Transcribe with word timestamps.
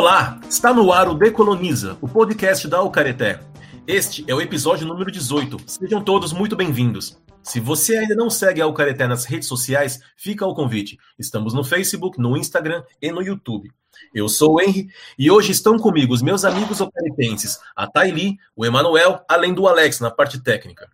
Olá, 0.00 0.40
está 0.48 0.72
no 0.72 0.90
ar 0.94 1.10
o 1.10 1.14
Decoloniza, 1.14 1.98
o 2.00 2.08
podcast 2.08 2.66
da 2.66 2.78
Alcareté. 2.78 3.38
Este 3.86 4.24
é 4.26 4.34
o 4.34 4.40
episódio 4.40 4.86
número 4.86 5.10
18. 5.10 5.58
Sejam 5.66 6.02
todos 6.02 6.32
muito 6.32 6.56
bem-vindos. 6.56 7.20
Se 7.42 7.60
você 7.60 7.98
ainda 7.98 8.14
não 8.14 8.30
segue 8.30 8.62
a 8.62 8.64
Alcareté 8.64 9.06
nas 9.06 9.26
redes 9.26 9.46
sociais, 9.46 10.00
fica 10.16 10.46
o 10.46 10.54
convite. 10.54 10.98
Estamos 11.18 11.52
no 11.52 11.62
Facebook, 11.62 12.18
no 12.18 12.34
Instagram 12.34 12.82
e 13.02 13.12
no 13.12 13.20
YouTube. 13.20 13.70
Eu 14.14 14.26
sou 14.26 14.54
o 14.54 14.60
Henry 14.62 14.88
e 15.18 15.30
hoje 15.30 15.52
estão 15.52 15.78
comigo 15.78 16.14
os 16.14 16.22
meus 16.22 16.46
amigos 16.46 16.80
alcaretenses, 16.80 17.58
a 17.76 17.86
Thaili, 17.86 18.38
o 18.56 18.64
Emanuel, 18.64 19.22
além 19.28 19.52
do 19.52 19.68
Alex 19.68 20.00
na 20.00 20.10
parte 20.10 20.42
técnica. 20.42 20.88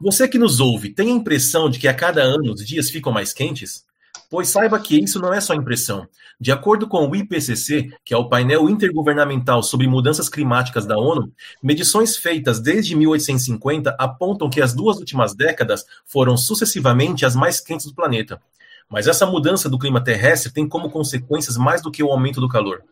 Você 0.00 0.26
que 0.26 0.38
nos 0.38 0.58
ouve, 0.58 0.88
tem 0.88 1.08
a 1.08 1.16
impressão 1.16 1.68
de 1.68 1.78
que 1.78 1.86
a 1.86 1.92
cada 1.92 2.22
ano 2.22 2.54
os 2.54 2.66
dias 2.66 2.88
ficam 2.88 3.12
mais 3.12 3.34
quentes? 3.34 3.84
Pois 4.32 4.48
saiba 4.48 4.80
que 4.80 4.98
isso 4.98 5.20
não 5.20 5.34
é 5.34 5.42
só 5.42 5.52
impressão. 5.52 6.08
De 6.40 6.50
acordo 6.50 6.88
com 6.88 7.06
o 7.06 7.14
IPCC, 7.14 7.90
que 8.02 8.14
é 8.14 8.16
o 8.16 8.30
painel 8.30 8.66
intergovernamental 8.66 9.62
sobre 9.62 9.86
mudanças 9.86 10.26
climáticas 10.26 10.86
da 10.86 10.96
ONU, 10.96 11.30
medições 11.62 12.16
feitas 12.16 12.58
desde 12.58 12.96
1850 12.96 13.94
apontam 13.98 14.48
que 14.48 14.62
as 14.62 14.72
duas 14.72 14.96
últimas 14.96 15.34
décadas 15.34 15.84
foram 16.06 16.34
sucessivamente 16.34 17.26
as 17.26 17.36
mais 17.36 17.60
quentes 17.60 17.84
do 17.84 17.94
planeta. 17.94 18.40
Mas 18.88 19.06
essa 19.06 19.26
mudança 19.26 19.68
do 19.68 19.78
clima 19.78 20.02
terrestre 20.02 20.50
tem 20.50 20.66
como 20.66 20.88
consequências 20.88 21.58
mais 21.58 21.82
do 21.82 21.90
que 21.90 22.02
o 22.02 22.10
aumento 22.10 22.40
do 22.40 22.48
calor. 22.48 22.82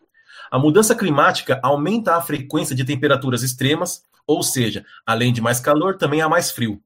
A 0.51 0.59
mudança 0.59 0.93
climática 0.93 1.59
aumenta 1.63 2.17
a 2.17 2.21
frequência 2.21 2.75
de 2.75 2.85
temperaturas 2.85 3.41
extremas, 3.41 4.03
ou 4.27 4.43
seja, 4.43 4.85
além 5.03 5.33
de 5.33 5.41
mais 5.41 5.59
calor, 5.59 5.97
também 5.97 6.21
há 6.21 6.29
mais 6.29 6.51
frio. 6.51 6.79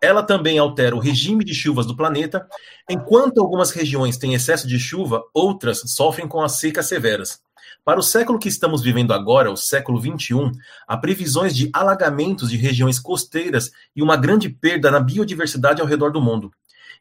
Ela 0.00 0.22
também 0.22 0.58
altera 0.58 0.94
o 0.94 1.00
regime 1.00 1.44
de 1.44 1.54
chuvas 1.54 1.86
do 1.86 1.96
planeta. 1.96 2.46
Enquanto 2.88 3.40
algumas 3.40 3.70
regiões 3.70 4.16
têm 4.16 4.34
excesso 4.34 4.66
de 4.66 4.78
chuva, 4.78 5.22
outras 5.34 5.82
sofrem 5.86 6.28
com 6.28 6.40
as 6.40 6.52
secas 6.52 6.86
severas. 6.86 7.40
Para 7.84 7.98
o 7.98 8.02
século 8.02 8.38
que 8.38 8.48
estamos 8.48 8.82
vivendo 8.82 9.12
agora, 9.12 9.50
o 9.50 9.56
século 9.56 10.00
XXI, 10.00 10.52
há 10.86 10.96
previsões 10.96 11.56
de 11.56 11.70
alagamentos 11.72 12.50
de 12.50 12.56
regiões 12.56 12.98
costeiras 12.98 13.70
e 13.96 14.02
uma 14.02 14.16
grande 14.16 14.48
perda 14.48 14.90
na 14.90 15.00
biodiversidade 15.00 15.80
ao 15.80 15.86
redor 15.86 16.12
do 16.12 16.20
mundo. 16.20 16.52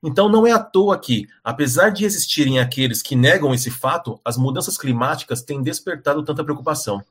Então, 0.02 0.30
não 0.30 0.46
é 0.46 0.52
à 0.52 0.60
toa 0.60 0.98
que, 0.98 1.28
apesar 1.44 1.90
de 1.90 2.06
existirem 2.06 2.60
aqueles 2.60 3.02
que 3.02 3.16
negam 3.16 3.54
esse 3.54 3.70
fato, 3.70 4.20
as 4.24 4.38
mudanças 4.38 4.78
climáticas 4.78 5.42
têm 5.42 5.62
despertado 5.62 6.24
tanta 6.24 6.44
preocupação. 6.44 7.04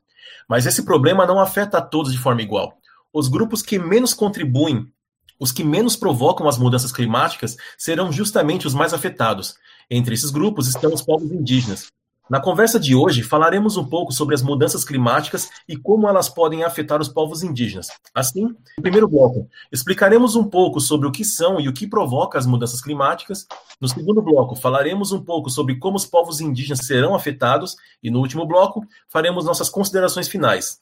Mas 0.47 0.65
esse 0.65 0.83
problema 0.83 1.25
não 1.25 1.39
afeta 1.39 1.77
a 1.77 1.81
todos 1.81 2.11
de 2.11 2.17
forma 2.17 2.41
igual. 2.41 2.77
Os 3.13 3.27
grupos 3.27 3.61
que 3.61 3.77
menos 3.77 4.13
contribuem 4.13 4.91
os 5.39 5.51
que 5.51 5.63
menos 5.63 5.95
provocam 5.95 6.47
as 6.47 6.57
mudanças 6.57 6.91
climáticas 6.91 7.55
serão 7.77 8.11
justamente 8.11 8.67
os 8.67 8.73
mais 8.73 8.93
afetados. 8.93 9.55
Entre 9.89 10.13
esses 10.13 10.31
grupos 10.31 10.67
estão 10.67 10.93
os 10.93 11.01
povos 11.01 11.31
indígenas. 11.31 11.87
Na 12.29 12.41
conversa 12.41 12.77
de 12.77 12.93
hoje, 12.93 13.23
falaremos 13.23 13.77
um 13.77 13.85
pouco 13.85 14.11
sobre 14.11 14.35
as 14.35 14.41
mudanças 14.41 14.83
climáticas 14.83 15.49
e 15.65 15.77
como 15.77 16.09
elas 16.09 16.27
podem 16.27 16.61
afetar 16.63 16.99
os 16.99 17.07
povos 17.07 17.41
indígenas. 17.41 17.87
Assim, 18.13 18.43
no 18.43 18.81
primeiro 18.81 19.07
bloco, 19.07 19.47
explicaremos 19.71 20.35
um 20.35 20.43
pouco 20.43 20.81
sobre 20.81 21.07
o 21.07 21.11
que 21.11 21.23
são 21.23 21.57
e 21.57 21.69
o 21.69 21.73
que 21.73 21.87
provoca 21.87 22.37
as 22.37 22.45
mudanças 22.45 22.81
climáticas. 22.81 23.47
No 23.79 23.87
segundo 23.87 24.21
bloco, 24.21 24.57
falaremos 24.57 25.13
um 25.13 25.23
pouco 25.23 25.49
sobre 25.49 25.77
como 25.77 25.95
os 25.95 26.05
povos 26.05 26.41
indígenas 26.41 26.85
serão 26.85 27.15
afetados. 27.15 27.77
E 28.03 28.11
no 28.11 28.19
último 28.19 28.45
bloco, 28.45 28.85
faremos 29.07 29.45
nossas 29.45 29.69
considerações 29.69 30.27
finais. 30.27 30.79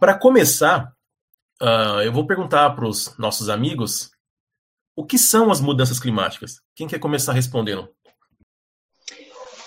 Para 0.00 0.14
começar, 0.14 0.94
Uh, 1.60 2.02
eu 2.04 2.12
vou 2.12 2.26
perguntar 2.26 2.70
para 2.70 2.86
os 2.86 3.16
nossos 3.18 3.48
amigos 3.48 4.10
o 4.96 5.04
que 5.04 5.18
são 5.18 5.50
as 5.50 5.60
mudanças 5.60 5.98
climáticas. 5.98 6.60
Quem 6.74 6.86
quer 6.86 6.98
começar 6.98 7.32
respondendo? 7.32 7.88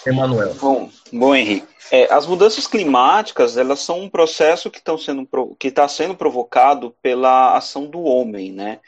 Emanuel. 0.05 0.53
Bom, 0.55 0.89
bom 1.11 1.35
Henrique. 1.35 1.67
É, 1.91 2.11
as 2.11 2.25
mudanças 2.25 2.67
climáticas 2.67 3.57
elas 3.57 3.79
são 3.79 4.01
um 4.01 4.09
processo 4.09 4.69
que 4.69 4.79
está 4.79 4.97
sendo, 4.97 5.27
que 5.57 5.71
tá 5.71 5.87
sendo 5.87 6.15
provocado 6.15 6.95
pela 7.01 7.55
ação 7.55 7.87
do 7.87 8.01
homem, 8.01 8.51
né? 8.51 8.79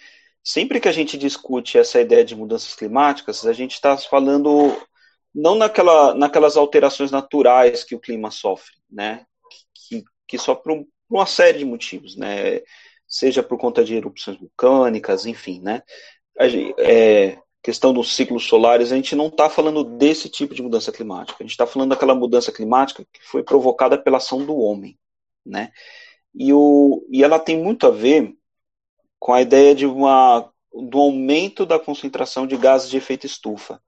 Sempre 0.44 0.80
que 0.80 0.88
a 0.88 0.92
gente 0.92 1.18
discute 1.18 1.78
essa 1.78 2.02
ideia 2.02 2.26
de 2.26 2.36
mudanças 2.36 2.74
climáticas, 2.74 3.46
a 3.46 3.54
gente 3.54 3.74
está 3.74 3.96
falando 3.98 4.76
não 5.34 5.56
naquela, 5.56 6.14
naquelas 6.14 6.58
alterações 6.58 7.12
naturais 7.12 7.84
que 7.84 7.96
o 7.96 8.00
clima 8.00 8.32
sofre, 8.32 8.76
né? 8.90 9.26
Que, 9.74 10.04
que 10.28 10.38
sofre 10.38 10.64
por 10.64 10.86
uma 11.10 11.26
série 11.26 11.60
de 11.60 11.66
motivos, 11.66 12.16
né? 12.16 12.62
Seja 13.10 13.42
por 13.42 13.58
conta 13.58 13.84
de 13.84 13.96
erupções 13.96 14.38
vulcânicas, 14.38 15.26
enfim, 15.26 15.60
né? 15.60 15.82
É, 16.78 17.38
questão 17.62 17.92
dos 17.92 18.16
ciclos 18.16 18.46
solares, 18.46 18.92
a 18.92 18.96
gente 18.96 19.16
não 19.16 19.28
está 19.28 19.50
falando 19.50 19.84
desse 19.84 20.30
tipo 20.30 20.54
de 20.54 20.62
mudança 20.62 20.92
climática. 20.92 21.38
A 21.40 21.44
gente 21.44 21.52
está 21.52 21.66
falando 21.66 21.90
daquela 21.90 22.16
mudança 22.16 22.52
climática 22.52 23.06
que 23.12 23.22
foi 23.24 23.44
provocada 23.44 23.98
pela 23.98 24.18
ação 24.18 24.46
do 24.46 24.56
homem, 24.56 24.98
né? 25.46 25.72
E, 26.34 26.54
o, 26.54 27.06
e 27.10 27.24
ela 27.24 27.40
tem 27.40 27.58
muito 27.58 27.88
a 27.88 27.90
ver 27.90 28.34
com 29.18 29.34
a 29.34 29.42
ideia 29.42 29.74
de 29.74 29.86
uma, 29.86 30.50
do 30.72 31.00
aumento 31.00 31.66
da 31.66 31.80
concentração 31.80 32.46
de 32.46 32.56
gases 32.56 32.90
de 32.90 32.98
efeito 32.98 33.26
estufa. 33.26 33.82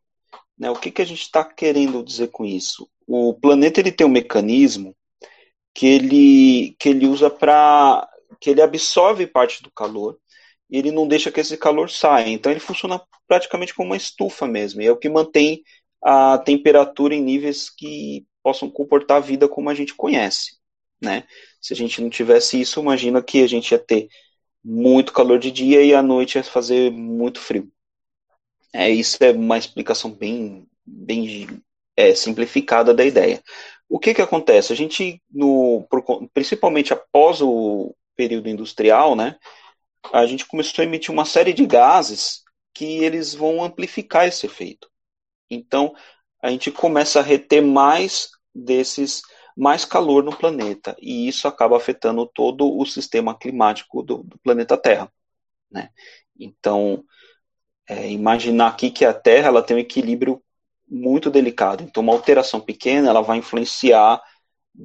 Né? 0.57 0.69
O 0.69 0.75
que, 0.75 0.91
que 0.91 1.01
a 1.01 1.05
gente 1.05 1.21
está 1.21 1.43
querendo 1.45 2.03
dizer 2.03 2.27
com 2.27 2.43
isso? 2.43 2.89
O 3.07 3.33
planeta 3.33 3.79
ele 3.79 3.91
tem 3.91 4.05
um 4.05 4.09
mecanismo 4.09 4.95
que 5.73 5.87
ele, 5.87 6.75
que 6.79 6.89
ele 6.89 7.07
usa 7.07 7.29
para 7.29 8.07
que 8.41 8.49
ele 8.49 8.61
absorve 8.61 9.27
parte 9.27 9.61
do 9.61 9.71
calor 9.71 10.17
e 10.69 10.77
ele 10.77 10.91
não 10.91 11.07
deixa 11.07 11.31
que 11.31 11.39
esse 11.39 11.55
calor 11.55 11.89
saia. 11.89 12.27
Então 12.27 12.51
ele 12.51 12.59
funciona 12.59 12.99
praticamente 13.27 13.73
como 13.73 13.89
uma 13.89 13.97
estufa 13.97 14.47
mesmo. 14.47 14.81
E 14.81 14.87
é 14.87 14.91
o 14.91 14.97
que 14.97 15.07
mantém 15.07 15.63
a 16.03 16.39
temperatura 16.39 17.13
em 17.13 17.21
níveis 17.21 17.69
que 17.69 18.25
possam 18.41 18.69
comportar 18.69 19.17
a 19.17 19.21
vida 19.21 19.47
como 19.47 19.69
a 19.69 19.75
gente 19.75 19.93
conhece. 19.93 20.57
Né? 20.99 21.23
Se 21.61 21.73
a 21.73 21.75
gente 21.75 22.01
não 22.01 22.09
tivesse 22.09 22.59
isso, 22.59 22.79
imagina 22.79 23.21
que 23.21 23.43
a 23.43 23.47
gente 23.47 23.71
ia 23.71 23.79
ter 23.79 24.07
muito 24.63 25.13
calor 25.13 25.37
de 25.37 25.51
dia 25.51 25.83
e 25.83 25.93
à 25.93 26.01
noite 26.01 26.35
ia 26.35 26.43
fazer 26.43 26.91
muito 26.91 27.39
frio. 27.39 27.71
É, 28.73 28.89
isso 28.89 29.23
é 29.23 29.31
uma 29.31 29.57
explicação 29.57 30.11
bem, 30.11 30.65
bem 30.85 31.61
é, 31.95 32.15
simplificada 32.15 32.93
da 32.93 33.05
ideia. 33.05 33.43
O 33.89 33.99
que, 33.99 34.13
que 34.13 34.21
acontece? 34.21 34.71
A 34.71 34.75
gente, 34.75 35.21
no, 35.29 35.85
principalmente 36.33 36.93
após 36.93 37.41
o, 37.41 37.93
período 38.21 38.47
industrial, 38.47 39.15
né, 39.15 39.35
a 40.13 40.27
gente 40.27 40.45
começou 40.45 40.83
a 40.83 40.85
emitir 40.85 41.11
uma 41.11 41.25
série 41.25 41.53
de 41.53 41.65
gases 41.65 42.43
que 42.71 43.03
eles 43.03 43.33
vão 43.33 43.63
amplificar 43.63 44.27
esse 44.27 44.45
efeito. 44.45 44.87
Então, 45.49 45.91
a 46.39 46.51
gente 46.51 46.69
começa 46.69 47.19
a 47.19 47.23
reter 47.23 47.63
mais 47.63 48.29
desses 48.53 49.23
mais 49.57 49.83
calor 49.83 50.23
no 50.23 50.35
planeta 50.35 50.95
e 50.99 51.27
isso 51.27 51.47
acaba 51.47 51.75
afetando 51.75 52.25
todo 52.25 52.77
o 52.77 52.85
sistema 52.85 53.37
climático 53.37 54.03
do, 54.03 54.23
do 54.23 54.37
planeta 54.39 54.77
Terra, 54.77 55.11
né? 55.69 55.89
Então, 56.39 57.03
é, 57.89 58.07
imaginar 58.07 58.67
aqui 58.67 58.91
que 58.91 59.03
a 59.03 59.13
Terra 59.13 59.47
ela 59.47 59.63
tem 59.63 59.77
um 59.77 59.79
equilíbrio 59.79 60.41
muito 60.87 61.31
delicado. 61.31 61.83
Então, 61.83 62.03
uma 62.03 62.13
alteração 62.13 62.61
pequena 62.61 63.09
ela 63.09 63.21
vai 63.21 63.39
influenciar 63.39 64.21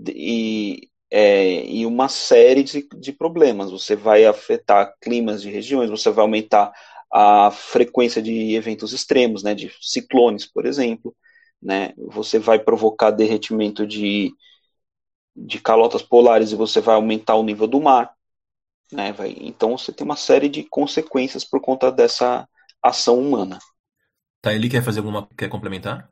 e 0.09 0.89
é, 1.11 1.65
e 1.65 1.87
uma 1.87 2.09
série 2.09 2.63
de, 2.63 2.89
de 2.97 3.13
problemas. 3.13 3.71
Você 3.71 3.95
vai 3.95 4.25
afetar 4.25 4.95
climas 5.01 5.43
de 5.43 5.51
regiões, 5.51 5.91
você 5.91 6.11
vai 6.11 6.23
aumentar 6.23 6.73
a 7.13 7.51
frequência 7.51 8.21
de 8.21 8.55
eventos 8.55 8.93
extremos, 8.93 9.43
né, 9.43 9.55
de 9.55 9.73
ciclones, 9.81 10.45
por 10.45 10.67
exemplo, 10.67 11.15
né, 11.63 11.93
você 11.97 12.39
vai 12.39 12.59
provocar 12.59 13.11
derretimento 13.11 13.87
de, 13.87 14.33
de 15.35 15.61
calotas 15.61 16.03
polares 16.03 16.53
e 16.53 16.57
você 16.57 16.81
vai 16.81 16.97
aumentar 16.97 17.37
o 17.37 17.45
nível 17.45 17.67
do 17.67 17.81
mar, 17.81 18.13
né, 18.93 19.13
vai, 19.13 19.37
então 19.41 19.79
você 19.79 19.93
tem 19.93 20.05
uma 20.05 20.17
série 20.17 20.49
de 20.49 20.65
consequências 20.65 21.45
por 21.45 21.61
conta 21.61 21.91
dessa 21.91 22.47
ação 22.83 23.19
humana. 23.19 23.59
Tá, 24.43 24.53
ele 24.53 24.69
quer 24.69 24.83
fazer 24.83 24.99
alguma, 24.99 25.29
quer 25.37 25.49
complementar? 25.49 26.11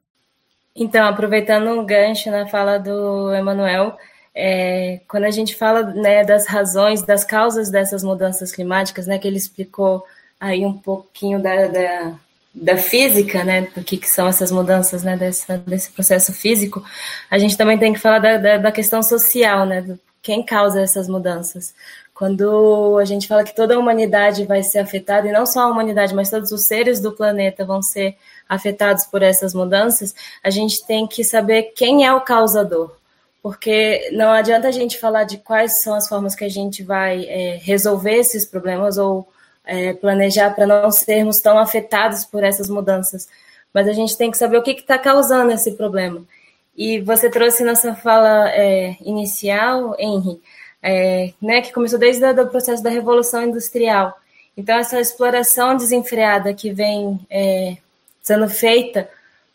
Então, 0.76 1.06
aproveitando 1.06 1.69
o 1.79 1.85
gancho 1.85 2.31
na 2.31 2.49
fala 2.49 2.79
do 2.79 3.32
Emanuel, 3.32 3.96
é, 4.34 5.00
quando 5.08 5.25
a 5.25 5.31
gente 5.31 5.54
fala 5.54 5.82
né, 5.82 6.25
das 6.25 6.46
razões, 6.46 7.02
das 7.02 7.25
causas 7.25 7.70
dessas 7.70 8.02
mudanças 8.02 8.50
climáticas, 8.50 9.06
né, 9.06 9.19
que 9.19 9.28
ele 9.28 9.36
explicou 9.36 10.04
aí 10.40 10.66
um 10.66 10.72
pouquinho 10.72 11.40
da, 11.40 11.69
da, 11.69 12.14
da 12.52 12.76
física, 12.76 13.44
né, 13.44 13.69
do 13.75 13.84
que, 13.84 13.96
que 13.96 14.08
são 14.08 14.26
essas 14.26 14.50
mudanças, 14.50 15.04
né, 15.04 15.16
dessa, 15.16 15.56
desse 15.58 15.90
processo 15.92 16.32
físico, 16.32 16.84
a 17.31 17.38
gente 17.38 17.56
também 17.56 17.78
tem 17.78 17.92
que 17.92 18.00
falar 18.00 18.19
da, 18.19 18.36
da, 18.36 18.56
da 18.58 18.72
questão 18.72 19.02
social, 19.02 19.64
né, 19.64 19.82
do 19.82 19.98
quem 20.20 20.42
causa 20.42 20.81
essas 20.81 21.06
mudanças. 21.06 21.75
Quando 22.14 22.96
a 22.98 23.04
gente 23.04 23.28
fala 23.28 23.44
que 23.44 23.54
toda 23.54 23.75
a 23.75 23.78
humanidade 23.78 24.46
vai 24.46 24.62
ser 24.62 24.78
afetada, 24.78 25.28
e 25.28 25.32
não 25.32 25.44
só 25.44 25.60
a 25.60 25.66
humanidade, 25.66 26.14
mas 26.14 26.31
todos 26.31 26.50
os 26.50 26.64
seres 26.64 26.98
do 26.98 27.12
planeta 27.12 27.64
vão 27.64 27.82
ser 27.82 28.16
afetados 28.48 29.04
por 29.04 29.22
essas 29.22 29.52
mudanças, 29.52 30.14
a 30.42 30.48
gente 30.48 30.84
tem 30.86 31.06
que 31.06 31.22
saber 31.22 31.75
quem 31.76 32.06
é 32.06 32.12
o 32.14 32.22
causador 32.22 32.96
porque 33.44 34.08
não 34.11 34.32
adianta 34.32 34.69
a 34.69 34.70
gente 34.70 34.99
falar 34.99 35.25
de 35.25 35.37
quais 35.37 35.82
são 35.82 35.94
as 35.94 36.08
formas 36.08 36.35
que 36.35 36.46
a 36.46 36.49
gente 36.49 36.82
vai 36.82 37.26
é, 37.26 37.61
resolver 37.62 38.14
esses 38.14 38.46
problemas 38.46 38.96
ou 38.96 39.29
é, 39.67 39.93
planejar 39.93 40.55
para 40.55 40.67
não 40.67 40.91
sermos 40.91 41.41
tão 41.41 41.58
afetados 41.58 42.25
por 42.25 42.43
essas 42.43 42.70
mudanças, 42.70 43.29
mas 43.70 43.87
a 43.87 43.93
gente 43.93 44.17
tem 44.17 44.31
que 44.31 44.38
saber 44.38 44.56
o 44.56 44.62
que 44.62 44.70
está 44.70 44.99
causando 44.99 45.52
esse 45.52 45.73
problema. 45.73 46.25
E 46.75 47.02
você 47.02 47.29
trouxe 47.29 47.64
na 47.64 47.76
sua 47.76 47.94
fala 47.94 48.49
é, 48.49 48.96
inicial, 49.02 49.94
Henry, 49.99 50.41
é, 50.82 51.35
né, 51.38 51.61
que 51.61 51.70
começou 51.70 51.99
desde 51.99 52.25
o 52.25 52.46
processo 52.49 52.82
da 52.82 52.88
Revolução 52.88 53.43
Industrial. 53.43 54.19
Então, 54.56 54.79
essa 54.79 54.99
exploração 54.99 55.76
desenfreada 55.76 56.55
que 56.55 56.73
vem 56.73 57.20
é, 57.29 57.76
sendo 58.23 58.49
feita 58.49 59.06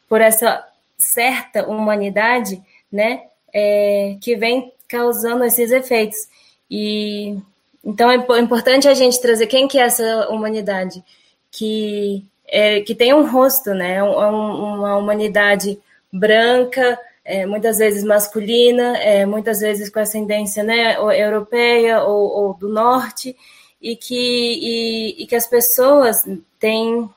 por 0.08 0.22
essa 0.22 0.64
certa 0.96 1.68
humanidade, 1.68 2.62
né, 2.92 3.24
é, 3.54 4.18
que 4.22 4.36
vem 4.36 4.72
causando 4.88 5.44
esses 5.44 5.72
efeitos. 5.72 6.28
E 6.70 7.38
então 7.84 8.10
é 8.12 8.16
importante 8.40 8.88
a 8.88 8.94
gente 8.94 9.22
trazer 9.22 9.48
quem 9.48 9.68
que 9.68 9.80
é 9.80 9.84
essa 9.84 10.30
humanidade 10.30 11.04
que 11.52 12.24
é, 12.48 12.82
que 12.82 12.96
tem 12.96 13.14
um 13.14 13.30
rosto, 13.30 13.74
né, 13.74 14.04
um, 14.04 14.76
uma 14.76 14.98
humanidade 14.98 15.80
branca, 16.12 17.00
é, 17.24 17.46
muitas 17.46 17.78
vezes 17.78 18.04
masculina, 18.04 18.98
é, 18.98 19.26
muitas 19.26 19.60
vezes 19.60 19.90
com 19.90 20.00
ascendência 20.00 20.64
né, 20.64 20.96
europeia 20.96 22.02
ou, 22.02 22.30
ou 22.30 22.54
do 22.56 22.68
norte, 22.68 23.36
e 23.82 23.96
que, 23.96 24.16
e, 24.16 25.24
e, 25.24 25.28
que 25.28 25.36
as 25.36 25.48
pessoas 25.48 26.26
têm, 26.60 27.10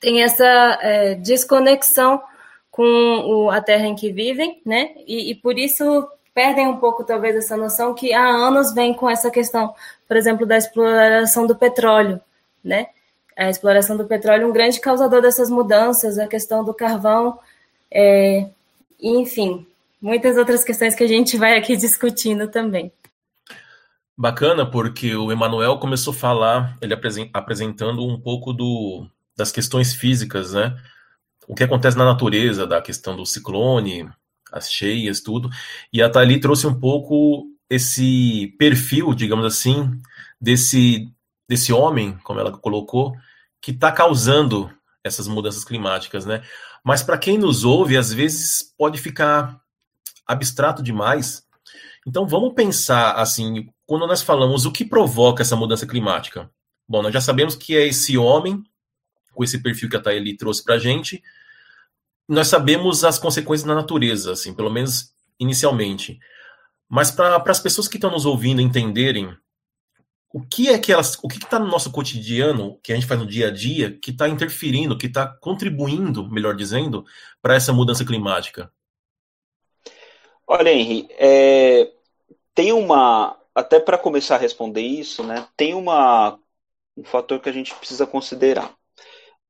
têm 0.00 0.22
essa 0.22 0.78
é, 0.80 1.14
desconexão 1.14 2.20
com 2.76 2.82
o, 2.82 3.50
a 3.50 3.58
terra 3.58 3.86
em 3.86 3.94
que 3.94 4.12
vivem, 4.12 4.60
né? 4.64 4.90
E, 5.06 5.30
e, 5.30 5.34
por 5.34 5.58
isso 5.58 6.06
perdem 6.34 6.68
um 6.68 6.76
pouco, 6.76 7.02
talvez, 7.02 7.34
essa 7.34 7.56
noção 7.56 7.94
que 7.94 8.12
há 8.12 8.22
anos 8.22 8.74
vem 8.74 8.92
com 8.92 9.08
essa 9.08 9.30
questão, 9.30 9.74
por 10.06 10.14
exemplo, 10.14 10.44
da 10.44 10.58
exploração 10.58 11.46
do 11.46 11.56
petróleo, 11.56 12.20
né? 12.62 12.88
A 13.34 13.48
exploração 13.48 13.96
do 13.96 14.04
petróleo 14.04 14.46
um 14.46 14.52
grande 14.52 14.78
causador 14.78 15.22
dessas 15.22 15.48
mudanças, 15.48 16.18
a 16.18 16.26
questão 16.26 16.62
do 16.62 16.74
carvão, 16.74 17.38
é, 17.90 18.46
enfim, 19.00 19.66
muitas 20.00 20.36
outras 20.36 20.62
questões 20.62 20.94
que 20.94 21.04
a 21.04 21.08
gente 21.08 21.38
vai 21.38 21.56
aqui 21.56 21.78
discutindo 21.78 22.46
também. 22.46 22.92
Bacana, 24.18 24.70
porque 24.70 25.16
o 25.16 25.32
Emanuel 25.32 25.78
começou 25.78 26.12
a 26.12 26.16
falar, 26.16 26.76
ele 26.82 26.94
apresentando 27.32 28.06
um 28.06 28.20
pouco 28.20 28.52
do, 28.52 29.06
das 29.34 29.50
questões 29.50 29.94
físicas, 29.94 30.52
né? 30.52 30.76
O 31.48 31.54
que 31.54 31.64
acontece 31.64 31.96
na 31.96 32.04
natureza, 32.04 32.66
da 32.66 32.82
questão 32.82 33.16
do 33.16 33.24
ciclone, 33.24 34.08
as 34.52 34.70
cheias, 34.70 35.20
tudo. 35.20 35.48
E 35.92 36.02
a 36.02 36.10
Thalie 36.10 36.40
trouxe 36.40 36.66
um 36.66 36.78
pouco 36.78 37.46
esse 37.68 38.54
perfil, 38.58 39.14
digamos 39.14 39.44
assim, 39.44 40.00
desse, 40.40 41.12
desse 41.48 41.72
homem, 41.72 42.16
como 42.24 42.40
ela 42.40 42.52
colocou, 42.56 43.14
que 43.60 43.70
está 43.70 43.90
causando 43.92 44.70
essas 45.02 45.28
mudanças 45.28 45.64
climáticas, 45.64 46.26
né? 46.26 46.42
Mas 46.84 47.02
para 47.02 47.18
quem 47.18 47.38
nos 47.38 47.64
ouve, 47.64 47.96
às 47.96 48.12
vezes 48.12 48.74
pode 48.76 48.98
ficar 48.98 49.60
abstrato 50.26 50.82
demais. 50.82 51.44
Então 52.06 52.26
vamos 52.26 52.54
pensar 52.54 53.12
assim, 53.12 53.68
quando 53.84 54.06
nós 54.06 54.22
falamos 54.22 54.66
o 54.66 54.72
que 54.72 54.84
provoca 54.84 55.42
essa 55.42 55.56
mudança 55.56 55.86
climática. 55.86 56.50
Bom, 56.88 57.02
nós 57.02 57.12
já 57.12 57.20
sabemos 57.20 57.56
que 57.56 57.76
é 57.76 57.86
esse 57.86 58.16
homem 58.16 58.62
com 59.32 59.44
esse 59.44 59.62
perfil 59.62 59.88
que 59.88 59.96
a 59.96 60.00
Thaili 60.00 60.36
trouxe 60.36 60.64
para 60.64 60.76
a 60.76 60.78
gente. 60.78 61.22
Nós 62.28 62.48
sabemos 62.48 63.04
as 63.04 63.18
consequências 63.18 63.66
na 63.66 63.74
natureza, 63.74 64.32
assim, 64.32 64.52
pelo 64.54 64.70
menos 64.70 65.14
inicialmente. 65.38 66.18
Mas 66.88 67.10
para 67.10 67.42
as 67.46 67.60
pessoas 67.60 67.88
que 67.88 67.96
estão 67.96 68.10
nos 68.10 68.26
ouvindo 68.26 68.60
entenderem 68.60 69.36
o 70.32 70.42
que 70.42 70.68
é 70.68 70.78
que 70.78 70.92
elas, 70.92 71.16
o 71.22 71.28
que 71.28 71.38
está 71.38 71.58
no 71.58 71.66
nosso 71.66 71.90
cotidiano, 71.90 72.78
que 72.82 72.92
a 72.92 72.94
gente 72.94 73.06
faz 73.06 73.18
no 73.18 73.26
dia 73.26 73.48
a 73.48 73.50
dia, 73.50 73.98
que 73.98 74.10
está 74.10 74.28
interferindo, 74.28 74.98
que 74.98 75.06
está 75.06 75.26
contribuindo, 75.26 76.30
melhor 76.30 76.54
dizendo, 76.54 77.06
para 77.40 77.54
essa 77.54 77.72
mudança 77.72 78.04
climática? 78.04 78.70
Olha, 80.46 80.70
Henry, 80.70 81.08
é, 81.12 81.90
tem 82.54 82.72
uma, 82.72 83.36
até 83.54 83.80
para 83.80 83.96
começar 83.96 84.36
a 84.36 84.38
responder 84.38 84.82
isso, 84.82 85.24
né, 85.24 85.48
tem 85.56 85.74
uma, 85.74 86.38
um 86.96 87.02
fator 87.02 87.40
que 87.40 87.48
a 87.48 87.52
gente 87.52 87.74
precisa 87.74 88.06
considerar. 88.06 88.74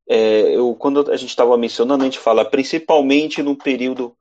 É, 0.09 0.57
eu, 0.57 0.75
quando 0.75 1.11
a 1.11 1.17
gente 1.17 1.31
estava 1.31 1.57
mencionando, 1.57 2.03
a 2.03 2.07
gente 2.07 2.19
fala 2.19 2.45
principalmente 2.45 3.43
no 3.43 3.57
período 3.57 4.17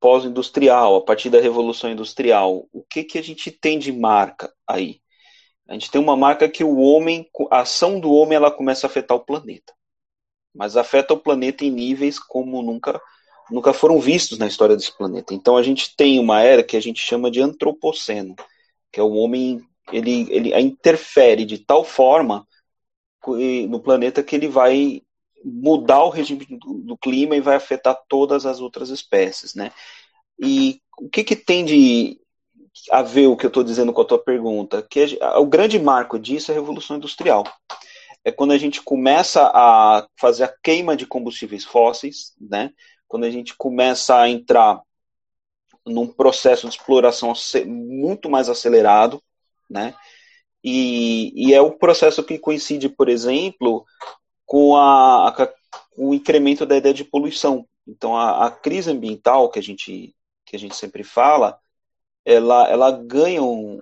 pós-industrial, 0.00 0.96
a 0.96 1.00
partir 1.00 1.30
da 1.30 1.40
Revolução 1.40 1.90
Industrial. 1.90 2.66
O 2.72 2.82
que, 2.82 3.04
que 3.04 3.18
a 3.18 3.22
gente 3.22 3.50
tem 3.50 3.78
de 3.78 3.92
marca 3.92 4.52
aí? 4.66 5.00
A 5.68 5.72
gente 5.72 5.90
tem 5.90 6.00
uma 6.00 6.16
marca 6.16 6.48
que 6.48 6.62
o 6.62 6.78
homem, 6.78 7.28
a 7.50 7.60
ação 7.60 7.98
do 7.98 8.12
homem, 8.12 8.36
ela 8.36 8.50
começa 8.50 8.86
a 8.86 8.90
afetar 8.90 9.16
o 9.16 9.24
planeta. 9.24 9.72
Mas 10.54 10.76
afeta 10.76 11.12
o 11.12 11.18
planeta 11.18 11.64
em 11.64 11.70
níveis 11.70 12.18
como 12.18 12.62
nunca, 12.62 13.00
nunca 13.50 13.72
foram 13.72 13.98
vistos 13.98 14.38
na 14.38 14.46
história 14.46 14.76
desse 14.76 14.96
planeta. 14.96 15.34
Então 15.34 15.56
a 15.56 15.62
gente 15.62 15.94
tem 15.96 16.18
uma 16.20 16.40
era 16.40 16.62
que 16.62 16.76
a 16.76 16.80
gente 16.80 17.00
chama 17.00 17.30
de 17.30 17.40
antropoceno, 17.40 18.36
que 18.92 19.00
é 19.00 19.02
o 19.02 19.12
homem, 19.12 19.60
ele, 19.92 20.26
ele 20.30 20.58
interfere 20.60 21.44
de 21.44 21.58
tal 21.58 21.84
forma 21.84 22.46
no 23.68 23.80
planeta 23.80 24.22
que 24.22 24.36
ele 24.36 24.48
vai 24.48 25.02
mudar 25.44 26.02
o 26.04 26.10
regime 26.10 26.44
do, 26.44 26.74
do 26.74 26.98
clima 26.98 27.36
e 27.36 27.40
vai 27.40 27.56
afetar 27.56 27.98
todas 28.08 28.46
as 28.46 28.60
outras 28.60 28.90
espécies, 28.90 29.54
né? 29.54 29.70
E 30.38 30.80
o 30.98 31.08
que, 31.08 31.24
que 31.24 31.36
tem 31.36 31.64
de 31.64 32.20
a 32.90 33.02
ver 33.02 33.26
o 33.26 33.36
que 33.36 33.46
eu 33.46 33.48
estou 33.48 33.64
dizendo 33.64 33.92
com 33.92 34.02
a 34.02 34.04
tua 34.04 34.22
pergunta, 34.22 34.82
que 34.82 35.18
o 35.36 35.46
grande 35.46 35.78
marco 35.78 36.18
disso 36.18 36.50
é 36.50 36.54
a 36.54 36.58
Revolução 36.58 36.96
Industrial. 36.96 37.44
É 38.22 38.30
quando 38.30 38.52
a 38.52 38.58
gente 38.58 38.82
começa 38.82 39.50
a 39.54 40.06
fazer 40.16 40.44
a 40.44 40.54
queima 40.62 40.96
de 40.96 41.06
combustíveis 41.06 41.64
fósseis, 41.64 42.34
né? 42.38 42.72
quando 43.08 43.24
a 43.24 43.30
gente 43.30 43.54
começa 43.56 44.16
a 44.18 44.28
entrar 44.28 44.80
num 45.84 46.06
processo 46.06 46.68
de 46.68 46.74
exploração 46.74 47.32
muito 47.64 48.28
mais 48.28 48.48
acelerado, 48.48 49.22
né? 49.70 49.94
E, 50.68 51.32
e 51.36 51.54
é 51.54 51.60
o 51.60 51.78
processo 51.78 52.24
que 52.24 52.40
coincide, 52.40 52.88
por 52.88 53.08
exemplo, 53.08 53.86
com, 54.44 54.76
a, 54.76 55.28
a, 55.28 55.54
o 55.96 56.12
incremento 56.12 56.66
da 56.66 56.76
ideia 56.76 56.92
de 56.92 57.04
poluição. 57.04 57.64
Então, 57.86 58.16
a, 58.16 58.46
a 58.46 58.50
crise 58.50 58.90
ambiental 58.90 59.48
que 59.48 59.60
a 59.60 59.62
gente 59.62 60.12
que 60.44 60.54
a 60.54 60.58
gente 60.58 60.76
sempre 60.76 61.02
fala, 61.02 61.58
ela, 62.24 62.68
ela 62.68 62.90
ganha 62.90 63.42
um, 63.42 63.80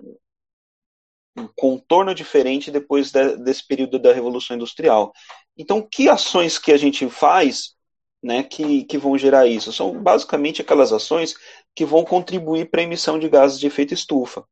um 1.37 1.47
contorno 1.57 2.15
diferente 2.15 2.71
depois 2.71 3.11
de, 3.11 3.37
desse 3.37 3.67
período 3.67 3.99
da 3.99 4.15
Revolução 4.15 4.57
Industrial. 4.57 5.13
Então, 5.57 5.83
que 5.83 6.09
ações 6.09 6.59
que 6.59 6.73
a 6.73 6.77
gente 6.79 7.09
faz 7.09 7.75
né, 8.23 8.43
que, 8.43 8.85
que 8.85 8.97
vão 8.97 9.19
gerar 9.19 9.47
isso? 9.47 9.73
São 9.73 10.03
basicamente 10.03 10.63
aquelas 10.63 10.91
ações 10.91 11.35
que 11.75 11.85
vão 11.85 12.03
contribuir 12.03 12.71
para 12.71 12.81
a 12.81 12.85
emissão 12.85 13.19
de 13.19 13.29
gases 13.29 13.61
de 13.61 13.67
efeito 13.67 13.93
estufa, 13.93 14.43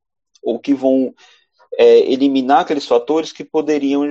ou 0.43 0.59
que 0.59 0.75
vão 0.75 1.15
é, 1.79 1.99
eliminar 2.11 2.61
aqueles 2.61 2.87
fatores 2.87 3.33
que 3.33 3.45
poderiam 3.45 4.09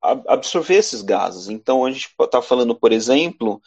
absorver 0.00 0.76
esses 0.76 1.02
gases. 1.02 1.48
Então, 1.48 1.84
a 1.84 1.90
gente 1.90 2.14
está 2.20 2.40
falando, 2.40 2.74
por 2.74 2.92
exemplo, 2.92 3.60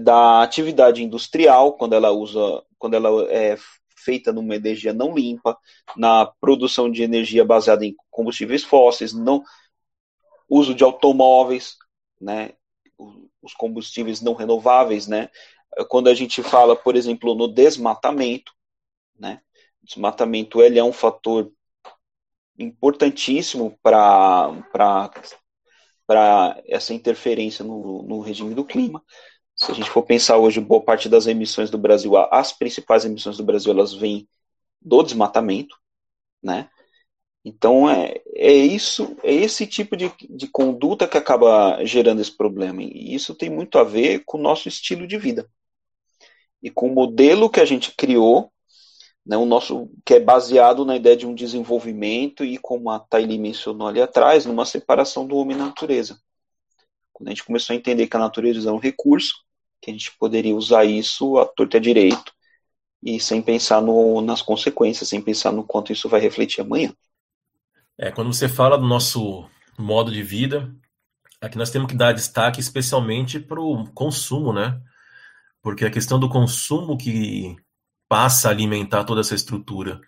da 0.00 0.42
atividade 0.42 1.02
industrial, 1.02 1.74
quando 1.74 1.94
ela 1.94 2.10
usa, 2.10 2.62
quando 2.78 2.94
ela 2.94 3.30
é 3.30 3.56
feita 3.96 4.32
numa 4.32 4.54
energia 4.54 4.92
não 4.92 5.14
limpa, 5.14 5.58
na 5.96 6.26
produção 6.40 6.90
de 6.90 7.02
energia 7.02 7.44
baseada 7.44 7.84
em 7.84 7.94
combustíveis 8.10 8.62
fósseis, 8.62 9.12
não 9.12 9.42
uso 10.48 10.74
de 10.74 10.84
automóveis, 10.84 11.76
né, 12.20 12.52
os 13.42 13.52
combustíveis 13.54 14.20
não 14.20 14.34
renováveis, 14.34 15.08
né, 15.08 15.28
quando 15.88 16.08
a 16.08 16.14
gente 16.14 16.42
fala, 16.42 16.76
por 16.76 16.94
exemplo, 16.94 17.34
no 17.34 17.48
desmatamento, 17.48 18.52
né, 19.18 19.40
desmatamento 19.82 20.62
ele 20.62 20.78
é 20.78 20.84
um 20.84 20.92
fator 20.92 21.52
importantíssimo 22.58 23.78
para 23.82 24.52
essa 26.66 26.94
interferência 26.94 27.64
no, 27.64 28.02
no 28.02 28.20
regime 28.20 28.54
do 28.54 28.64
clima. 28.64 29.02
Se 29.54 29.70
a 29.70 29.74
gente 29.74 29.90
for 29.90 30.02
pensar 30.02 30.36
hoje, 30.36 30.60
boa 30.60 30.82
parte 30.82 31.08
das 31.08 31.26
emissões 31.26 31.70
do 31.70 31.78
Brasil, 31.78 32.16
as 32.16 32.52
principais 32.52 33.04
emissões 33.04 33.36
do 33.38 33.44
Brasil, 33.44 33.72
elas 33.72 33.94
vêm 33.94 34.28
do 34.80 35.02
desmatamento, 35.02 35.76
né? 36.42 36.68
Então 37.44 37.88
é, 37.88 38.20
é 38.34 38.52
isso, 38.52 39.16
é 39.22 39.32
esse 39.32 39.68
tipo 39.68 39.96
de, 39.96 40.12
de 40.28 40.48
conduta 40.48 41.06
que 41.06 41.16
acaba 41.16 41.84
gerando 41.84 42.20
esse 42.20 42.36
problema. 42.36 42.82
E 42.82 43.14
isso 43.14 43.36
tem 43.36 43.48
muito 43.48 43.78
a 43.78 43.84
ver 43.84 44.24
com 44.26 44.36
o 44.36 44.42
nosso 44.42 44.68
estilo 44.68 45.06
de 45.06 45.16
vida. 45.16 45.48
E 46.60 46.70
com 46.70 46.88
o 46.88 46.94
modelo 46.94 47.48
que 47.48 47.60
a 47.60 47.64
gente 47.64 47.94
criou, 47.96 48.52
né, 49.26 49.36
o 49.36 49.44
nosso, 49.44 49.90
que 50.04 50.14
é 50.14 50.20
baseado 50.20 50.84
na 50.84 50.94
ideia 50.94 51.16
de 51.16 51.26
um 51.26 51.34
desenvolvimento 51.34 52.44
e, 52.44 52.56
como 52.58 52.90
a 52.90 53.00
Thaili 53.00 53.38
mencionou 53.38 53.88
ali 53.88 54.00
atrás, 54.00 54.46
numa 54.46 54.64
separação 54.64 55.26
do 55.26 55.36
homem 55.36 55.56
e 55.56 55.58
natureza. 55.58 56.18
Quando 57.12 57.28
a 57.28 57.30
gente 57.32 57.44
começou 57.44 57.74
a 57.74 57.76
entender 57.76 58.06
que 58.06 58.16
a 58.16 58.20
natureza 58.20 58.68
é 58.68 58.72
um 58.72 58.78
recurso, 58.78 59.34
que 59.82 59.90
a 59.90 59.92
gente 59.92 60.16
poderia 60.16 60.54
usar 60.54 60.84
isso 60.84 61.38
à 61.38 61.44
torta 61.44 61.80
direito 61.80 62.32
e 63.02 63.18
sem 63.18 63.42
pensar 63.42 63.82
no, 63.82 64.20
nas 64.20 64.40
consequências, 64.40 65.08
sem 65.08 65.20
pensar 65.20 65.52
no 65.52 65.64
quanto 65.64 65.92
isso 65.92 66.08
vai 66.08 66.20
refletir 66.20 66.60
amanhã. 66.60 66.94
É, 67.98 68.10
quando 68.12 68.32
você 68.32 68.48
fala 68.48 68.78
do 68.78 68.86
nosso 68.86 69.48
modo 69.78 70.12
de 70.12 70.22
vida, 70.22 70.72
aqui 71.40 71.58
nós 71.58 71.70
temos 71.70 71.88
que 71.88 71.96
dar 71.96 72.12
destaque 72.12 72.60
especialmente 72.60 73.40
para 73.40 73.60
o 73.60 73.90
consumo, 73.92 74.52
né? 74.52 74.80
porque 75.66 75.84
a 75.84 75.90
questão 75.90 76.16
do 76.16 76.28
consumo 76.28 76.96
que 76.96 77.56
passa 78.08 78.48
a 78.48 78.50
alimentar 78.50 79.04
toda 79.04 79.20
essa 79.20 79.34
estrutura. 79.34 80.00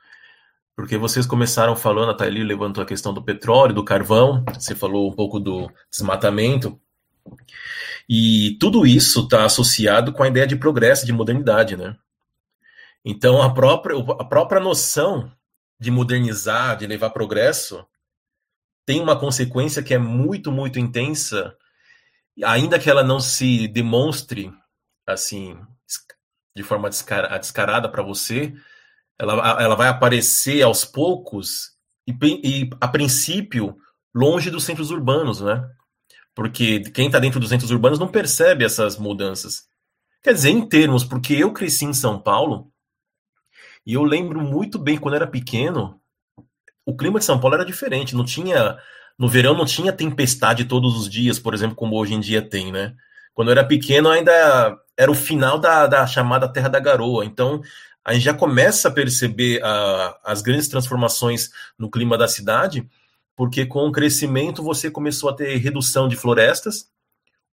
Porque 0.76 0.96
vocês 0.96 1.26
começaram 1.26 1.74
falando, 1.74 2.10
a 2.10 2.14
Thaili 2.14 2.44
levantou 2.44 2.82
a 2.82 2.86
questão 2.86 3.12
do 3.12 3.22
petróleo, 3.22 3.74
do 3.74 3.84
carvão, 3.84 4.44
você 4.54 4.74
falou 4.74 5.10
um 5.10 5.14
pouco 5.14 5.40
do 5.40 5.68
desmatamento, 5.90 6.80
e 8.08 8.56
tudo 8.60 8.86
isso 8.86 9.24
está 9.24 9.44
associado 9.44 10.12
com 10.12 10.22
a 10.22 10.28
ideia 10.28 10.46
de 10.46 10.56
progresso, 10.56 11.04
de 11.04 11.12
modernidade, 11.12 11.76
né? 11.76 11.96
Então, 13.04 13.42
a 13.42 13.52
própria, 13.52 13.96
a 13.98 14.24
própria 14.24 14.60
noção 14.60 15.30
de 15.80 15.90
modernizar, 15.90 16.76
de 16.76 16.86
levar 16.86 17.10
progresso, 17.10 17.86
tem 18.86 19.00
uma 19.00 19.18
consequência 19.18 19.82
que 19.82 19.92
é 19.92 19.98
muito, 19.98 20.50
muito 20.50 20.78
intensa, 20.78 21.54
ainda 22.42 22.78
que 22.78 22.88
ela 22.88 23.04
não 23.04 23.20
se 23.20 23.68
demonstre 23.68 24.52
assim 25.06 25.58
de 26.58 26.64
forma 26.64 26.90
descarada 26.90 27.88
para 27.88 28.02
você, 28.02 28.52
ela, 29.16 29.62
ela 29.62 29.76
vai 29.76 29.86
aparecer 29.86 30.60
aos 30.62 30.84
poucos 30.84 31.76
e, 32.04 32.12
e, 32.42 32.70
a 32.80 32.88
princípio 32.88 33.76
longe 34.12 34.50
dos 34.50 34.64
centros 34.64 34.90
urbanos, 34.90 35.40
né? 35.40 35.64
Porque 36.34 36.80
quem 36.90 37.06
está 37.06 37.20
dentro 37.20 37.38
dos 37.38 37.48
centros 37.48 37.70
urbanos 37.70 37.98
não 37.98 38.08
percebe 38.08 38.64
essas 38.64 38.96
mudanças. 38.96 39.68
Quer 40.20 40.34
dizer, 40.34 40.50
em 40.50 40.68
termos, 40.68 41.04
porque 41.04 41.34
eu 41.34 41.52
cresci 41.52 41.84
em 41.84 41.94
São 41.94 42.20
Paulo 42.20 42.72
e 43.86 43.94
eu 43.94 44.02
lembro 44.02 44.40
muito 44.40 44.80
bem 44.80 44.98
quando 44.98 45.14
era 45.14 45.26
pequeno, 45.28 46.00
o 46.84 46.96
clima 46.96 47.20
de 47.20 47.24
São 47.24 47.38
Paulo 47.38 47.54
era 47.54 47.64
diferente. 47.64 48.16
Não 48.16 48.24
tinha 48.24 48.76
no 49.16 49.28
verão 49.28 49.54
não 49.56 49.64
tinha 49.64 49.92
tempestade 49.92 50.64
todos 50.64 50.96
os 50.96 51.08
dias, 51.08 51.38
por 51.38 51.54
exemplo, 51.54 51.76
como 51.76 51.96
hoje 51.96 52.14
em 52.14 52.20
dia 52.20 52.42
tem, 52.42 52.72
né? 52.72 52.96
Quando 53.32 53.48
eu 53.48 53.52
era 53.52 53.64
pequeno 53.64 54.08
ainda 54.08 54.76
era 54.98 55.10
o 55.10 55.14
final 55.14 55.58
da, 55.58 55.86
da 55.86 56.06
chamada 56.06 56.52
Terra 56.52 56.68
da 56.68 56.80
Garoa. 56.80 57.24
Então 57.24 57.62
a 58.04 58.12
gente 58.12 58.24
já 58.24 58.34
começa 58.34 58.88
a 58.88 58.90
perceber 58.90 59.62
uh, 59.62 60.14
as 60.24 60.42
grandes 60.42 60.66
transformações 60.68 61.50
no 61.78 61.90
clima 61.90 62.18
da 62.18 62.26
cidade, 62.26 62.88
porque 63.36 63.64
com 63.64 63.86
o 63.86 63.92
crescimento 63.92 64.62
você 64.62 64.90
começou 64.90 65.30
a 65.30 65.34
ter 65.34 65.56
redução 65.56 66.08
de 66.08 66.16
florestas, 66.16 66.88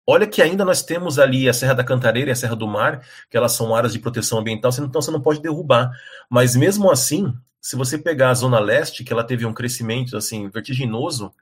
Olha 0.05 0.27
que 0.27 0.43
ainda 0.43 0.65
nós 0.65 0.83
temos 0.83 1.17
ali 1.19 1.49
a 1.49 1.53
Serra 1.53 1.75
da 1.75 1.85
Cantareira 1.85 2.31
e 2.31 2.33
a 2.33 2.37
Serra 2.37 2.57
do 2.57 2.67
Mar, 2.67 3.07
que 3.31 3.37
elas 3.37 3.53
são 3.53 3.75
áreas 3.75 3.93
de 3.93 4.01
proteção 4.01 4.41
ambiental, 4.41 4.73
então 4.81 5.01
você 5.01 5.13
não 5.13 5.21
pode 5.21 5.41
derrubar. 5.41 5.93
Mas 6.29 6.57
mesmo 6.57 6.91
assim, 6.91 7.33
se 7.61 7.77
você 7.77 7.97
pegar 7.97 8.31
a 8.31 8.35
Zona 8.35 8.59
Leste, 8.59 9.05
que 9.05 9.13
ela 9.13 9.23
teve 9.23 9.47
um 9.47 9.55
crescimento 9.55 10.17
assim 10.17 10.49
vertiginoso, 10.49 11.33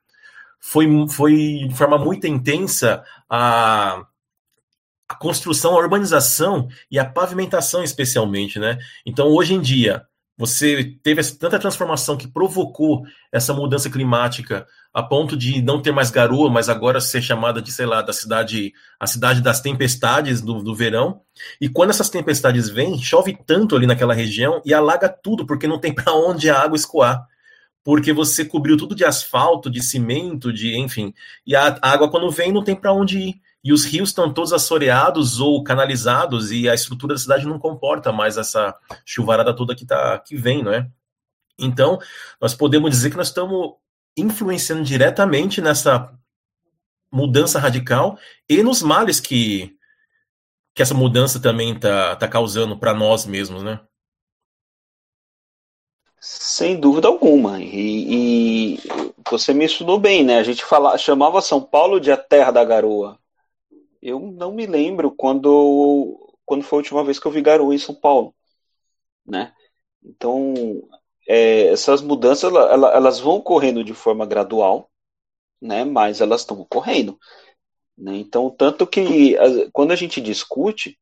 foi, 0.61 0.87
foi 1.09 1.64
de 1.69 1.75
forma 1.75 1.97
muito 1.97 2.26
intensa 2.26 3.02
a, 3.30 4.04
a 5.11 5.14
construção, 5.17 5.73
a 5.73 5.79
urbanização 5.81 6.69
e 6.88 6.97
a 6.97 7.05
pavimentação, 7.05 7.83
especialmente, 7.83 8.61
né? 8.61 8.79
Então, 9.05 9.26
hoje 9.26 9.55
em 9.55 9.61
dia, 9.61 10.07
você 10.38 10.97
teve 11.02 11.21
tanta 11.33 11.59
transformação 11.59 12.17
que 12.17 12.29
provocou 12.29 13.02
essa 13.33 13.52
mudança 13.52 13.90
climática 13.90 14.69
a 14.95 15.02
ponto 15.02 15.37
de 15.37 15.61
não 15.61 15.83
ter 15.83 15.90
mais 15.90 16.12
garoa, 16.12 16.49
mas 16.49 16.69
agora 16.69 17.00
ser 17.00 17.21
chamada 17.21 17.61
de, 17.61 17.73
sei 17.73 17.87
lá, 17.87 18.02
da 18.02 18.12
cidade, 18.12 18.73
a 19.00 19.07
cidade 19.09 19.40
das 19.40 19.61
tempestades 19.61 20.40
do, 20.40 20.62
do 20.62 20.76
verão. 20.76 21.23
E 21.61 21.69
quando 21.69 21.90
essas 21.90 22.09
tempestades 22.09 22.69
vêm, 22.69 22.97
chove 23.02 23.37
tanto 23.45 23.75
ali 23.75 23.88
naquela 23.88 24.14
região 24.14 24.62
e 24.64 24.73
alaga 24.73 25.09
tudo, 25.09 25.45
porque 25.45 25.67
não 25.67 25.81
tem 25.81 25.93
para 25.93 26.14
onde 26.14 26.49
a 26.49 26.57
água 26.57 26.76
escoar. 26.76 27.26
Porque 27.83 28.12
você 28.12 28.45
cobriu 28.45 28.76
tudo 28.76 28.95
de 28.95 29.05
asfalto, 29.05 29.69
de 29.69 29.83
cimento, 29.83 30.52
de 30.52 30.79
enfim. 30.79 31.12
E 31.45 31.57
a 31.57 31.76
água, 31.83 32.09
quando 32.09 32.31
vem, 32.31 32.52
não 32.52 32.62
tem 32.62 32.76
para 32.76 32.93
onde 32.93 33.19
ir 33.19 33.40
e 33.62 33.73
os 33.73 33.85
rios 33.85 34.09
estão 34.09 34.33
todos 34.33 34.52
assoreados 34.52 35.38
ou 35.38 35.62
canalizados 35.62 36.50
e 36.50 36.69
a 36.69 36.75
estrutura 36.75 37.14
da 37.14 37.21
cidade 37.21 37.47
não 37.47 37.59
comporta 37.59 38.11
mais 38.11 38.37
essa 38.37 38.75
chuvarada 39.05 39.55
toda 39.55 39.75
que, 39.75 39.85
tá, 39.85 40.19
que 40.19 40.37
vem, 40.37 40.62
não 40.62 40.73
é? 40.73 40.88
Então, 41.59 41.99
nós 42.40 42.55
podemos 42.55 42.90
dizer 42.90 43.11
que 43.11 43.17
nós 43.17 43.29
estamos 43.29 43.75
influenciando 44.17 44.83
diretamente 44.83 45.61
nessa 45.61 46.12
mudança 47.12 47.59
radical 47.59 48.19
e 48.49 48.62
nos 48.62 48.83
males 48.83 49.21
que, 49.21 49.76
que 50.75 50.83
essa 50.83 50.95
mudança 50.95 51.40
também 51.40 51.75
está 51.75 52.17
tá 52.17 52.26
causando 52.26 52.79
para 52.79 52.95
nós 52.95 53.26
mesmos, 53.26 53.62
né? 53.62 53.81
Sem 56.21 56.79
dúvida 56.79 57.09
alguma. 57.09 57.61
E, 57.61 58.76
e, 58.76 58.79
você 59.31 59.55
me 59.55 59.64
estudou 59.64 59.99
bem, 59.99 60.23
né? 60.23 60.38
A 60.38 60.43
gente 60.43 60.64
fala, 60.64 60.97
chamava 60.99 61.40
São 61.40 61.62
Paulo 61.62 61.99
de 61.99 62.12
a 62.12 62.17
terra 62.17 62.50
da 62.50 62.64
garoa. 62.64 63.19
Eu 64.02 64.21
não 64.21 64.52
me 64.52 64.66
lembro 64.66 65.11
quando, 65.11 66.35
quando 66.45 66.62
foi 66.64 66.78
a 66.78 66.80
última 66.80 67.04
vez 67.04 67.19
que 67.19 67.26
eu 67.26 67.33
vi 67.33 67.42
garoa 67.42 67.75
em 67.75 67.78
São 67.78 67.95
Paulo, 67.95 68.35
né? 69.26 69.54
Então, 70.02 70.54
é, 71.28 71.69
essas 71.69 72.00
mudanças 72.00 72.52
elas 72.52 73.21
vão 73.21 73.37
ocorrendo 73.37 73.85
de 73.85 73.95
forma 73.95 74.26
gradual, 74.26 74.90
né? 75.61 75.85
Mas 75.85 76.21
elas 76.21 76.40
estão 76.42 76.59
ocorrendo. 76.61 77.19
Né? 77.97 78.16
Então, 78.16 78.49
tanto 78.50 78.87
que 78.87 79.37
quando 79.73 79.92
a 79.92 79.97
gente 79.97 80.21
discute 80.21 80.99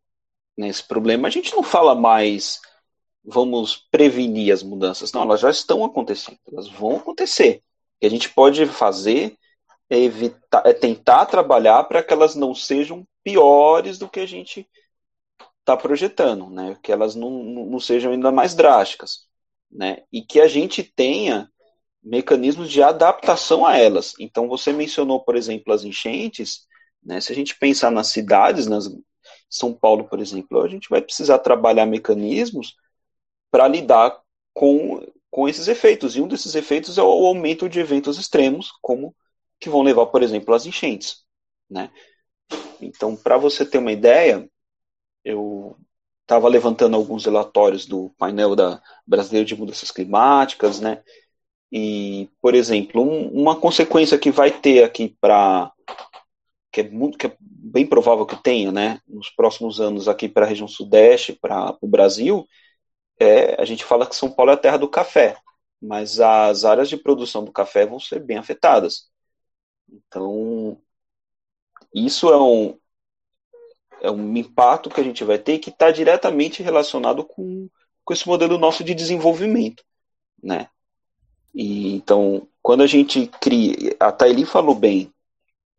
né, 0.56 0.68
esse 0.68 0.82
problema, 0.82 1.28
a 1.28 1.30
gente 1.30 1.54
não 1.54 1.62
fala 1.62 1.94
mais 1.94 2.60
vamos 3.24 3.76
prevenir 3.90 4.52
as 4.52 4.62
mudanças. 4.62 5.12
Não, 5.12 5.22
elas 5.22 5.40
já 5.40 5.50
estão 5.50 5.84
acontecendo, 5.84 6.38
elas 6.50 6.68
vão 6.68 6.96
acontecer. 6.96 7.62
O 7.96 8.00
que 8.00 8.06
a 8.06 8.10
gente 8.10 8.30
pode 8.30 8.66
fazer 8.66 9.36
é, 9.90 9.98
evitar, 9.98 10.62
é 10.66 10.72
tentar 10.72 11.26
trabalhar 11.26 11.84
para 11.84 12.02
que 12.02 12.12
elas 12.12 12.34
não 12.34 12.54
sejam 12.54 13.06
piores 13.22 13.98
do 13.98 14.08
que 14.08 14.20
a 14.20 14.26
gente 14.26 14.68
está 15.60 15.76
projetando, 15.76 16.48
né? 16.48 16.76
Que 16.82 16.92
elas 16.92 17.14
não, 17.14 17.30
não 17.30 17.80
sejam 17.80 18.12
ainda 18.12 18.32
mais 18.32 18.54
drásticas, 18.54 19.26
né? 19.70 20.02
E 20.12 20.22
que 20.22 20.40
a 20.40 20.48
gente 20.48 20.82
tenha 20.82 21.50
mecanismos 22.02 22.70
de 22.70 22.82
adaptação 22.82 23.66
a 23.66 23.76
elas. 23.76 24.14
Então, 24.18 24.48
você 24.48 24.72
mencionou, 24.72 25.20
por 25.20 25.36
exemplo, 25.36 25.72
as 25.72 25.84
enchentes, 25.84 26.66
né? 27.02 27.20
Se 27.20 27.32
a 27.32 27.34
gente 27.34 27.58
pensar 27.58 27.90
nas 27.90 28.08
cidades, 28.08 28.66
nas 28.66 28.90
São 29.50 29.74
Paulo, 29.74 30.04
por 30.08 30.20
exemplo, 30.20 30.62
a 30.62 30.68
gente 30.68 30.88
vai 30.88 31.02
precisar 31.02 31.38
trabalhar 31.38 31.86
mecanismos 31.86 32.74
para 33.50 33.68
lidar 33.68 34.18
com, 34.54 35.06
com 35.30 35.48
esses 35.48 35.68
efeitos. 35.68 36.16
E 36.16 36.20
um 36.20 36.28
desses 36.28 36.54
efeitos 36.54 36.98
é 36.98 37.02
o 37.02 37.26
aumento 37.26 37.68
de 37.68 37.80
eventos 37.80 38.18
extremos, 38.18 38.72
como 38.80 39.14
que 39.60 39.68
vão 39.68 39.82
levar, 39.82 40.06
por 40.06 40.22
exemplo, 40.22 40.54
às 40.54 40.66
enchentes, 40.66 41.24
né? 41.68 41.90
Então, 42.80 43.16
para 43.16 43.36
você 43.36 43.64
ter 43.64 43.78
uma 43.78 43.92
ideia, 43.92 44.48
eu 45.24 45.76
estava 46.22 46.48
levantando 46.48 46.96
alguns 46.96 47.24
relatórios 47.24 47.86
do 47.86 48.10
painel 48.18 48.54
da 48.54 48.82
brasileiro 49.06 49.46
de 49.46 49.56
mudanças 49.56 49.90
climáticas, 49.90 50.80
né? 50.80 51.02
E, 51.72 52.28
por 52.40 52.54
exemplo, 52.54 53.02
um, 53.02 53.28
uma 53.28 53.56
consequência 53.58 54.18
que 54.18 54.30
vai 54.30 54.50
ter 54.50 54.84
aqui 54.84 55.16
para 55.20 55.72
que 56.70 56.82
é 56.82 56.88
muito 56.90 57.18
que 57.18 57.26
é 57.26 57.36
bem 57.40 57.86
provável 57.86 58.26
que 58.26 58.36
tenha, 58.36 58.70
né, 58.70 59.00
nos 59.06 59.30
próximos 59.30 59.80
anos 59.80 60.06
aqui 60.08 60.28
para 60.28 60.44
a 60.44 60.48
região 60.48 60.68
sudeste, 60.68 61.32
para 61.32 61.76
o 61.80 61.88
Brasil, 61.88 62.46
é, 63.18 63.60
a 63.60 63.64
gente 63.64 63.84
fala 63.84 64.06
que 64.06 64.14
São 64.14 64.30
Paulo 64.30 64.50
é 64.52 64.54
a 64.54 64.58
terra 64.58 64.76
do 64.76 64.88
café, 64.88 65.36
mas 65.80 66.20
as 66.20 66.64
áreas 66.64 66.88
de 66.88 66.96
produção 66.96 67.44
do 67.44 67.52
café 67.52 67.86
vão 67.86 67.98
ser 67.98 68.20
bem 68.20 68.38
afetadas. 68.38 69.08
Então, 69.90 70.80
isso 71.94 72.28
é 72.28 72.40
um, 72.40 72.78
é 74.00 74.10
um 74.10 74.36
impacto 74.36 74.90
que 74.90 75.00
a 75.00 75.04
gente 75.04 75.24
vai 75.24 75.38
ter 75.38 75.58
que 75.58 75.70
está 75.70 75.90
diretamente 75.90 76.62
relacionado 76.62 77.24
com, 77.24 77.68
com 78.04 78.12
esse 78.12 78.26
modelo 78.26 78.58
nosso 78.58 78.84
de 78.84 78.94
desenvolvimento, 78.94 79.84
né? 80.42 80.68
E, 81.54 81.94
então, 81.94 82.46
quando 82.62 82.82
a 82.82 82.86
gente 82.86 83.26
cria, 83.40 83.96
a 83.98 84.12
Thaili 84.12 84.44
falou 84.44 84.74
bem, 84.74 85.12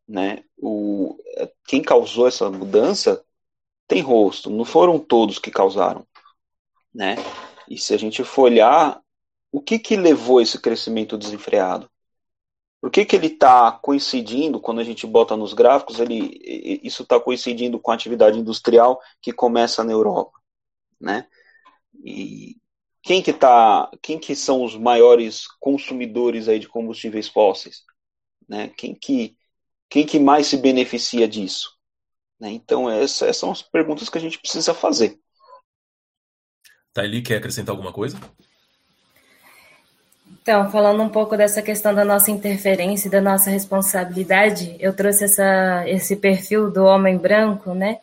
né? 0.07 0.43
O, 0.57 1.17
quem 1.67 1.81
causou 1.81 2.27
essa 2.27 2.49
mudança 2.49 3.23
tem 3.87 4.01
rosto, 4.01 4.49
não 4.49 4.65
foram 4.65 4.99
todos 4.99 5.39
que 5.39 5.51
causaram, 5.51 6.05
né? 6.93 7.15
E 7.69 7.77
se 7.77 7.93
a 7.93 7.97
gente 7.97 8.23
for 8.23 8.43
olhar, 8.43 9.01
o 9.51 9.61
que 9.61 9.77
que 9.79 9.95
levou 9.95 10.41
esse 10.41 10.59
crescimento 10.59 11.17
desenfreado? 11.17 11.89
Por 12.81 12.89
que, 12.89 13.05
que 13.05 13.15
ele 13.15 13.27
está 13.27 13.71
coincidindo, 13.71 14.59
quando 14.59 14.79
a 14.79 14.83
gente 14.83 15.05
bota 15.05 15.35
nos 15.35 15.53
gráficos, 15.53 15.99
ele, 15.99 16.39
isso 16.81 17.03
está 17.03 17.19
coincidindo 17.19 17.77
com 17.79 17.91
a 17.91 17.93
atividade 17.93 18.39
industrial 18.39 19.01
que 19.21 19.33
começa 19.33 19.83
na 19.83 19.91
Europa, 19.91 20.39
né? 20.99 21.27
E 22.03 22.55
quem 23.03 23.21
que 23.21 23.33
tá, 23.33 23.91
quem 24.01 24.17
que 24.17 24.33
são 24.33 24.63
os 24.63 24.77
maiores 24.77 25.45
consumidores 25.59 26.47
aí 26.47 26.57
de 26.57 26.69
combustíveis 26.69 27.27
fósseis, 27.27 27.83
né? 28.47 28.69
Quem 28.77 28.95
que, 28.95 29.35
quem 29.89 30.05
que 30.05 30.17
mais 30.17 30.47
se 30.47 30.55
beneficia 30.55 31.27
disso? 31.27 31.77
Né? 32.39 32.51
Então 32.51 32.89
essas 32.89 33.35
são 33.35 33.51
as 33.51 33.61
perguntas 33.61 34.09
que 34.09 34.17
a 34.17 34.21
gente 34.21 34.39
precisa 34.39 34.73
fazer. 34.73 35.19
Thaili, 36.93 37.21
quer 37.21 37.37
acrescentar 37.37 37.73
alguma 37.73 37.91
coisa? 37.91 38.17
Então, 40.41 40.69
falando 40.71 41.03
um 41.03 41.09
pouco 41.09 41.37
dessa 41.37 41.61
questão 41.61 41.93
da 41.93 42.03
nossa 42.05 42.31
interferência 42.31 43.07
e 43.07 43.11
da 43.11 43.21
nossa 43.21 43.49
responsabilidade, 43.49 44.75
eu 44.79 44.93
trouxe 44.93 45.25
essa, 45.25 45.83
esse 45.87 46.15
perfil 46.15 46.71
do 46.71 46.83
homem 46.85 47.17
branco, 47.17 47.73
né? 47.73 47.99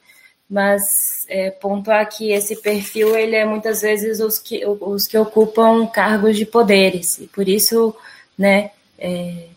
mas 0.49 1.26
é, 1.28 1.50
pontuar 1.50 2.09
que 2.09 2.30
esse 2.30 2.56
perfil 2.56 3.16
ele 3.16 3.35
é 3.35 3.45
muitas 3.45 3.83
vezes 3.83 4.21
os 4.21 4.38
que, 4.38 4.64
os 4.64 5.06
que 5.06 5.18
ocupam 5.18 5.87
cargos 5.87 6.37
de 6.37 6.47
poderes, 6.47 7.18
e 7.18 7.26
por 7.26 7.49
isso, 7.49 7.95
né, 8.38 8.71
é, 8.99 9.49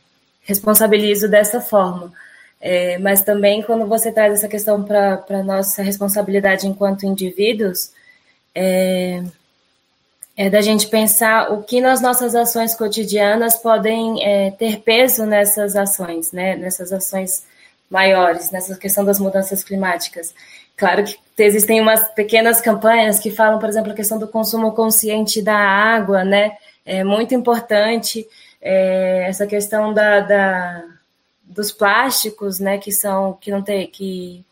responsabilizo 0.42 1.30
dessa 1.30 1.62
forma. 1.62 2.12
É, 2.62 2.98
mas 2.98 3.22
também 3.22 3.62
quando 3.62 3.88
você 3.88 4.12
traz 4.12 4.34
essa 4.34 4.48
questão 4.48 4.84
para 4.84 5.24
a 5.30 5.44
nossa 5.44 5.82
responsabilidade 5.82 6.68
enquanto 6.68 7.06
indivíduos, 7.06 7.92
é, 8.54 9.24
é, 10.40 10.50
da 10.50 10.62
gente 10.62 10.88
pensar 10.88 11.52
o 11.52 11.64
que 11.64 11.82
nas 11.82 12.00
nossas 12.00 12.34
ações 12.34 12.74
cotidianas 12.74 13.58
podem 13.58 14.24
é, 14.24 14.52
ter 14.52 14.80
peso 14.80 15.26
nessas 15.26 15.76
ações, 15.76 16.32
né, 16.32 16.56
nessas 16.56 16.94
ações 16.94 17.44
maiores, 17.92 18.50
nessa 18.50 18.78
questão 18.78 19.04
das 19.04 19.20
mudanças 19.20 19.66
climáticas. 19.66 20.34
Claro 20.78 21.04
que 21.04 21.18
existem 21.38 21.82
umas 21.82 22.08
pequenas 22.14 22.62
campanhas 22.62 23.20
que 23.20 23.32
falam, 23.32 23.60
por 23.60 23.68
exemplo, 23.68 23.92
a 23.92 23.96
questão 23.96 24.18
do 24.18 24.30
consumo 24.30 24.72
consciente 24.72 25.42
da 25.42 25.58
água, 25.58 26.24
né, 26.24 26.54
é 26.86 27.04
muito 27.04 27.36
importante, 27.36 28.26
é, 28.62 29.26
essa 29.28 29.46
questão 29.46 29.94
da, 29.94 30.22
da, 30.22 30.86
dos 31.44 31.70
plásticos, 31.74 32.62
né, 32.62 32.78
que 32.78 32.94
são, 32.94 33.34
que 33.34 33.52
não 33.52 33.62
tem, 33.62 33.88
que, 33.88 34.46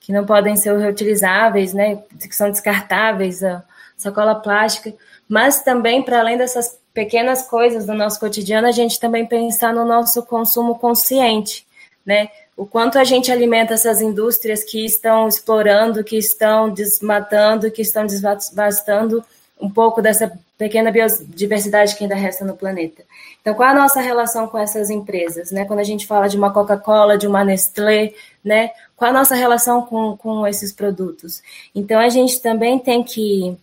que 0.00 0.10
não 0.10 0.24
podem 0.24 0.56
ser 0.56 0.74
reutilizáveis, 0.78 1.74
né, 1.74 1.96
que 2.18 2.34
são 2.34 2.50
descartáveis, 2.50 3.44
a 3.44 3.62
sacola 3.94 4.34
plástica, 4.34 4.94
mas 5.28 5.62
também, 5.62 6.02
para 6.02 6.20
além 6.20 6.36
dessas 6.36 6.78
pequenas 6.92 7.42
coisas 7.42 7.86
do 7.86 7.94
nosso 7.94 8.20
cotidiano, 8.20 8.68
a 8.68 8.72
gente 8.72 9.00
também 9.00 9.26
pensar 9.26 9.74
no 9.74 9.84
nosso 9.84 10.22
consumo 10.22 10.78
consciente, 10.78 11.66
né? 12.04 12.28
O 12.56 12.64
quanto 12.64 12.98
a 12.98 13.04
gente 13.04 13.32
alimenta 13.32 13.74
essas 13.74 14.00
indústrias 14.00 14.62
que 14.62 14.84
estão 14.84 15.26
explorando, 15.26 16.04
que 16.04 16.16
estão 16.16 16.70
desmatando, 16.70 17.70
que 17.70 17.82
estão 17.82 18.06
desvastando 18.06 19.24
um 19.60 19.68
pouco 19.68 20.00
dessa 20.00 20.30
pequena 20.56 20.92
biodiversidade 20.92 21.96
que 21.96 22.04
ainda 22.04 22.14
resta 22.14 22.44
no 22.44 22.56
planeta. 22.56 23.02
Então, 23.40 23.54
qual 23.54 23.70
a 23.70 23.74
nossa 23.74 24.00
relação 24.00 24.46
com 24.46 24.58
essas 24.58 24.88
empresas? 24.88 25.50
Né? 25.50 25.64
Quando 25.64 25.80
a 25.80 25.84
gente 25.84 26.06
fala 26.06 26.28
de 26.28 26.36
uma 26.36 26.52
Coca-Cola, 26.52 27.18
de 27.18 27.26
uma 27.26 27.44
Nestlé, 27.44 28.12
né? 28.44 28.70
qual 28.96 29.10
a 29.10 29.14
nossa 29.14 29.34
relação 29.34 29.82
com, 29.82 30.16
com 30.16 30.46
esses 30.46 30.72
produtos? 30.72 31.42
Então, 31.74 31.98
a 31.98 32.08
gente 32.08 32.40
também 32.40 32.78
tem 32.78 33.02
que 33.02 33.56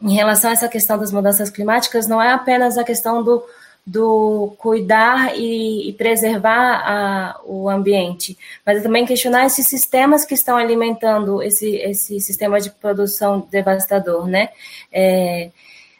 em 0.00 0.14
relação 0.14 0.50
a 0.50 0.52
essa 0.52 0.68
questão 0.68 0.98
das 0.98 1.12
mudanças 1.12 1.50
climáticas, 1.50 2.06
não 2.06 2.22
é 2.22 2.32
apenas 2.32 2.78
a 2.78 2.84
questão 2.84 3.22
do, 3.22 3.42
do 3.84 4.54
cuidar 4.58 5.36
e, 5.36 5.88
e 5.88 5.92
preservar 5.94 6.82
a, 6.84 7.40
o 7.44 7.68
ambiente, 7.68 8.36
mas 8.64 8.78
é 8.78 8.80
também 8.82 9.06
questionar 9.06 9.46
esses 9.46 9.66
sistemas 9.66 10.24
que 10.24 10.34
estão 10.34 10.56
alimentando 10.56 11.42
esse, 11.42 11.76
esse 11.76 12.20
sistema 12.20 12.60
de 12.60 12.70
produção 12.70 13.46
devastador, 13.50 14.26
né? 14.26 14.50
É, 14.92 15.50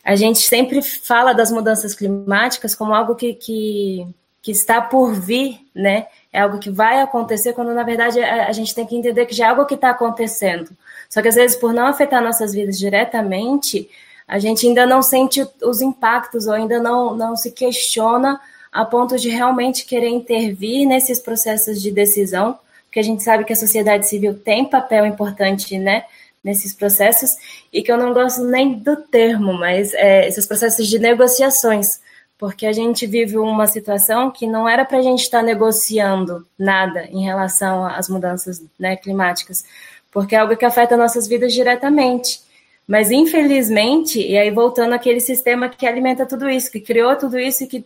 a 0.04 0.14
gente 0.14 0.38
sempre 0.38 0.80
fala 0.80 1.32
das 1.32 1.50
mudanças 1.50 1.94
climáticas 1.94 2.74
como 2.74 2.94
algo 2.94 3.14
que, 3.14 3.34
que, 3.34 4.06
que 4.40 4.52
está 4.52 4.80
por 4.80 5.12
vir, 5.12 5.58
né? 5.74 6.06
É 6.32 6.40
algo 6.40 6.58
que 6.58 6.70
vai 6.70 7.00
acontecer, 7.00 7.52
quando 7.52 7.74
na 7.74 7.82
verdade 7.82 8.20
a, 8.20 8.48
a 8.48 8.52
gente 8.52 8.74
tem 8.74 8.86
que 8.86 8.96
entender 8.96 9.26
que 9.26 9.34
já 9.34 9.46
é 9.46 9.48
algo 9.48 9.66
que 9.66 9.74
está 9.74 9.90
acontecendo. 9.90 10.70
Só 11.08 11.22
que 11.22 11.28
às 11.28 11.34
vezes, 11.34 11.56
por 11.56 11.72
não 11.72 11.86
afetar 11.86 12.22
nossas 12.22 12.52
vidas 12.52 12.78
diretamente, 12.78 13.88
a 14.26 14.38
gente 14.38 14.66
ainda 14.66 14.86
não 14.86 15.02
sente 15.02 15.46
os 15.62 15.80
impactos 15.80 16.46
ou 16.46 16.52
ainda 16.52 16.80
não, 16.80 17.16
não 17.16 17.34
se 17.34 17.50
questiona 17.50 18.40
a 18.70 18.84
ponto 18.84 19.16
de 19.16 19.30
realmente 19.30 19.86
querer 19.86 20.08
intervir 20.08 20.86
nesses 20.86 21.18
processos 21.18 21.80
de 21.80 21.90
decisão, 21.90 22.58
porque 22.84 23.00
a 23.00 23.02
gente 23.02 23.22
sabe 23.22 23.44
que 23.44 23.52
a 23.52 23.56
sociedade 23.56 24.06
civil 24.06 24.34
tem 24.34 24.64
papel 24.64 25.06
importante, 25.06 25.78
né? 25.78 26.04
nesses 26.42 26.72
processos 26.72 27.36
e 27.72 27.82
que 27.82 27.90
eu 27.90 27.98
não 27.98 28.12
gosto 28.12 28.42
nem 28.44 28.74
do 28.74 28.96
termo, 28.96 29.52
mas 29.52 29.92
é, 29.94 30.26
esses 30.26 30.46
processos 30.46 30.86
de 30.86 30.98
negociações, 30.98 32.00
porque 32.38 32.66
a 32.66 32.72
gente 32.72 33.06
vive 33.06 33.36
uma 33.36 33.66
situação 33.66 34.30
que 34.30 34.46
não 34.46 34.68
era 34.68 34.84
para 34.84 34.98
a 34.98 35.02
gente 35.02 35.22
estar 35.22 35.42
negociando 35.42 36.46
nada 36.58 37.04
em 37.10 37.24
relação 37.24 37.84
às 37.84 38.08
mudanças 38.08 38.64
né, 38.78 38.96
climáticas, 38.96 39.64
porque 40.10 40.34
é 40.34 40.38
algo 40.38 40.56
que 40.56 40.64
afeta 40.64 40.96
nossas 40.96 41.26
vidas 41.26 41.52
diretamente. 41.52 42.40
Mas, 42.86 43.10
infelizmente, 43.10 44.20
e 44.20 44.36
aí 44.38 44.50
voltando 44.50 44.94
àquele 44.94 45.20
sistema 45.20 45.68
que 45.68 45.86
alimenta 45.86 46.24
tudo 46.24 46.48
isso, 46.48 46.70
que 46.70 46.80
criou 46.80 47.14
tudo 47.16 47.38
isso 47.38 47.64
e 47.64 47.66
que 47.66 47.84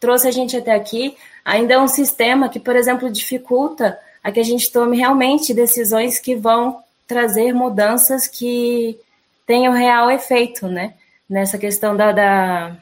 trouxe 0.00 0.26
a 0.26 0.30
gente 0.30 0.56
até 0.56 0.72
aqui, 0.72 1.16
ainda 1.44 1.74
é 1.74 1.78
um 1.78 1.86
sistema 1.86 2.48
que, 2.48 2.58
por 2.58 2.74
exemplo, 2.74 3.10
dificulta 3.10 3.98
a 4.22 4.32
que 4.32 4.40
a 4.40 4.44
gente 4.44 4.72
tome 4.72 4.96
realmente 4.96 5.52
decisões 5.52 6.18
que 6.18 6.34
vão 6.34 6.82
trazer 7.06 7.52
mudanças 7.52 8.26
que 8.26 8.98
tenham 9.46 9.72
real 9.72 10.10
efeito, 10.10 10.66
né? 10.66 10.94
Nessa 11.28 11.58
questão 11.58 11.94
da, 11.94 12.10
da, 12.10 12.76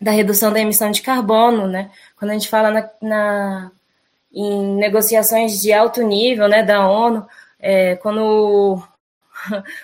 da 0.00 0.10
redução 0.12 0.52
da 0.52 0.60
emissão 0.60 0.90
de 0.92 1.02
carbono, 1.02 1.66
né? 1.66 1.90
Quando 2.16 2.30
a 2.30 2.34
gente 2.34 2.48
fala 2.48 2.70
na, 2.70 2.90
na 3.00 3.72
em 4.34 4.76
negociações 4.76 5.60
de 5.60 5.72
alto 5.72 6.02
nível, 6.02 6.48
né, 6.48 6.62
da 6.62 6.88
ONU, 6.88 7.26
é, 7.62 7.94
quando 7.94 8.20
o, 8.20 8.82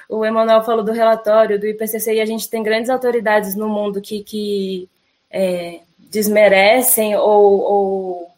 o 0.18 0.24
Emanuel 0.24 0.62
falou 0.62 0.84
do 0.84 0.92
relatório 0.92 1.60
do 1.60 1.66
IPCC 1.66 2.14
e 2.14 2.20
a 2.20 2.26
gente 2.26 2.50
tem 2.50 2.60
grandes 2.60 2.90
autoridades 2.90 3.54
no 3.54 3.68
mundo 3.68 4.00
que, 4.00 4.24
que 4.24 4.88
é, 5.30 5.80
desmerecem 5.96 7.14
ou, 7.14 7.60
ou, 7.60 8.30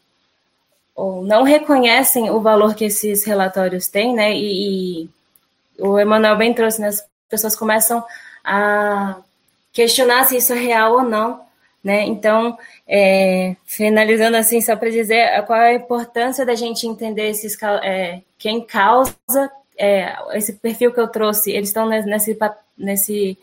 ou, 0.95 1.25
não 1.25 1.43
reconhecem 1.43 2.31
o 2.31 2.41
valor 2.41 2.75
que 2.75 2.85
esses 2.85 3.25
relatórios 3.25 3.89
têm, 3.89 4.15
né? 4.15 4.35
E, 4.35 5.05
e 5.05 5.11
o 5.79 5.99
Emanuel 5.99 6.37
bem 6.37 6.53
trouxe, 6.53 6.81
né? 6.83 6.89
As 6.89 7.03
pessoas 7.29 7.57
começam 7.57 8.05
a 8.45 9.17
questionar 9.73 10.27
se 10.27 10.37
isso 10.37 10.53
é 10.53 10.59
real 10.59 10.93
ou 10.93 11.03
não, 11.03 11.41
né? 11.83 12.05
Então, 12.05 12.59
é, 12.87 13.57
finalizando 13.65 14.37
assim, 14.37 14.61
só 14.61 14.77
para 14.77 14.91
dizer 14.91 15.45
qual 15.47 15.59
é 15.59 15.71
a 15.71 15.75
importância 15.75 16.45
da 16.45 16.55
gente 16.55 16.87
entender 16.87 17.31
esses, 17.31 17.57
é, 17.83 18.21
quem 18.39 18.61
causa 18.61 19.17
é, 19.81 20.15
esse 20.35 20.53
perfil 20.53 20.93
que 20.93 21.01
eu 21.01 21.09
trouxe, 21.09 21.51
eles 21.51 21.71
estão 21.71 21.89
nesse, 21.89 22.39
nesse, 22.77 23.39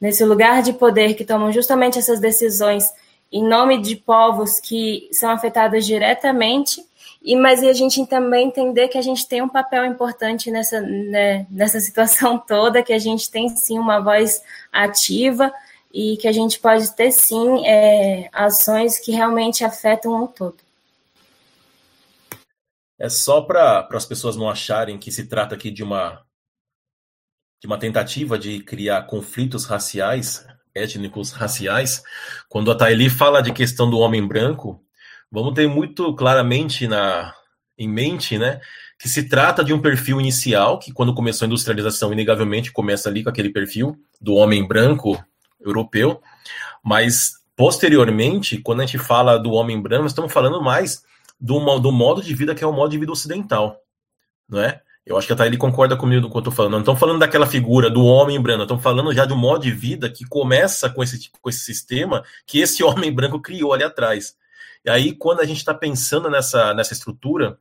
nesse 0.00 0.24
lugar 0.24 0.62
de 0.62 0.72
poder 0.72 1.14
que 1.14 1.24
tomam 1.24 1.52
justamente 1.52 1.98
essas 1.98 2.18
decisões 2.18 2.90
em 3.30 3.46
nome 3.46 3.82
de 3.82 3.94
povos 3.94 4.58
que 4.58 5.06
são 5.12 5.30
afetados 5.30 5.84
diretamente 5.84 6.82
e, 7.22 7.36
mas 7.36 7.62
a 7.62 7.72
gente 7.74 8.06
também 8.06 8.46
entender 8.46 8.88
que 8.88 8.96
a 8.96 9.02
gente 9.02 9.28
tem 9.28 9.42
um 9.42 9.48
papel 9.48 9.84
importante 9.84 10.50
nessa, 10.50 10.80
né, 10.80 11.44
nessa 11.50 11.78
situação 11.78 12.38
toda, 12.46 12.82
que 12.82 12.92
a 12.92 12.98
gente 12.98 13.30
tem 13.30 13.48
sim 13.50 13.78
uma 13.78 14.00
voz 14.00 14.42
ativa 14.72 15.52
e 15.96 16.18
que 16.18 16.28
a 16.28 16.32
gente 16.32 16.58
pode 16.58 16.94
ter 16.94 17.10
sim 17.10 17.66
é, 17.66 18.28
ações 18.30 18.98
que 18.98 19.12
realmente 19.12 19.64
afetam 19.64 20.22
o 20.22 20.28
todo. 20.28 20.58
É 22.98 23.08
só 23.08 23.40
para 23.40 23.88
as 23.90 24.04
pessoas 24.04 24.36
não 24.36 24.46
acharem 24.46 24.98
que 24.98 25.10
se 25.10 25.26
trata 25.26 25.54
aqui 25.54 25.70
de 25.70 25.82
uma 25.82 26.22
de 27.58 27.66
uma 27.66 27.78
tentativa 27.78 28.38
de 28.38 28.60
criar 28.60 29.06
conflitos 29.06 29.64
raciais, 29.64 30.46
étnicos 30.74 31.32
raciais. 31.32 32.02
Quando 32.46 32.70
a 32.70 32.76
Taili 32.76 33.08
fala 33.08 33.40
de 33.40 33.50
questão 33.50 33.88
do 33.88 33.98
homem 33.98 34.26
branco, 34.26 34.84
vamos 35.32 35.54
ter 35.54 35.66
muito 35.66 36.14
claramente 36.14 36.86
na, 36.86 37.34
em 37.78 37.88
mente, 37.88 38.36
né, 38.36 38.60
que 39.00 39.08
se 39.08 39.26
trata 39.30 39.64
de 39.64 39.72
um 39.72 39.80
perfil 39.80 40.20
inicial, 40.20 40.78
que 40.78 40.92
quando 40.92 41.14
começou 41.14 41.46
a 41.46 41.48
industrialização, 41.48 42.12
inegavelmente 42.12 42.70
começa 42.70 43.08
ali 43.08 43.24
com 43.24 43.30
aquele 43.30 43.48
perfil 43.48 43.96
do 44.20 44.34
homem 44.34 44.68
branco 44.68 45.18
europeu, 45.68 46.20
mas 46.82 47.40
posteriormente, 47.56 48.58
quando 48.58 48.80
a 48.80 48.86
gente 48.86 48.98
fala 48.98 49.38
do 49.38 49.52
homem 49.52 49.80
branco, 49.80 50.06
estamos 50.06 50.32
falando 50.32 50.62
mais 50.62 51.02
do, 51.40 51.78
do 51.78 51.92
modo 51.92 52.22
de 52.22 52.34
vida 52.34 52.54
que 52.54 52.62
é 52.62 52.66
o 52.66 52.72
modo 52.72 52.90
de 52.90 52.98
vida 52.98 53.12
ocidental, 53.12 53.80
não 54.48 54.60
é? 54.60 54.80
Eu 55.06 55.16
acho 55.16 55.28
que 55.28 55.32
até 55.32 55.46
ele 55.46 55.56
concorda 55.56 55.96
comigo 55.96 56.22
do 56.22 56.28
que 56.28 56.36
eu 56.36 56.40
estou 56.40 56.52
falando. 56.52 56.72
Não 56.72 56.80
estamos 56.80 56.98
falando 56.98 57.20
daquela 57.20 57.46
figura 57.46 57.88
do 57.88 58.04
homem 58.04 58.40
branco, 58.40 58.62
estamos 58.62 58.82
falando 58.82 59.14
já 59.14 59.24
de 59.24 59.32
um 59.32 59.36
modo 59.36 59.62
de 59.62 59.70
vida 59.70 60.10
que 60.10 60.24
começa 60.24 60.90
com 60.90 61.00
esse, 61.00 61.30
com 61.40 61.48
esse 61.48 61.60
sistema 61.60 62.24
que 62.44 62.58
esse 62.58 62.82
homem 62.84 63.12
branco 63.12 63.40
criou 63.40 63.72
ali 63.72 63.84
atrás. 63.84 64.36
E 64.84 64.90
aí, 64.90 65.12
quando 65.12 65.40
a 65.40 65.44
gente 65.44 65.58
está 65.58 65.72
pensando 65.72 66.28
nessa, 66.28 66.74
nessa 66.74 66.92
estrutura, 66.92 67.56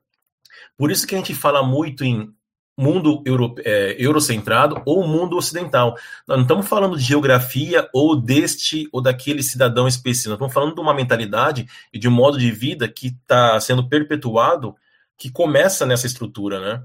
por 0.76 0.92
isso 0.92 1.06
que 1.06 1.14
a 1.14 1.18
gente 1.20 1.36
fala 1.36 1.62
muito 1.62 2.04
em 2.04 2.34
mundo 2.78 3.24
euro, 3.26 3.56
é, 3.60 3.96
eurocentrado 3.98 4.82
ou 4.86 5.08
mundo 5.08 5.38
ocidental. 5.38 5.96
Nós 6.28 6.38
não 6.38 6.44
estamos 6.44 6.68
falando 6.68 6.98
de 6.98 7.04
geografia 7.04 7.90
ou 7.94 8.16
deste 8.16 8.88
ou 8.92 9.02
daquele 9.02 9.42
cidadão 9.42 9.88
específico. 9.88 10.30
Nós 10.30 10.38
estamos 10.38 10.54
falando 10.54 10.76
de 10.76 10.82
uma 10.82 10.94
mentalidade 10.94 11.68
e 11.94 12.00
de 12.00 12.08
um 12.08 12.12
modo 12.12 12.38
de 12.38 12.52
vida 12.52 12.88
que 12.88 13.08
está 13.08 13.60
sendo 13.60 13.88
perpetuado, 13.88 14.76
que 15.18 15.32
começa 15.32 15.86
nessa 15.86 16.08
estrutura, 16.08 16.60
né? 16.60 16.84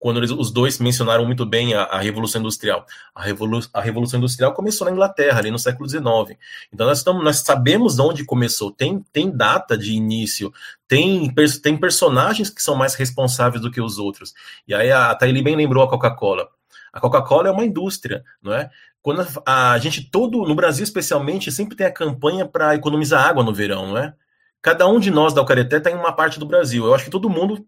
Quando 0.00 0.16
eles, 0.16 0.30
os 0.30 0.50
dois 0.50 0.78
mencionaram 0.78 1.26
muito 1.26 1.44
bem 1.44 1.74
a, 1.74 1.82
a 1.82 2.00
Revolução 2.00 2.40
Industrial. 2.40 2.86
A, 3.14 3.22
Revolu 3.22 3.60
a 3.72 3.80
Revolução 3.82 4.18
Industrial 4.18 4.52
começou 4.54 4.86
na 4.86 4.92
Inglaterra, 4.92 5.38
ali 5.38 5.50
no 5.50 5.58
século 5.58 5.86
XIX. 5.86 6.38
Então 6.72 6.86
nós, 6.86 7.04
nós 7.04 7.36
sabemos 7.40 7.96
de 7.96 8.02
onde 8.02 8.24
começou, 8.24 8.72
tem, 8.72 9.04
tem 9.12 9.30
data 9.30 9.76
de 9.76 9.92
início, 9.92 10.50
tem, 10.88 11.32
tem 11.62 11.76
personagens 11.76 12.48
que 12.48 12.62
são 12.62 12.74
mais 12.74 12.94
responsáveis 12.94 13.60
do 13.60 13.70
que 13.70 13.80
os 13.80 13.98
outros. 13.98 14.32
E 14.66 14.74
aí 14.74 14.90
a, 14.90 15.10
a 15.10 15.18
bem 15.18 15.54
lembrou 15.54 15.84
a 15.84 15.88
Coca-Cola. 15.88 16.48
A 16.90 16.98
Coca-Cola 16.98 17.48
é 17.48 17.52
uma 17.52 17.64
indústria, 17.64 18.24
não 18.42 18.54
é? 18.54 18.70
Quando 19.02 19.26
a, 19.44 19.72
a 19.72 19.78
gente 19.78 20.10
todo, 20.10 20.46
no 20.46 20.54
Brasil 20.54 20.82
especialmente, 20.82 21.52
sempre 21.52 21.76
tem 21.76 21.86
a 21.86 21.92
campanha 21.92 22.46
para 22.46 22.74
economizar 22.74 23.26
água 23.26 23.44
no 23.44 23.52
verão, 23.52 23.88
não 23.88 23.98
é? 23.98 24.14
Cada 24.62 24.86
um 24.86 24.98
de 24.98 25.10
nós 25.10 25.34
da 25.34 25.42
Ucareté 25.42 25.76
está 25.76 25.90
em 25.90 25.94
uma 25.94 26.12
parte 26.12 26.38
do 26.38 26.46
Brasil. 26.46 26.84
Eu 26.86 26.94
acho 26.94 27.04
que 27.04 27.10
todo 27.10 27.30
mundo 27.30 27.66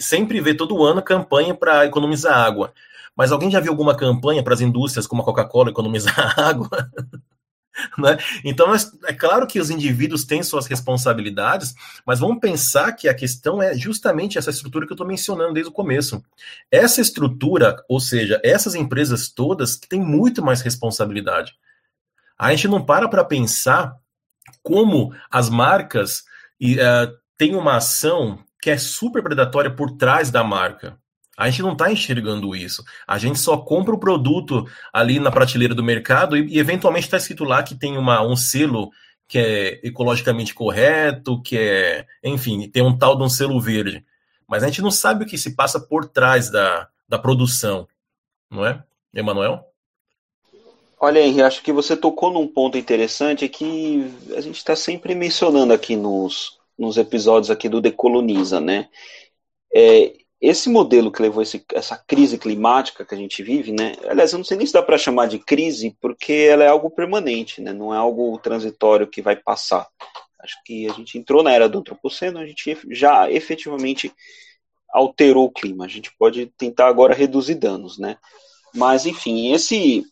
sempre 0.00 0.40
vê 0.40 0.54
todo 0.54 0.84
ano 0.84 1.02
campanha 1.02 1.54
para 1.54 1.86
economizar 1.86 2.38
água. 2.38 2.72
Mas 3.16 3.32
alguém 3.32 3.50
já 3.50 3.60
viu 3.60 3.72
alguma 3.72 3.96
campanha 3.96 4.42
para 4.42 4.54
as 4.54 4.60
indústrias 4.60 5.06
como 5.06 5.22
a 5.22 5.24
Coca-Cola 5.24 5.70
economizar 5.70 6.34
água? 6.38 6.90
né? 7.98 8.18
Então, 8.44 8.72
é 9.04 9.12
claro 9.12 9.46
que 9.46 9.60
os 9.60 9.70
indivíduos 9.70 10.24
têm 10.24 10.42
suas 10.42 10.66
responsabilidades, 10.66 11.74
mas 12.06 12.20
vamos 12.20 12.40
pensar 12.40 12.92
que 12.92 13.08
a 13.08 13.14
questão 13.14 13.62
é 13.62 13.74
justamente 13.74 14.38
essa 14.38 14.50
estrutura 14.50 14.86
que 14.86 14.92
eu 14.92 14.96
estou 14.96 15.06
mencionando 15.06 15.54
desde 15.54 15.70
o 15.70 15.74
começo. 15.74 16.22
Essa 16.70 17.00
estrutura, 17.00 17.76
ou 17.88 18.00
seja, 18.00 18.40
essas 18.44 18.74
empresas 18.74 19.28
todas 19.28 19.76
têm 19.76 20.00
muito 20.00 20.42
mais 20.42 20.60
responsabilidade. 20.60 21.54
A 22.38 22.50
gente 22.50 22.68
não 22.68 22.84
para 22.84 23.08
para 23.08 23.24
pensar 23.24 23.96
como 24.62 25.14
as 25.30 25.48
marcas 25.48 26.20
uh, 26.62 27.16
têm 27.36 27.54
uma 27.54 27.76
ação 27.76 28.38
que 28.66 28.70
é 28.70 28.76
super 28.76 29.22
predatória 29.22 29.70
por 29.70 29.92
trás 29.92 30.28
da 30.28 30.42
marca. 30.42 30.98
A 31.38 31.48
gente 31.48 31.62
não 31.62 31.74
está 31.74 31.88
enxergando 31.88 32.56
isso. 32.56 32.82
A 33.06 33.16
gente 33.16 33.38
só 33.38 33.56
compra 33.56 33.94
o 33.94 33.98
produto 34.00 34.66
ali 34.92 35.20
na 35.20 35.30
prateleira 35.30 35.72
do 35.72 35.84
mercado 35.84 36.36
e, 36.36 36.48
e 36.48 36.58
eventualmente 36.58 37.06
está 37.06 37.16
escrito 37.16 37.44
lá 37.44 37.62
que 37.62 37.76
tem 37.76 37.96
uma, 37.96 38.26
um 38.26 38.34
selo 38.34 38.90
que 39.28 39.38
é 39.38 39.86
ecologicamente 39.86 40.52
correto, 40.52 41.40
que 41.42 41.56
é, 41.56 42.06
enfim, 42.24 42.68
tem 42.68 42.82
um 42.82 42.98
tal 42.98 43.16
de 43.16 43.22
um 43.22 43.28
selo 43.28 43.60
verde. 43.60 44.04
Mas 44.48 44.64
a 44.64 44.66
gente 44.66 44.82
não 44.82 44.90
sabe 44.90 45.22
o 45.22 45.28
que 45.28 45.38
se 45.38 45.54
passa 45.54 45.78
por 45.78 46.08
trás 46.08 46.50
da, 46.50 46.88
da 47.08 47.20
produção, 47.20 47.86
não 48.50 48.66
é, 48.66 48.82
Emanuel? 49.14 49.64
Olha, 50.98 51.20
Henrique, 51.20 51.42
acho 51.42 51.62
que 51.62 51.72
você 51.72 51.96
tocou 51.96 52.32
num 52.32 52.48
ponto 52.48 52.76
interessante 52.76 53.48
que 53.48 54.12
a 54.36 54.40
gente 54.40 54.56
está 54.56 54.74
sempre 54.74 55.14
mencionando 55.14 55.72
aqui 55.72 55.94
nos, 55.94 56.55
nos 56.78 56.96
episódios 56.96 57.50
aqui 57.50 57.68
do 57.68 57.80
Decoloniza, 57.80 58.60
né? 58.60 58.88
É, 59.74 60.12
esse 60.40 60.68
modelo 60.68 61.10
que 61.10 61.22
levou 61.22 61.42
esse, 61.42 61.64
essa 61.72 61.96
crise 61.96 62.38
climática 62.38 63.04
que 63.04 63.14
a 63.14 63.18
gente 63.18 63.42
vive, 63.42 63.72
né? 63.72 63.94
Aliás, 64.08 64.32
eu 64.32 64.38
não 64.38 64.44
sei 64.44 64.56
nem 64.56 64.66
se 64.66 64.72
dá 64.72 64.82
para 64.82 64.98
chamar 64.98 65.26
de 65.26 65.38
crise, 65.38 65.96
porque 66.00 66.32
ela 66.32 66.62
é 66.64 66.68
algo 66.68 66.90
permanente, 66.90 67.60
né? 67.60 67.72
Não 67.72 67.94
é 67.94 67.96
algo 67.96 68.38
transitório 68.38 69.06
que 69.06 69.22
vai 69.22 69.36
passar. 69.36 69.86
Acho 70.40 70.56
que 70.64 70.88
a 70.88 70.92
gente 70.92 71.18
entrou 71.18 71.42
na 71.42 71.52
era 71.52 71.68
do 71.68 71.78
antropoceno, 71.78 72.38
a 72.38 72.46
gente 72.46 72.78
já 72.90 73.30
efetivamente 73.30 74.12
alterou 74.90 75.46
o 75.46 75.50
clima. 75.50 75.84
A 75.84 75.88
gente 75.88 76.10
pode 76.18 76.46
tentar 76.58 76.86
agora 76.88 77.14
reduzir 77.14 77.54
danos, 77.54 77.98
né? 77.98 78.18
Mas, 78.74 79.06
enfim, 79.06 79.52
esse 79.52 80.04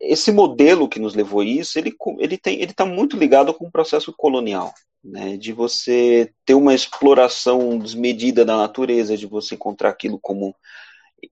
esse 0.00 0.32
modelo 0.32 0.88
que 0.88 0.98
nos 0.98 1.14
levou 1.14 1.40
a 1.40 1.44
isso, 1.44 1.78
ele 1.78 1.94
ele 2.18 2.36
tem 2.36 2.60
ele 2.60 2.72
está 2.72 2.84
muito 2.84 3.16
ligado 3.16 3.54
com 3.54 3.66
o 3.66 3.70
processo 3.70 4.12
colonial, 4.12 4.74
né, 5.02 5.36
de 5.36 5.52
você 5.52 6.32
ter 6.44 6.54
uma 6.54 6.74
exploração 6.74 7.78
desmedida 7.78 8.44
da 8.44 8.56
natureza, 8.56 9.16
de 9.16 9.26
você 9.26 9.54
encontrar 9.54 9.90
aquilo 9.90 10.18
como 10.20 10.54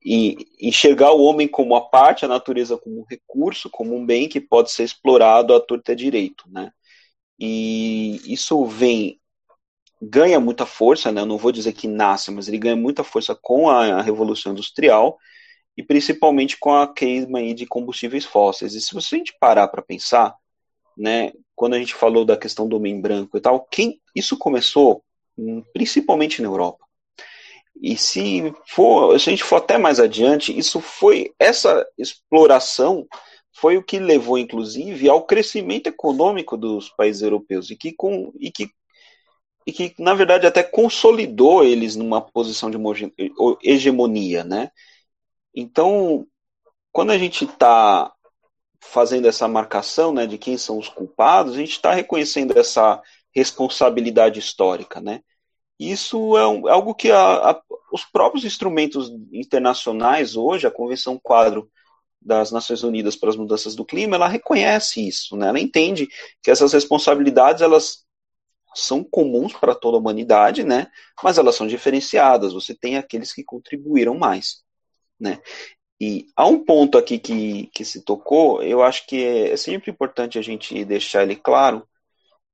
e 0.05 0.37
enxergar 0.61 1.13
o 1.13 1.23
homem 1.23 1.47
como 1.47 1.77
a 1.77 1.89
parte, 1.89 2.25
a 2.25 2.29
natureza 2.29 2.77
como 2.77 3.01
um 3.01 3.05
recurso, 3.09 3.71
como 3.71 3.95
um 3.95 4.05
bem 4.05 4.29
que 4.29 4.41
pode 4.41 4.73
ser 4.73 4.83
explorado 4.85 5.55
à 5.55 5.61
torta 5.61 5.95
direito, 5.95 6.45
né? 6.51 6.73
E 7.39 8.21
isso 8.33 8.65
vem 8.65 9.21
ganha 10.01 10.39
muita 10.41 10.67
força, 10.67 11.13
né? 11.13 11.21
Eu 11.23 11.27
não 11.27 11.39
vou 11.39 11.53
dizer 11.53 11.73
que 11.73 11.89
nasce, 11.89 12.31
mas 12.31 12.49
ele 12.49 12.59
ganha 12.59 12.77
muita 12.77 13.05
força 13.05 13.35
com 13.35 13.71
a, 13.71 13.99
a 13.99 14.03
revolução 14.03 14.53
industrial 14.53 15.19
e 15.77 15.83
principalmente 15.83 16.57
com 16.59 16.75
a 16.75 16.93
queima 16.93 17.55
de 17.55 17.67
combustíveis 17.67 18.25
fósseis. 18.25 18.75
E 18.75 18.81
se 18.81 18.95
você 18.95 19.17
a 19.17 19.19
gente 19.19 19.37
parar 19.39 19.69
para 19.69 19.83
pensar, 19.83 20.35
né, 20.97 21.33
quando 21.57 21.75
a 21.75 21.79
gente 21.79 21.95
falou 21.95 22.25
da 22.25 22.37
questão 22.37 22.69
do 22.69 22.77
homem 22.77 23.01
branco 23.01 23.37
e 23.37 23.40
tal, 23.40 23.66
quem 23.69 24.01
isso 24.14 24.37
começou 24.37 25.03
hum, 25.37 25.62
principalmente 25.73 26.40
na 26.42 26.49
Europa. 26.49 26.87
E 27.81 27.97
se 27.97 28.55
for, 28.66 29.19
se 29.19 29.29
a 29.29 29.33
gente 29.33 29.45
for 29.45 29.57
até 29.57 29.77
mais 29.77 29.99
adiante, 29.99 30.57
isso 30.57 30.81
foi 30.81 31.35
essa 31.38 31.85
exploração 31.99 33.07
foi 33.53 33.79
o 33.79 33.83
que 33.83 33.99
levou 33.99 34.37
inclusive 34.38 35.09
ao 35.09 35.25
crescimento 35.25 35.87
econômico 35.87 36.57
dos 36.59 36.90
países 36.90 37.23
europeus 37.23 37.71
e 37.71 37.77
que 37.77 37.90
com 37.92 38.33
e 38.38 38.51
que 38.51 38.69
e 39.66 39.73
que 39.73 39.95
na 39.99 40.14
verdade 40.14 40.47
até 40.47 40.62
consolidou 40.62 41.64
eles 41.64 41.97
numa 41.97 42.21
posição 42.21 42.71
de 42.71 42.79
hegemonia, 43.62 44.45
né? 44.45 44.71
Então, 45.55 46.27
quando 46.92 47.11
a 47.11 47.19
gente 47.19 47.45
está 47.45 48.12
fazendo 48.81 49.27
essa 49.27 49.49
marcação 49.49 50.12
né, 50.12 50.27
de 50.27 50.39
quem 50.39 50.57
são 50.57 50.79
os 50.79 50.89
culpados, 50.89 51.55
a 51.55 51.59
gente 51.59 51.73
está 51.73 51.93
reconhecendo 51.93 52.59
essa 52.59 53.01
responsabilidade 53.35 54.39
histórica, 54.39 55.01
né? 55.01 55.21
Isso 55.79 56.37
é, 56.39 56.47
um, 56.47 56.69
é 56.69 56.73
algo 56.73 56.95
que 56.95 57.11
a, 57.11 57.51
a, 57.51 57.62
os 57.93 58.05
próprios 58.05 58.45
instrumentos 58.45 59.11
internacionais 59.33 60.35
hoje, 60.35 60.67
a 60.67 60.71
Convenção 60.71 61.19
Quadro 61.23 61.71
das 62.21 62.51
Nações 62.51 62.83
Unidas 62.83 63.15
para 63.15 63.29
as 63.29 63.37
Mudanças 63.37 63.77
do 63.77 63.85
Clima, 63.85 64.17
ela 64.17 64.27
reconhece 64.27 65.07
isso, 65.07 65.37
né? 65.37 65.49
Ela 65.49 65.61
entende 65.61 66.09
que 66.43 66.51
essas 66.51 66.73
responsabilidades 66.73 67.62
elas 67.62 68.07
são 68.75 69.05
comuns 69.05 69.53
para 69.53 69.75
toda 69.75 69.97
a 69.97 70.01
humanidade, 70.01 70.65
né? 70.65 70.89
Mas 71.23 71.39
elas 71.39 71.55
são 71.55 71.67
diferenciadas. 71.67 72.53
Você 72.53 72.75
tem 72.75 72.97
aqueles 72.97 73.33
que 73.33 73.45
contribuíram 73.45 74.15
mais, 74.15 74.62
né? 75.21 75.41
E 76.01 76.27
há 76.37 76.47
um 76.47 76.63
ponto 76.63 76.99
aqui 76.99 77.19
que, 77.19 77.69
que 77.69 77.85
se 77.85 78.03
tocou, 78.03 78.63
eu 78.63 78.83
acho 78.83 79.07
que 79.07 79.25
é, 79.25 79.53
é 79.53 79.57
sempre 79.57 79.91
importante 79.91 80.39
a 80.39 80.43
gente 80.43 80.85
deixar 80.85 81.23
ele 81.23 81.37
claro, 81.37 81.87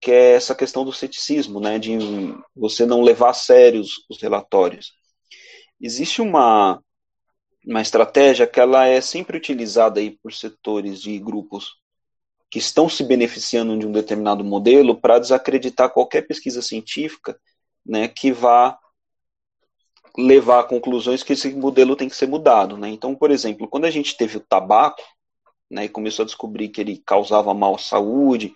que 0.00 0.10
é 0.10 0.32
essa 0.34 0.54
questão 0.54 0.84
do 0.84 0.92
ceticismo, 0.92 1.60
né, 1.60 1.78
de 1.78 1.96
você 2.54 2.86
não 2.86 3.02
levar 3.02 3.30
a 3.30 3.34
sério 3.34 3.80
os, 3.80 4.04
os 4.08 4.20
relatórios. 4.20 4.92
Existe 5.80 6.20
uma, 6.22 6.82
uma 7.66 7.82
estratégia 7.82 8.46
que 8.46 8.60
ela 8.60 8.86
é 8.86 9.00
sempre 9.00 9.36
utilizada 9.36 10.00
aí 10.00 10.10
por 10.10 10.32
setores 10.32 11.00
de 11.00 11.18
grupos 11.18 11.80
que 12.50 12.58
estão 12.58 12.88
se 12.88 13.02
beneficiando 13.02 13.78
de 13.78 13.86
um 13.86 13.92
determinado 13.92 14.44
modelo 14.44 15.00
para 15.00 15.18
desacreditar 15.18 15.90
qualquer 15.90 16.22
pesquisa 16.22 16.60
científica 16.60 17.38
né, 17.84 18.06
que 18.06 18.30
vá 18.30 18.78
levar 20.16 20.60
a 20.60 20.64
conclusões 20.64 21.22
que 21.22 21.32
esse 21.32 21.50
modelo 21.54 21.96
tem 21.96 22.08
que 22.08 22.16
ser 22.16 22.26
mudado. 22.26 22.76
Né? 22.76 22.88
Então, 22.90 23.14
por 23.14 23.30
exemplo, 23.30 23.68
quando 23.68 23.84
a 23.84 23.90
gente 23.90 24.16
teve 24.16 24.36
o 24.36 24.40
tabaco, 24.40 25.02
né, 25.70 25.86
e 25.86 25.88
começou 25.88 26.22
a 26.22 26.26
descobrir 26.26 26.68
que 26.68 26.80
ele 26.80 27.02
causava 27.04 27.54
mal 27.54 27.74
à 27.74 27.78
saúde, 27.78 28.52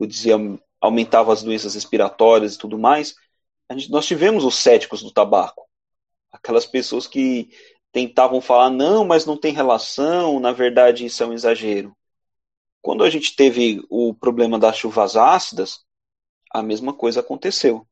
dizia, 0.00 0.36
aumentava 0.80 1.32
as 1.32 1.42
doenças 1.42 1.74
respiratórias 1.74 2.54
e 2.54 2.58
tudo 2.58 2.78
mais, 2.78 3.14
gente, 3.72 3.90
nós 3.90 4.06
tivemos 4.06 4.44
os 4.44 4.54
céticos 4.54 5.02
do 5.02 5.10
tabaco. 5.10 5.68
Aquelas 6.32 6.64
pessoas 6.64 7.08
que 7.08 7.50
tentavam 7.92 8.40
falar, 8.40 8.70
não, 8.70 9.04
mas 9.04 9.26
não 9.26 9.36
tem 9.36 9.52
relação, 9.52 10.38
na 10.38 10.52
verdade 10.52 11.04
isso 11.04 11.22
é 11.22 11.26
um 11.26 11.32
exagero. 11.32 11.94
Quando 12.80 13.02
a 13.04 13.10
gente 13.10 13.34
teve 13.34 13.84
o 13.90 14.14
problema 14.14 14.58
das 14.58 14.76
chuvas 14.76 15.16
ácidas, 15.16 15.80
a 16.52 16.62
mesma 16.62 16.94
coisa 16.94 17.20
aconteceu. 17.20 17.86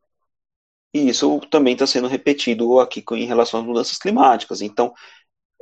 E 0.94 1.09
isso 1.09 1.40
também 1.51 1.74
está 1.74 1.87
sendo 1.87 2.09
repetido 2.09 2.81
aqui 2.81 3.05
em 3.12 3.27
relação 3.27 3.61
às 3.61 3.66
mudanças 3.66 3.98
climáticas. 3.98 4.62
Então, 4.62 4.94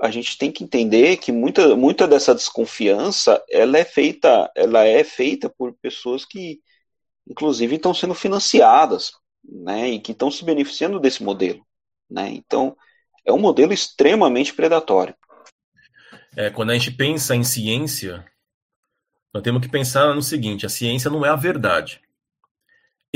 a 0.01 0.11
gente 0.11 0.37
tem 0.37 0.53
que 0.53 0.63
entender 0.63 1.17
que 1.17 1.33
muita, 1.33 1.75
muita 1.75 2.07
dessa 2.07 2.35
desconfiança 2.35 3.43
ela 3.49 3.79
é 3.79 3.85
feita 3.85 4.51
ela 4.55 4.85
é 4.85 5.03
feita 5.03 5.49
por 5.49 5.73
pessoas 5.81 6.25
que 6.25 6.61
inclusive 7.29 7.77
estão 7.77 7.95
sendo 7.95 8.15
financiadas 8.15 9.13
né 9.43 9.89
e 9.89 10.01
que 10.01 10.13
estão 10.13 10.31
se 10.31 10.45
beneficiando 10.45 11.01
desse 11.01 11.23
modelo 11.23 11.67
né. 12.11 12.29
Então 12.31 12.77
é 13.25 13.33
um 13.33 13.39
modelo 13.39 13.73
extremamente 13.73 14.55
predatório. 14.55 15.15
É, 16.37 16.49
quando 16.51 16.71
a 16.71 16.75
gente 16.75 16.91
pensa 16.91 17.35
em 17.35 17.43
ciência 17.43 18.25
nós 19.33 19.43
temos 19.43 19.63
que 19.63 19.69
pensar 19.69 20.15
no 20.15 20.23
seguinte 20.23 20.67
a 20.67 20.69
ciência 20.69 21.11
não 21.11 21.25
é 21.25 21.31
a 21.31 21.37
verdade 21.37 22.03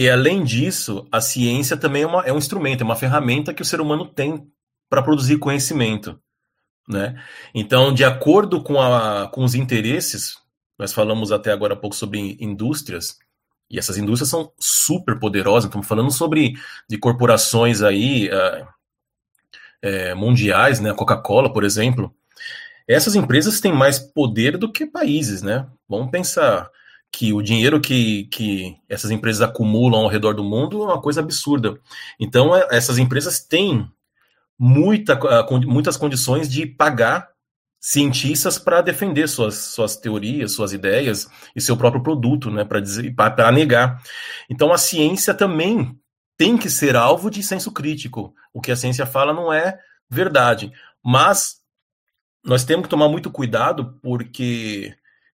e 0.01 0.09
além 0.09 0.43
disso, 0.43 1.07
a 1.13 1.21
ciência 1.21 1.77
também 1.77 2.05
é, 2.05 2.07
uma, 2.07 2.23
é 2.23 2.33
um 2.33 2.39
instrumento, 2.39 2.81
é 2.81 2.85
uma 2.85 2.97
ferramenta 2.97 3.53
que 3.53 3.61
o 3.61 3.67
ser 3.67 3.83
humano 3.83 4.07
tem 4.07 4.51
para 4.89 5.03
produzir 5.03 5.37
conhecimento. 5.37 6.19
Né? 6.89 7.23
Então, 7.55 7.93
de 7.93 8.03
acordo 8.03 8.63
com, 8.63 8.81
a, 8.81 9.29
com 9.29 9.45
os 9.45 9.55
interesses, 9.55 10.39
nós 10.79 10.95
falamos 10.95 11.31
até 11.31 11.53
agora 11.53 11.75
há 11.75 11.77
pouco 11.77 11.95
sobre 11.95 12.39
indústrias, 12.41 13.19
e 13.69 13.79
essas 13.79 13.99
indústrias 13.99 14.31
são 14.31 14.51
super 14.59 15.19
poderosas, 15.19 15.67
estamos 15.67 15.87
falando 15.87 16.11
sobre 16.11 16.55
de 16.89 16.97
corporações 16.97 17.83
aí, 17.83 18.31
uh, 18.31 18.67
é, 19.83 20.15
mundiais, 20.15 20.81
né? 20.81 20.95
Coca-Cola, 20.95 21.53
por 21.53 21.63
exemplo. 21.63 22.11
Essas 22.89 23.15
empresas 23.15 23.61
têm 23.61 23.73
mais 23.75 23.99
poder 23.99 24.57
do 24.57 24.73
que 24.73 24.87
países, 24.87 25.43
né? 25.43 25.69
Vamos 25.87 26.11
pensar 26.11 26.71
que 27.13 27.33
o 27.33 27.43
dinheiro 27.43 27.81
que, 27.81 28.25
que 28.25 28.77
essas 28.89 29.11
empresas 29.11 29.43
acumulam 29.43 30.03
ao 30.03 30.09
redor 30.09 30.35
do 30.35 30.45
mundo 30.45 30.83
é 30.83 30.87
uma 30.87 31.01
coisa 31.01 31.21
absurda. 31.21 31.79
Então, 32.19 32.55
é, 32.55 32.69
essas 32.71 32.99
empresas 32.99 33.41
têm 33.41 33.91
muita, 34.59 35.19
muitas 35.67 35.97
condições 35.97 36.51
de 36.51 36.67
pagar 36.67 37.29
cientistas 37.81 38.59
para 38.59 38.83
defender 38.83 39.27
suas, 39.27 39.55
suas 39.57 39.97
teorias, 39.97 40.53
suas 40.53 40.73
ideias 40.73 41.29
e 41.57 41.61
seu 41.61 41.77
próprio 41.77 42.03
produto, 42.03 42.51
né, 42.51 42.65
para 42.65 43.51
negar. 43.51 44.03
Então, 44.49 44.73
a 44.73 44.79
ciência 44.79 45.33
também 45.33 45.99
tem 46.37 46.57
que 46.57 46.71
ser 46.71 46.95
alvo 46.95 47.31
de 47.31 47.43
senso 47.43 47.73
crítico. 47.73 48.35
O 48.53 48.61
que 48.61 48.71
a 48.71 48.77
ciência 48.77 49.07
fala 49.07 49.33
não 49.33 49.53
é 49.53 49.79
verdade, 50.09 50.73
mas 51.03 51.61
nós 52.45 52.65
temos 52.65 52.85
que 52.85 52.91
tomar 52.91 53.09
muito 53.09 53.31
cuidado 53.31 53.99
porque 54.03 54.95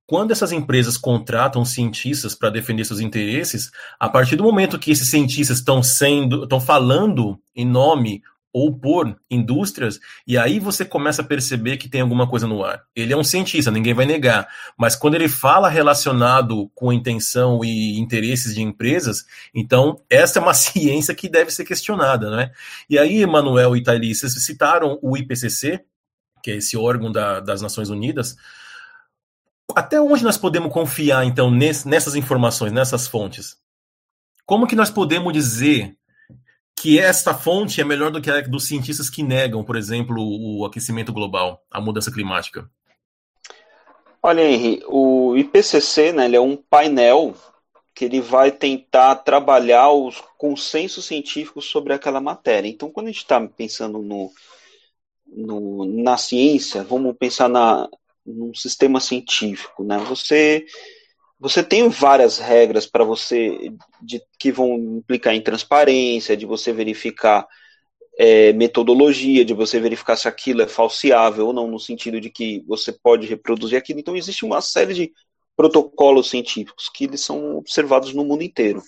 quando 0.07 0.33
essas 0.33 0.53
empresas 0.53 0.97
contratam 0.97 1.65
cientistas 1.65 2.35
para 2.35 2.51
defender 2.51 2.85
seus 2.85 3.01
interesses, 3.01 3.71
a 3.99 4.09
partir 4.09 4.37
do 4.37 4.43
momento 4.43 4.79
que 4.79 4.91
esses 4.91 5.09
cientistas 5.09 5.59
estão 5.59 5.83
sendo, 5.83 6.45
estão 6.45 6.61
falando 6.61 7.39
em 7.55 7.65
nome 7.67 8.23
ou 8.53 8.79
por 8.79 9.17
indústrias, 9.31 9.99
e 10.27 10.37
aí 10.37 10.61
você 10.61 10.85
começa 10.85 11.23
a 11.23 11.25
perceber 11.25 11.79
que 11.79 11.89
tem 11.89 12.03
alguma 12.03 12.29
coisa 12.29 12.47
no 12.47 12.63
ar. 12.63 12.83
Ele 12.95 13.13
é 13.13 13.17
um 13.17 13.25
cientista, 13.25 13.71
ninguém 13.71 13.95
vai 13.95 14.05
negar, 14.05 14.47
mas 14.77 14.95
quando 14.95 15.15
ele 15.15 15.29
fala 15.29 15.71
relacionado 15.71 16.71
com 16.75 16.93
intenção 16.93 17.65
e 17.65 17.99
interesses 17.99 18.55
de 18.55 18.61
empresas, 18.61 19.25
então 19.55 20.03
essa 20.11 20.39
é 20.39 20.43
uma 20.43 20.53
ciência 20.55 21.15
que 21.15 21.31
deve 21.31 21.51
ser 21.51 21.65
questionada, 21.65 22.31
né? 22.31 22.51
E 22.91 22.99
aí, 22.99 23.23
Emanuel 23.23 23.75
e 23.75 23.83
Thaili, 23.83 24.15
vocês 24.15 24.35
citaram 24.45 24.99
o 25.01 25.17
IPCC, 25.17 25.83
que 26.43 26.51
é 26.51 26.57
esse 26.57 26.77
órgão 26.77 27.11
da, 27.11 27.41
das 27.41 27.63
Nações 27.63 27.89
Unidas, 27.89 28.37
até 29.75 30.01
onde 30.01 30.25
nós 30.25 30.37
podemos 30.37 30.73
confiar, 30.73 31.25
então, 31.25 31.51
nessas 31.51 32.15
informações, 32.15 32.73
nessas 32.73 33.07
fontes? 33.07 33.57
Como 34.45 34.67
que 34.67 34.77
nós 34.77 34.91
podemos 34.91 35.33
dizer 35.33 35.97
que 36.77 36.99
esta 36.99 37.33
fonte 37.33 37.81
é 37.81 37.85
melhor 37.85 38.11
do 38.11 38.21
que 38.21 38.31
a 38.31 38.41
dos 38.41 38.67
cientistas 38.67 39.09
que 39.09 39.23
negam, 39.23 39.63
por 39.63 39.77
exemplo, 39.77 40.17
o 40.19 40.65
aquecimento 40.65 41.13
global, 41.13 41.65
a 41.71 41.81
mudança 41.81 42.11
climática? 42.11 42.69
Olha, 44.23 44.43
Henry, 44.43 44.83
o 44.87 45.37
IPCC 45.37 46.13
né, 46.13 46.27
ele 46.27 46.37
é 46.37 46.41
um 46.41 46.57
painel 46.57 47.35
que 47.95 48.05
ele 48.05 48.21
vai 48.21 48.51
tentar 48.51 49.17
trabalhar 49.17 49.91
os 49.91 50.21
consensos 50.39 51.05
científicos 51.05 51.67
sobre 51.67 51.93
aquela 51.93 52.21
matéria. 52.21 52.69
Então, 52.69 52.91
quando 52.91 53.07
a 53.07 53.11
gente 53.11 53.19
está 53.19 53.41
pensando 53.41 53.99
no, 53.99 54.31
no, 55.27 55.85
na 55.85 56.17
ciência, 56.17 56.83
vamos 56.83 57.17
pensar 57.17 57.49
na, 57.49 57.89
num 58.25 58.55
sistema 58.55 59.01
científico, 59.01 59.85
né? 59.85 59.99
Você 60.09 60.65
você 61.39 61.61
tem 61.61 61.89
várias 61.89 62.39
regras 62.39 62.87
para 62.87 63.03
você 63.03 63.73
de, 64.01 64.23
que 64.39 64.53
vão 64.53 64.77
implicar 64.99 65.35
em 65.35 65.43
transparência, 65.43 66.37
de 66.37 66.47
você 66.47 66.73
verificar 66.73 67.49
é, 68.17 68.53
metodologia, 68.53 69.45
de 69.45 69.53
você 69.53 69.81
verificar 69.81 70.15
se 70.15 70.29
aquilo 70.29 70.63
é 70.63 70.69
falseável 70.69 71.49
ou 71.49 71.53
não, 71.53 71.67
no 71.67 71.81
sentido 71.81 72.21
de 72.21 72.31
que 72.31 72.63
você 72.65 72.93
pode 72.93 73.27
reproduzir 73.27 73.77
aquilo. 73.77 73.99
Então 73.99 74.17
existe 74.17 74.45
uma 74.45 74.61
série 74.61 74.95
de 74.95 75.13
protocolos 75.57 76.31
científicos 76.31 76.89
que 76.89 77.05
eles 77.05 77.21
são 77.21 77.57
observados 77.57 78.15
no 78.15 78.25
mundo 78.25 78.45
inteiro. 78.45 78.81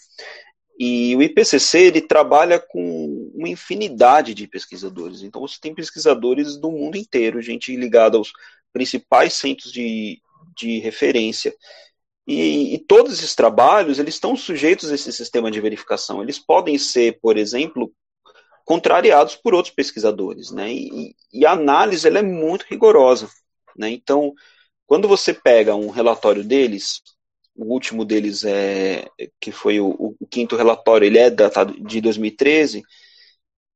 E 0.78 1.14
o 1.16 1.22
IPCC 1.22 1.78
ele 1.78 2.00
trabalha 2.00 2.58
com 2.58 3.32
uma 3.34 3.48
infinidade 3.48 4.32
de 4.34 4.46
pesquisadores. 4.46 5.22
Então 5.22 5.40
você 5.40 5.56
tem 5.60 5.74
pesquisadores 5.74 6.56
do 6.56 6.70
mundo 6.70 6.96
inteiro, 6.96 7.42
gente 7.42 7.74
ligada 7.76 8.16
aos 8.16 8.32
principais 8.74 9.32
centros 9.34 9.72
de, 9.72 10.20
de 10.54 10.80
referência. 10.80 11.54
E, 12.26 12.74
e, 12.74 12.78
todos 12.78 13.12
esses 13.12 13.34
trabalhos, 13.34 13.98
eles 13.98 14.14
estão 14.14 14.36
sujeitos 14.36 14.90
a 14.90 14.94
esse 14.94 15.12
sistema 15.12 15.50
de 15.50 15.60
verificação. 15.60 16.22
Eles 16.22 16.38
podem 16.38 16.76
ser, 16.76 17.18
por 17.20 17.36
exemplo, 17.36 17.92
contrariados 18.64 19.36
por 19.36 19.54
outros 19.54 19.74
pesquisadores, 19.74 20.50
né? 20.50 20.72
E, 20.72 21.14
e 21.32 21.46
a 21.46 21.52
análise 21.52 22.06
ela 22.06 22.18
é 22.18 22.22
muito 22.22 22.66
rigorosa, 22.68 23.30
né? 23.76 23.90
Então, 23.90 24.34
quando 24.86 25.06
você 25.06 25.32
pega 25.32 25.74
um 25.74 25.90
relatório 25.90 26.42
deles, 26.42 27.02
o 27.54 27.72
último 27.72 28.04
deles 28.04 28.42
é 28.44 29.06
que 29.38 29.52
foi 29.52 29.78
o, 29.80 30.16
o 30.18 30.26
quinto 30.26 30.56
relatório, 30.56 31.06
ele 31.06 31.18
é 31.18 31.30
datado 31.30 31.78
de 31.84 32.00
2013, 32.00 32.82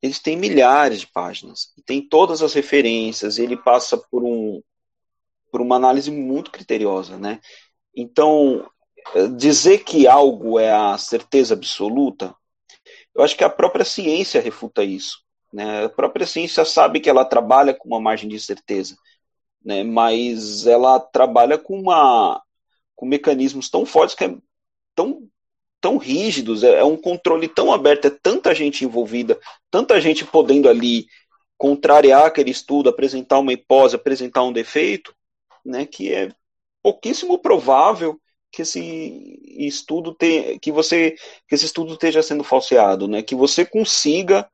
eles 0.00 0.18
têm 0.20 0.36
milhares 0.36 1.00
de 1.00 1.06
páginas, 1.08 1.72
tem 1.84 2.00
todas 2.00 2.42
as 2.42 2.54
referências, 2.54 3.38
ele 3.38 3.56
passa 3.56 3.96
por 3.96 4.24
um 4.24 4.62
por 5.50 5.60
uma 5.60 5.76
análise 5.76 6.10
muito 6.10 6.50
criteriosa, 6.50 7.16
né? 7.16 7.40
Então, 7.94 8.68
dizer 9.36 9.84
que 9.84 10.06
algo 10.06 10.58
é 10.58 10.72
a 10.72 10.96
certeza 10.98 11.54
absoluta, 11.54 12.34
eu 13.14 13.22
acho 13.22 13.36
que 13.36 13.44
a 13.44 13.50
própria 13.50 13.84
ciência 13.84 14.40
refuta 14.40 14.84
isso. 14.84 15.18
Né? 15.52 15.84
A 15.84 15.88
própria 15.88 16.26
ciência 16.26 16.64
sabe 16.64 17.00
que 17.00 17.08
ela 17.08 17.24
trabalha 17.24 17.74
com 17.74 17.88
uma 17.88 18.00
margem 18.00 18.28
de 18.28 18.38
certeza, 18.38 18.96
né? 19.64 19.82
mas 19.82 20.66
ela 20.66 21.00
trabalha 21.00 21.58
com, 21.58 21.80
uma, 21.80 22.42
com 22.94 23.06
mecanismos 23.06 23.70
tão 23.70 23.86
fortes 23.86 24.14
que 24.14 24.24
é 24.24 24.36
tão, 24.94 25.26
tão 25.80 25.96
rígidos, 25.96 26.62
é, 26.62 26.80
é 26.80 26.84
um 26.84 26.96
controle 26.96 27.48
tão 27.48 27.72
aberto, 27.72 28.06
é 28.06 28.10
tanta 28.10 28.54
gente 28.54 28.84
envolvida, 28.84 29.38
tanta 29.70 30.00
gente 30.00 30.24
podendo 30.24 30.68
ali 30.68 31.06
contrariar 31.56 32.26
aquele 32.26 32.50
estudo, 32.50 32.88
apresentar 32.88 33.38
uma 33.38 33.52
hipótese, 33.52 33.96
apresentar 33.96 34.44
um 34.44 34.52
defeito, 34.52 35.12
né, 35.68 35.86
que 35.86 36.12
é 36.12 36.32
pouquíssimo 36.82 37.38
provável 37.38 38.20
que 38.50 38.62
esse 38.62 39.40
estudo 39.58 40.14
te, 40.14 40.58
que 40.60 40.72
você 40.72 41.16
que 41.46 41.54
esse 41.54 41.66
estudo 41.66 41.92
esteja 41.92 42.22
sendo 42.22 42.42
falseado, 42.42 43.06
né, 43.06 43.22
que 43.22 43.34
você 43.34 43.64
consiga 43.64 44.48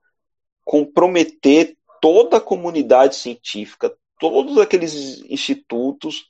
comprometer 0.65 1.77
toda 2.01 2.39
a 2.39 2.41
comunidade 2.41 3.17
científica, 3.17 3.95
todos 4.19 4.59
aqueles 4.59 5.21
institutos 5.31 6.27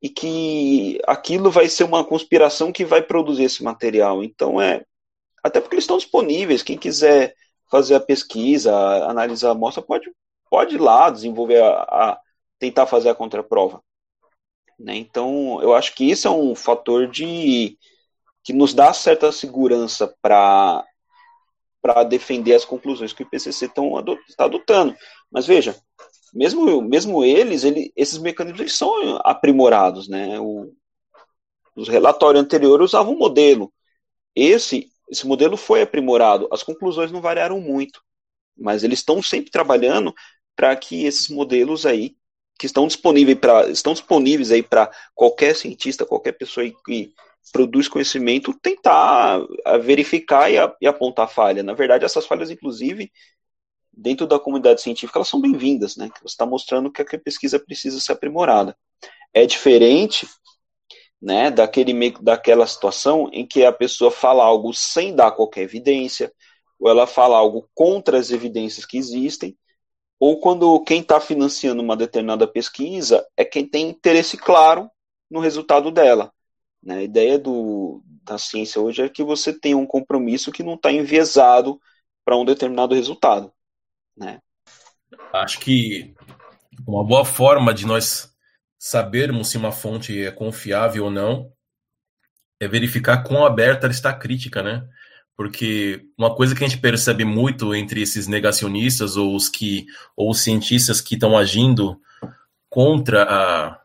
e 0.00 0.08
que 0.08 1.00
aquilo 1.06 1.50
vai 1.50 1.68
ser 1.68 1.84
uma 1.84 2.04
conspiração 2.04 2.72
que 2.72 2.84
vai 2.84 3.02
produzir 3.02 3.44
esse 3.44 3.62
material. 3.62 4.22
Então 4.22 4.60
é 4.60 4.84
até 5.42 5.60
porque 5.60 5.74
eles 5.74 5.84
estão 5.84 5.98
disponíveis, 5.98 6.62
quem 6.62 6.78
quiser 6.78 7.34
fazer 7.70 7.94
a 7.96 8.00
pesquisa, 8.00 8.72
analisar 9.06 9.48
a 9.48 9.52
amostra, 9.52 9.82
pode 9.82 10.12
pode 10.50 10.74
ir 10.74 10.78
lá 10.78 11.08
desenvolver 11.08 11.62
a, 11.62 11.82
a 11.82 12.20
tentar 12.58 12.86
fazer 12.86 13.08
a 13.08 13.14
contraprova. 13.14 13.82
Né? 14.82 14.96
Então, 14.96 15.62
eu 15.62 15.74
acho 15.74 15.94
que 15.94 16.10
isso 16.10 16.26
é 16.26 16.30
um 16.30 16.54
fator 16.54 17.06
de 17.06 17.78
que 18.42 18.52
nos 18.52 18.74
dá 18.74 18.92
certa 18.92 19.30
segurança 19.30 20.12
para 20.20 20.84
para 21.80 22.04
defender 22.04 22.54
as 22.54 22.64
conclusões 22.64 23.12
que 23.12 23.24
o 23.24 23.26
IPCC 23.26 23.64
está 23.64 24.44
adotando. 24.44 24.94
Mas 25.28 25.44
veja, 25.48 25.76
mesmo, 26.32 26.80
mesmo 26.80 27.24
eles, 27.24 27.64
ele, 27.64 27.92
esses 27.96 28.18
mecanismos 28.18 28.78
são 28.78 29.18
aprimorados. 29.24 30.06
Né? 30.06 30.38
O, 30.38 30.72
os 31.74 31.88
relatórios 31.88 32.40
anteriores 32.40 32.90
usavam 32.90 33.14
um 33.14 33.18
modelo. 33.18 33.72
Esse, 34.32 34.92
esse 35.10 35.26
modelo 35.26 35.56
foi 35.56 35.82
aprimorado. 35.82 36.48
As 36.52 36.62
conclusões 36.62 37.10
não 37.10 37.20
variaram 37.20 37.60
muito, 37.60 38.00
mas 38.56 38.84
eles 38.84 39.00
estão 39.00 39.20
sempre 39.20 39.50
trabalhando 39.50 40.14
para 40.54 40.76
que 40.76 41.04
esses 41.04 41.28
modelos 41.28 41.84
aí 41.84 42.14
que 42.62 42.66
estão 42.66 42.86
disponíveis 42.86 43.36
para 43.40 43.68
estão 43.70 43.92
disponíveis 43.92 44.52
aí 44.52 44.62
para 44.62 44.88
qualquer 45.16 45.56
cientista, 45.56 46.06
qualquer 46.06 46.30
pessoa 46.30 46.64
que 46.86 47.12
produz 47.52 47.88
conhecimento 47.88 48.54
tentar 48.62 49.40
verificar 49.82 50.48
e, 50.48 50.56
a, 50.56 50.72
e 50.80 50.86
apontar 50.86 51.28
falha. 51.28 51.60
Na 51.64 51.72
verdade, 51.72 52.04
essas 52.04 52.24
falhas, 52.24 52.52
inclusive, 52.52 53.10
dentro 53.92 54.28
da 54.28 54.38
comunidade 54.38 54.80
científica, 54.80 55.18
elas 55.18 55.26
são 55.26 55.40
bem-vindas, 55.40 55.96
né? 55.96 56.08
Você 56.22 56.34
está 56.34 56.46
mostrando 56.46 56.88
que 56.88 57.02
a 57.02 57.18
pesquisa 57.18 57.58
precisa 57.58 57.98
ser 57.98 58.12
aprimorada. 58.12 58.78
É 59.34 59.44
diferente, 59.44 60.28
né, 61.20 61.50
daquele 61.50 62.12
daquela 62.20 62.64
situação 62.64 63.28
em 63.32 63.44
que 63.44 63.64
a 63.64 63.72
pessoa 63.72 64.12
fala 64.12 64.44
algo 64.44 64.72
sem 64.72 65.16
dar 65.16 65.32
qualquer 65.32 65.62
evidência, 65.62 66.32
ou 66.78 66.88
ela 66.88 67.08
fala 67.08 67.36
algo 67.36 67.68
contra 67.74 68.18
as 68.18 68.30
evidências 68.30 68.86
que 68.86 68.98
existem, 68.98 69.58
ou 70.22 70.38
quando 70.38 70.78
quem 70.84 71.00
está 71.00 71.18
financiando 71.18 71.82
uma 71.82 71.96
determinada 71.96 72.46
pesquisa 72.46 73.26
é 73.36 73.44
quem 73.44 73.66
tem 73.66 73.88
interesse 73.88 74.36
claro 74.36 74.88
no 75.28 75.40
resultado 75.40 75.90
dela. 75.90 76.32
Né? 76.80 76.98
A 76.98 77.02
ideia 77.02 77.36
do, 77.40 78.00
da 78.22 78.38
ciência 78.38 78.80
hoje 78.80 79.02
é 79.02 79.08
que 79.08 79.24
você 79.24 79.52
tem 79.52 79.74
um 79.74 79.84
compromisso 79.84 80.52
que 80.52 80.62
não 80.62 80.74
está 80.74 80.92
enviesado 80.92 81.80
para 82.24 82.36
um 82.36 82.44
determinado 82.44 82.94
resultado. 82.94 83.52
Né? 84.16 84.40
Acho 85.32 85.58
que 85.58 86.14
uma 86.86 87.04
boa 87.04 87.24
forma 87.24 87.74
de 87.74 87.84
nós 87.84 88.32
sabermos 88.78 89.50
se 89.50 89.56
uma 89.56 89.72
fonte 89.72 90.24
é 90.24 90.30
confiável 90.30 91.06
ou 91.06 91.10
não 91.10 91.52
é 92.60 92.68
verificar 92.68 93.24
quão 93.24 93.44
aberta 93.44 93.86
ela 93.86 93.92
está 93.92 94.14
crítica, 94.14 94.62
né? 94.62 94.88
Porque 95.36 96.04
uma 96.16 96.34
coisa 96.34 96.54
que 96.54 96.64
a 96.64 96.68
gente 96.68 96.80
percebe 96.80 97.24
muito 97.24 97.74
entre 97.74 98.02
esses 98.02 98.26
negacionistas 98.26 99.16
ou 99.16 99.34
os 99.34 99.48
que 99.48 99.86
ou 100.16 100.30
os 100.30 100.40
cientistas 100.40 101.00
que 101.00 101.14
estão 101.14 101.36
agindo 101.36 101.98
contra 102.68 103.24
a, 103.24 103.80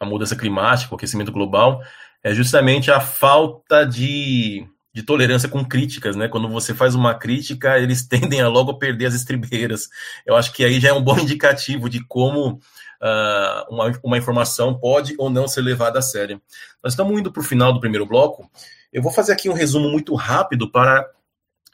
a 0.00 0.04
mudança 0.04 0.36
climática, 0.36 0.92
o 0.92 0.96
aquecimento 0.96 1.32
global, 1.32 1.80
é 2.22 2.34
justamente 2.34 2.90
a 2.90 3.00
falta 3.00 3.84
de, 3.84 4.66
de 4.92 5.02
tolerância 5.02 5.48
com 5.48 5.64
críticas, 5.64 6.16
né? 6.16 6.28
Quando 6.28 6.48
você 6.48 6.74
faz 6.74 6.94
uma 6.94 7.14
crítica, 7.14 7.78
eles 7.78 8.04
tendem 8.08 8.40
a 8.40 8.48
logo 8.48 8.78
perder 8.78 9.06
as 9.06 9.14
estribeiras. 9.14 9.88
Eu 10.26 10.36
acho 10.36 10.52
que 10.52 10.64
aí 10.64 10.80
já 10.80 10.88
é 10.88 10.92
um 10.92 11.02
bom 11.02 11.18
indicativo 11.20 11.88
de 11.88 12.04
como 12.06 12.60
uh, 13.02 13.72
uma, 13.72 14.00
uma 14.02 14.18
informação 14.18 14.78
pode 14.78 15.14
ou 15.18 15.30
não 15.30 15.48
ser 15.48 15.62
levada 15.62 15.98
a 15.98 16.02
sério. 16.02 16.40
Nós 16.82 16.92
estamos 16.92 17.18
indo 17.18 17.32
para 17.32 17.40
o 17.40 17.44
final 17.44 17.72
do 17.72 17.80
primeiro 17.80 18.06
bloco. 18.06 18.50
Eu 18.92 19.02
vou 19.02 19.12
fazer 19.12 19.32
aqui 19.32 19.48
um 19.48 19.54
resumo 19.54 19.88
muito 19.88 20.14
rápido 20.14 20.70
para 20.70 21.08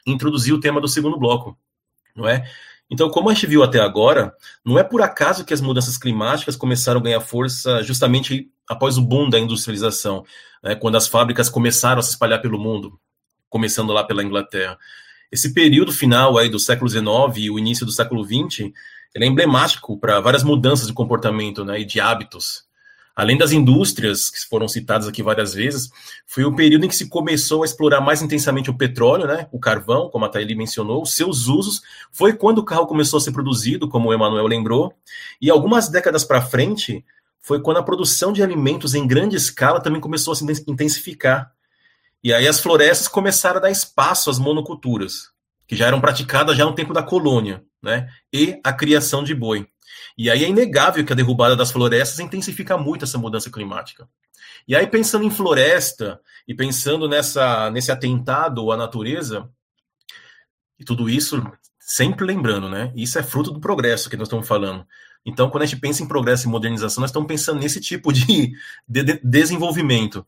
introduzir 0.05 0.53
o 0.53 0.59
tema 0.59 0.79
do 0.79 0.87
segundo 0.87 1.17
bloco, 1.17 1.57
não 2.15 2.27
é? 2.27 2.45
Então, 2.89 3.09
como 3.09 3.29
a 3.29 3.33
gente 3.33 3.47
viu 3.47 3.63
até 3.63 3.79
agora, 3.79 4.35
não 4.63 4.77
é 4.77 4.83
por 4.83 5.01
acaso 5.01 5.43
que 5.43 5.53
as 5.53 5.61
mudanças 5.61 5.97
climáticas 5.97 6.55
começaram 6.55 6.99
a 6.99 7.03
ganhar 7.03 7.21
força 7.21 7.81
justamente 7.81 8.51
após 8.67 8.97
o 8.97 9.01
boom 9.01 9.29
da 9.29 9.39
industrialização, 9.39 10.23
né, 10.63 10.75
quando 10.75 10.95
as 10.95 11.07
fábricas 11.07 11.49
começaram 11.49 11.99
a 11.99 12.03
se 12.03 12.11
espalhar 12.11 12.41
pelo 12.41 12.59
mundo, 12.59 12.99
começando 13.49 13.91
lá 13.91 14.03
pela 14.03 14.23
Inglaterra. 14.23 14.77
Esse 15.31 15.53
período 15.53 15.91
final 15.91 16.37
aí 16.37 16.47
do 16.47 16.59
século 16.59 16.89
XIX 16.89 17.05
e 17.37 17.49
o 17.49 17.57
início 17.57 17.85
do 17.85 17.91
século 17.91 18.23
XX, 18.23 18.71
ele 19.15 19.25
é 19.25 19.27
emblemático 19.27 19.97
para 19.97 20.19
várias 20.19 20.43
mudanças 20.43 20.85
de 20.85 20.93
comportamento 20.93 21.65
né, 21.65 21.79
e 21.79 21.85
de 21.85 21.99
hábitos 21.99 22.65
Além 23.15 23.37
das 23.37 23.53
indústrias, 23.53 24.29
que 24.29 24.37
foram 24.49 24.67
citadas 24.67 25.07
aqui 25.07 25.23
várias 25.23 25.53
vezes, 25.53 25.89
foi 26.27 26.43
o 26.43 26.53
período 26.53 26.85
em 26.85 26.89
que 26.89 26.95
se 26.95 27.07
começou 27.07 27.63
a 27.63 27.65
explorar 27.65 28.01
mais 28.01 28.21
intensamente 28.21 28.69
o 28.69 28.77
petróleo, 28.77 29.25
né, 29.25 29.47
o 29.53 29.59
carvão, 29.59 30.09
como 30.09 30.25
a 30.25 30.29
Thaili 30.29 30.53
mencionou, 30.53 31.01
os 31.01 31.15
seus 31.15 31.47
usos. 31.47 31.81
Foi 32.11 32.33
quando 32.33 32.57
o 32.57 32.65
carro 32.65 32.85
começou 32.85 33.17
a 33.17 33.21
ser 33.21 33.31
produzido, 33.31 33.87
como 33.87 34.09
o 34.09 34.13
Emanuel 34.13 34.45
lembrou, 34.47 34.93
e 35.41 35.49
algumas 35.49 35.87
décadas 35.87 36.25
para 36.25 36.41
frente 36.41 37.05
foi 37.39 37.61
quando 37.61 37.77
a 37.77 37.83
produção 37.83 38.33
de 38.33 38.43
alimentos 38.43 38.93
em 38.93 39.07
grande 39.07 39.37
escala 39.37 39.79
também 39.79 40.01
começou 40.01 40.33
a 40.33 40.35
se 40.35 40.43
intensificar. 40.67 41.53
E 42.21 42.33
aí 42.33 42.45
as 42.45 42.59
florestas 42.59 43.07
começaram 43.07 43.59
a 43.59 43.61
dar 43.61 43.71
espaço 43.71 44.29
às 44.29 44.39
monoculturas, 44.39 45.29
que 45.65 45.75
já 45.75 45.87
eram 45.87 46.01
praticadas 46.01 46.57
já 46.57 46.65
no 46.65 46.75
tempo 46.75 46.93
da 46.93 47.03
colônia, 47.03 47.63
né, 47.85 48.09
e 48.33 48.59
a 48.63 48.73
criação 48.73 49.23
de 49.23 49.33
boi. 49.33 49.67
E 50.17 50.29
aí 50.29 50.43
é 50.43 50.49
inegável 50.49 51.05
que 51.05 51.13
a 51.13 51.15
derrubada 51.15 51.55
das 51.55 51.71
florestas 51.71 52.19
intensifica 52.19 52.77
muito 52.77 53.05
essa 53.05 53.17
mudança 53.17 53.49
climática. 53.49 54.09
E 54.67 54.75
aí, 54.75 54.87
pensando 54.87 55.23
em 55.23 55.29
floresta 55.29 56.19
e 56.47 56.53
pensando 56.53 57.07
nessa, 57.07 57.69
nesse 57.69 57.91
atentado 57.91 58.71
à 58.71 58.77
natureza, 58.77 59.47
e 60.79 60.83
tudo 60.83 61.09
isso, 61.09 61.41
sempre 61.79 62.25
lembrando, 62.25 62.67
né? 62.67 62.91
Isso 62.95 63.19
é 63.19 63.23
fruto 63.23 63.51
do 63.51 63.59
progresso 63.59 64.09
que 64.09 64.17
nós 64.17 64.27
estamos 64.27 64.47
falando. 64.47 64.85
Então, 65.23 65.49
quando 65.49 65.63
a 65.63 65.65
gente 65.65 65.79
pensa 65.79 66.03
em 66.03 66.07
progresso 66.07 66.47
e 66.47 66.49
modernização, 66.49 67.01
nós 67.01 67.09
estamos 67.09 67.27
pensando 67.27 67.59
nesse 67.59 67.79
tipo 67.79 68.11
de, 68.11 68.53
de, 68.87 69.03
de 69.03 69.19
desenvolvimento. 69.23 70.25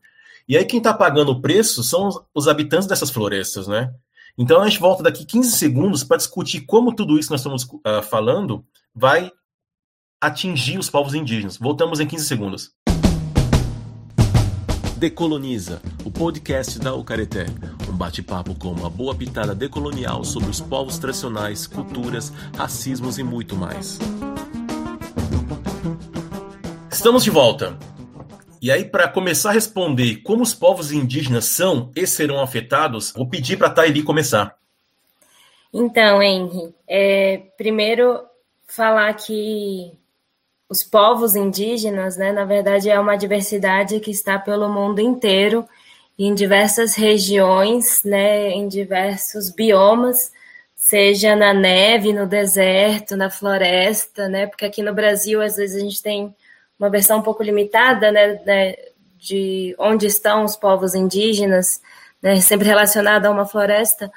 E 0.48 0.56
aí, 0.56 0.64
quem 0.64 0.78
está 0.78 0.94
pagando 0.94 1.32
o 1.32 1.40
preço 1.40 1.82
são 1.82 2.06
os, 2.06 2.20
os 2.32 2.48
habitantes 2.48 2.86
dessas 2.86 3.10
florestas, 3.10 3.66
né? 3.66 3.92
Então, 4.40 4.62
a 4.62 4.68
gente 4.68 4.78
volta 4.78 5.02
daqui 5.02 5.24
15 5.24 5.50
segundos 5.50 6.04
para 6.04 6.16
discutir 6.16 6.60
como 6.60 6.94
tudo 6.94 7.18
isso 7.18 7.26
que 7.26 7.32
nós 7.32 7.40
estamos 7.40 7.64
uh, 7.64 8.00
falando 8.08 8.64
vai 8.94 9.32
atingir 10.20 10.78
os 10.78 10.88
povos 10.88 11.12
indígenas. 11.12 11.56
Voltamos 11.56 11.98
em 11.98 12.06
15 12.06 12.24
segundos. 12.24 12.70
Decoloniza, 14.96 15.82
o 16.04 16.10
podcast 16.10 16.78
da 16.78 16.94
Ucareté. 16.94 17.46
Um 17.88 17.96
bate-papo 17.96 18.54
com 18.54 18.70
uma 18.70 18.88
boa 18.88 19.12
pitada 19.12 19.56
decolonial 19.56 20.24
sobre 20.24 20.50
os 20.50 20.60
povos 20.60 20.98
tradicionais, 20.98 21.66
culturas, 21.66 22.32
racismos 22.56 23.18
e 23.18 23.24
muito 23.24 23.56
mais. 23.56 23.98
Estamos 26.92 27.24
de 27.24 27.30
volta. 27.30 27.76
E 28.60 28.70
aí, 28.70 28.84
para 28.84 29.08
começar 29.08 29.50
a 29.50 29.52
responder 29.52 30.16
como 30.22 30.42
os 30.42 30.54
povos 30.54 30.90
indígenas 30.92 31.44
são 31.44 31.90
e 31.94 32.06
serão 32.06 32.40
afetados, 32.40 33.12
vou 33.12 33.28
pedir 33.28 33.56
para 33.56 33.68
a 33.68 33.70
Thaili 33.70 34.02
começar. 34.02 34.56
Então, 35.72 36.22
Henry, 36.22 36.74
é, 36.86 37.42
primeiro 37.56 38.20
falar 38.66 39.12
que 39.14 39.92
os 40.68 40.82
povos 40.82 41.34
indígenas, 41.34 42.16
né, 42.16 42.32
na 42.32 42.44
verdade, 42.44 42.90
é 42.90 42.98
uma 42.98 43.16
diversidade 43.16 44.00
que 44.00 44.10
está 44.10 44.38
pelo 44.38 44.68
mundo 44.68 45.00
inteiro, 45.00 45.66
em 46.18 46.34
diversas 46.34 46.94
regiões, 46.94 48.02
né, 48.04 48.50
em 48.50 48.66
diversos 48.66 49.50
biomas, 49.50 50.32
seja 50.74 51.36
na 51.36 51.54
neve, 51.54 52.12
no 52.12 52.26
deserto, 52.26 53.16
na 53.16 53.30
floresta, 53.30 54.28
né, 54.28 54.46
porque 54.46 54.64
aqui 54.64 54.82
no 54.82 54.94
Brasil, 54.94 55.40
às 55.40 55.56
vezes, 55.56 55.76
a 55.76 55.80
gente 55.80 56.02
tem 56.02 56.34
uma 56.78 56.90
versão 56.90 57.18
um 57.18 57.22
pouco 57.22 57.42
limitada, 57.42 58.12
né, 58.12 58.40
né 58.44 58.74
de 59.18 59.74
onde 59.78 60.06
estão 60.06 60.44
os 60.44 60.56
povos 60.56 60.94
indígenas, 60.94 61.80
né, 62.22 62.40
sempre 62.40 62.66
relacionada 62.66 63.28
a 63.28 63.30
uma 63.30 63.46
floresta, 63.46 64.10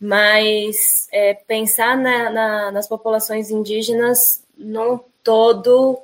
mas 0.00 1.08
é, 1.12 1.34
pensar 1.34 1.96
na, 1.96 2.30
na, 2.30 2.72
nas 2.72 2.88
populações 2.88 3.50
indígenas 3.50 4.42
num 4.56 5.00
todo 5.22 6.00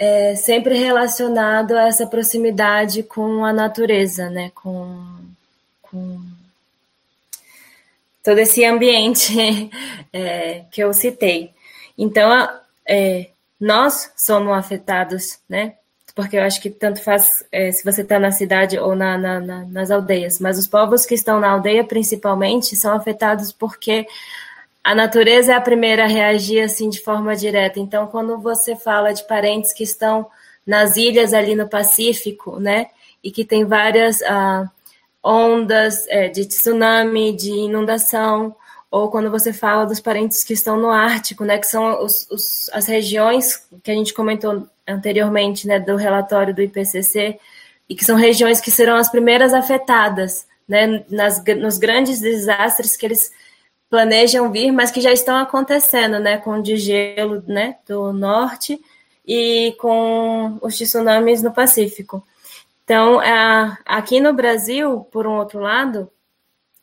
é, 0.00 0.34
sempre 0.34 0.78
relacionado 0.78 1.76
a 1.76 1.88
essa 1.88 2.06
proximidade 2.06 3.02
com 3.02 3.44
a 3.44 3.52
natureza, 3.52 4.30
né? 4.30 4.50
Com, 4.54 5.04
com 5.82 6.22
todo 8.24 8.38
esse 8.38 8.64
ambiente 8.64 9.70
é, 10.10 10.64
que 10.70 10.82
eu 10.82 10.94
citei. 10.94 11.50
Então, 11.98 12.30
é, 12.88 13.28
nós 13.60 14.10
somos 14.16 14.56
afetados, 14.56 15.38
né? 15.48 15.74
Porque 16.14 16.36
eu 16.36 16.42
acho 16.42 16.60
que 16.60 16.70
tanto 16.70 17.02
faz 17.02 17.44
é, 17.52 17.70
se 17.70 17.84
você 17.84 18.02
está 18.02 18.18
na 18.18 18.32
cidade 18.32 18.78
ou 18.78 18.96
na, 18.96 19.16
na, 19.16 19.40
na, 19.40 19.64
nas 19.66 19.90
aldeias, 19.90 20.40
mas 20.40 20.58
os 20.58 20.66
povos 20.66 21.06
que 21.06 21.14
estão 21.14 21.38
na 21.38 21.50
aldeia, 21.50 21.84
principalmente, 21.84 22.74
são 22.74 22.94
afetados 22.94 23.52
porque 23.52 24.06
a 24.82 24.94
natureza 24.94 25.52
é 25.52 25.54
a 25.54 25.60
primeira 25.60 26.04
a 26.04 26.08
reagir 26.08 26.62
assim 26.62 26.88
de 26.88 27.00
forma 27.00 27.36
direta. 27.36 27.78
Então, 27.78 28.06
quando 28.06 28.38
você 28.38 28.74
fala 28.74 29.12
de 29.12 29.26
parentes 29.26 29.72
que 29.72 29.84
estão 29.84 30.26
nas 30.66 30.96
ilhas 30.96 31.32
ali 31.32 31.54
no 31.54 31.68
Pacífico, 31.68 32.58
né, 32.58 32.86
e 33.22 33.30
que 33.30 33.44
tem 33.44 33.64
várias 33.64 34.22
ah, 34.22 34.70
ondas 35.22 36.06
é, 36.08 36.28
de 36.28 36.46
tsunami, 36.46 37.32
de 37.32 37.50
inundação, 37.50 38.54
ou 38.90 39.08
quando 39.08 39.30
você 39.30 39.52
fala 39.52 39.86
dos 39.86 40.00
parentes 40.00 40.42
que 40.42 40.52
estão 40.52 40.76
no 40.76 40.90
Ártico, 40.90 41.44
né, 41.44 41.58
que 41.58 41.66
são 41.66 42.02
os, 42.02 42.26
os, 42.30 42.68
as 42.72 42.86
regiões 42.86 43.64
que 43.84 43.90
a 43.90 43.94
gente 43.94 44.12
comentou 44.12 44.66
anteriormente, 44.86 45.66
né, 45.68 45.78
do 45.78 45.94
relatório 45.94 46.54
do 46.54 46.60
IPCC, 46.60 47.38
e 47.88 47.94
que 47.94 48.04
são 48.04 48.16
regiões 48.16 48.60
que 48.60 48.70
serão 48.70 48.96
as 48.96 49.08
primeiras 49.08 49.54
afetadas, 49.54 50.46
né, 50.68 51.04
nas, 51.08 51.42
nos 51.58 51.78
grandes 51.78 52.20
desastres 52.20 52.96
que 52.96 53.06
eles 53.06 53.32
planejam 53.88 54.50
vir, 54.50 54.72
mas 54.72 54.90
que 54.90 55.00
já 55.00 55.12
estão 55.12 55.36
acontecendo, 55.36 56.18
né, 56.18 56.38
com 56.38 56.58
o 56.58 56.62
degelo, 56.62 57.42
né, 57.46 57.76
do 57.86 58.12
norte 58.12 58.80
e 59.26 59.74
com 59.78 60.58
os 60.60 60.76
tsunamis 60.76 61.42
no 61.42 61.52
Pacífico. 61.52 62.24
Então, 62.84 63.20
aqui 63.86 64.18
no 64.18 64.32
Brasil, 64.32 65.06
por 65.12 65.24
um 65.26 65.36
outro 65.36 65.60
lado, 65.60 66.10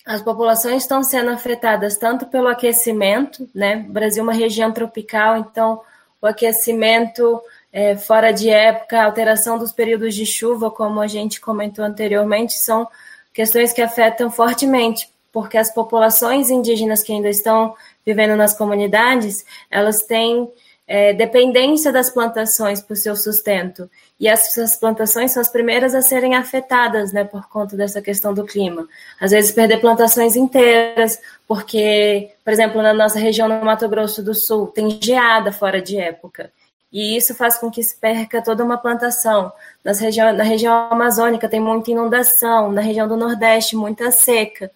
as 0.08 0.22
populações 0.22 0.84
estão 0.84 1.04
sendo 1.04 1.30
afetadas 1.30 1.98
tanto 1.98 2.26
pelo 2.28 2.48
aquecimento, 2.48 3.48
né? 3.54 3.86
O 3.90 3.92
Brasil 3.92 4.22
é 4.22 4.24
uma 4.24 4.34
região 4.34 4.72
tropical, 4.72 5.38
então 5.38 5.82
o 6.22 6.26
aquecimento 6.26 7.42
é, 7.74 7.98
fora 7.98 8.32
de 8.32 8.50
época, 8.50 9.04
alteração 9.04 9.60
dos 9.60 9.74
períodos 9.74 10.16
de 10.16 10.26
chuva, 10.26 10.72
como 10.72 11.02
a 11.02 11.08
gente 11.08 11.42
comentou 11.42 11.84
anteriormente, 11.84 12.54
são 12.54 12.88
questões 13.34 13.74
que 13.74 13.82
afetam 13.82 14.32
fortemente 14.32 15.10
porque 15.38 15.58
as 15.58 15.72
populações 15.72 16.50
indígenas 16.50 17.04
que 17.04 17.12
ainda 17.12 17.30
estão 17.30 17.76
vivendo 18.06 18.36
nas 18.36 18.58
comunidades, 18.58 19.46
elas 19.70 20.02
têm 20.02 20.50
é, 20.88 21.12
dependência 21.12 21.92
das 21.92 22.10
plantações 22.10 22.82
para 22.82 22.94
o 22.94 22.98
seu 22.98 23.16
sustento. 23.16 23.90
E 24.18 24.28
essas 24.28 24.78
plantações 24.78 25.32
são 25.32 25.42
as 25.42 25.50
primeiras 25.50 25.94
a 25.94 26.02
serem 26.02 26.36
afetadas 26.36 27.12
né, 27.12 27.26
por 27.26 27.50
conta 27.50 27.76
dessa 27.76 28.02
questão 28.02 28.34
do 28.34 28.46
clima. 28.46 28.88
Às 29.20 29.32
vezes, 29.32 29.52
perder 29.52 29.82
plantações 29.82 30.38
inteiras, 30.38 31.20
porque, 31.46 32.32
por 32.44 32.54
exemplo, 32.54 32.82
na 32.82 32.94
nossa 32.94 33.20
região, 33.20 33.50
no 33.50 33.64
Mato 33.64 33.88
Grosso 33.90 34.24
do 34.24 34.34
Sul, 34.34 34.68
tem 34.68 34.98
geada 35.02 35.52
fora 35.52 35.82
de 35.82 35.98
época. 35.98 36.52
E 36.92 37.18
isso 37.18 37.36
faz 37.36 37.58
com 37.58 37.70
que 37.70 37.84
se 37.84 37.98
perca 37.98 38.42
toda 38.42 38.64
uma 38.64 38.78
plantação. 38.78 39.52
Nas 39.84 40.00
região, 40.00 40.34
na 40.34 40.44
região 40.44 40.88
amazônica 40.90 41.50
tem 41.50 41.60
muita 41.60 41.92
inundação, 41.92 42.72
na 42.72 42.82
região 42.82 43.08
do 43.08 43.18
Nordeste, 43.18 43.76
muita 43.76 44.10
seca. 44.10 44.72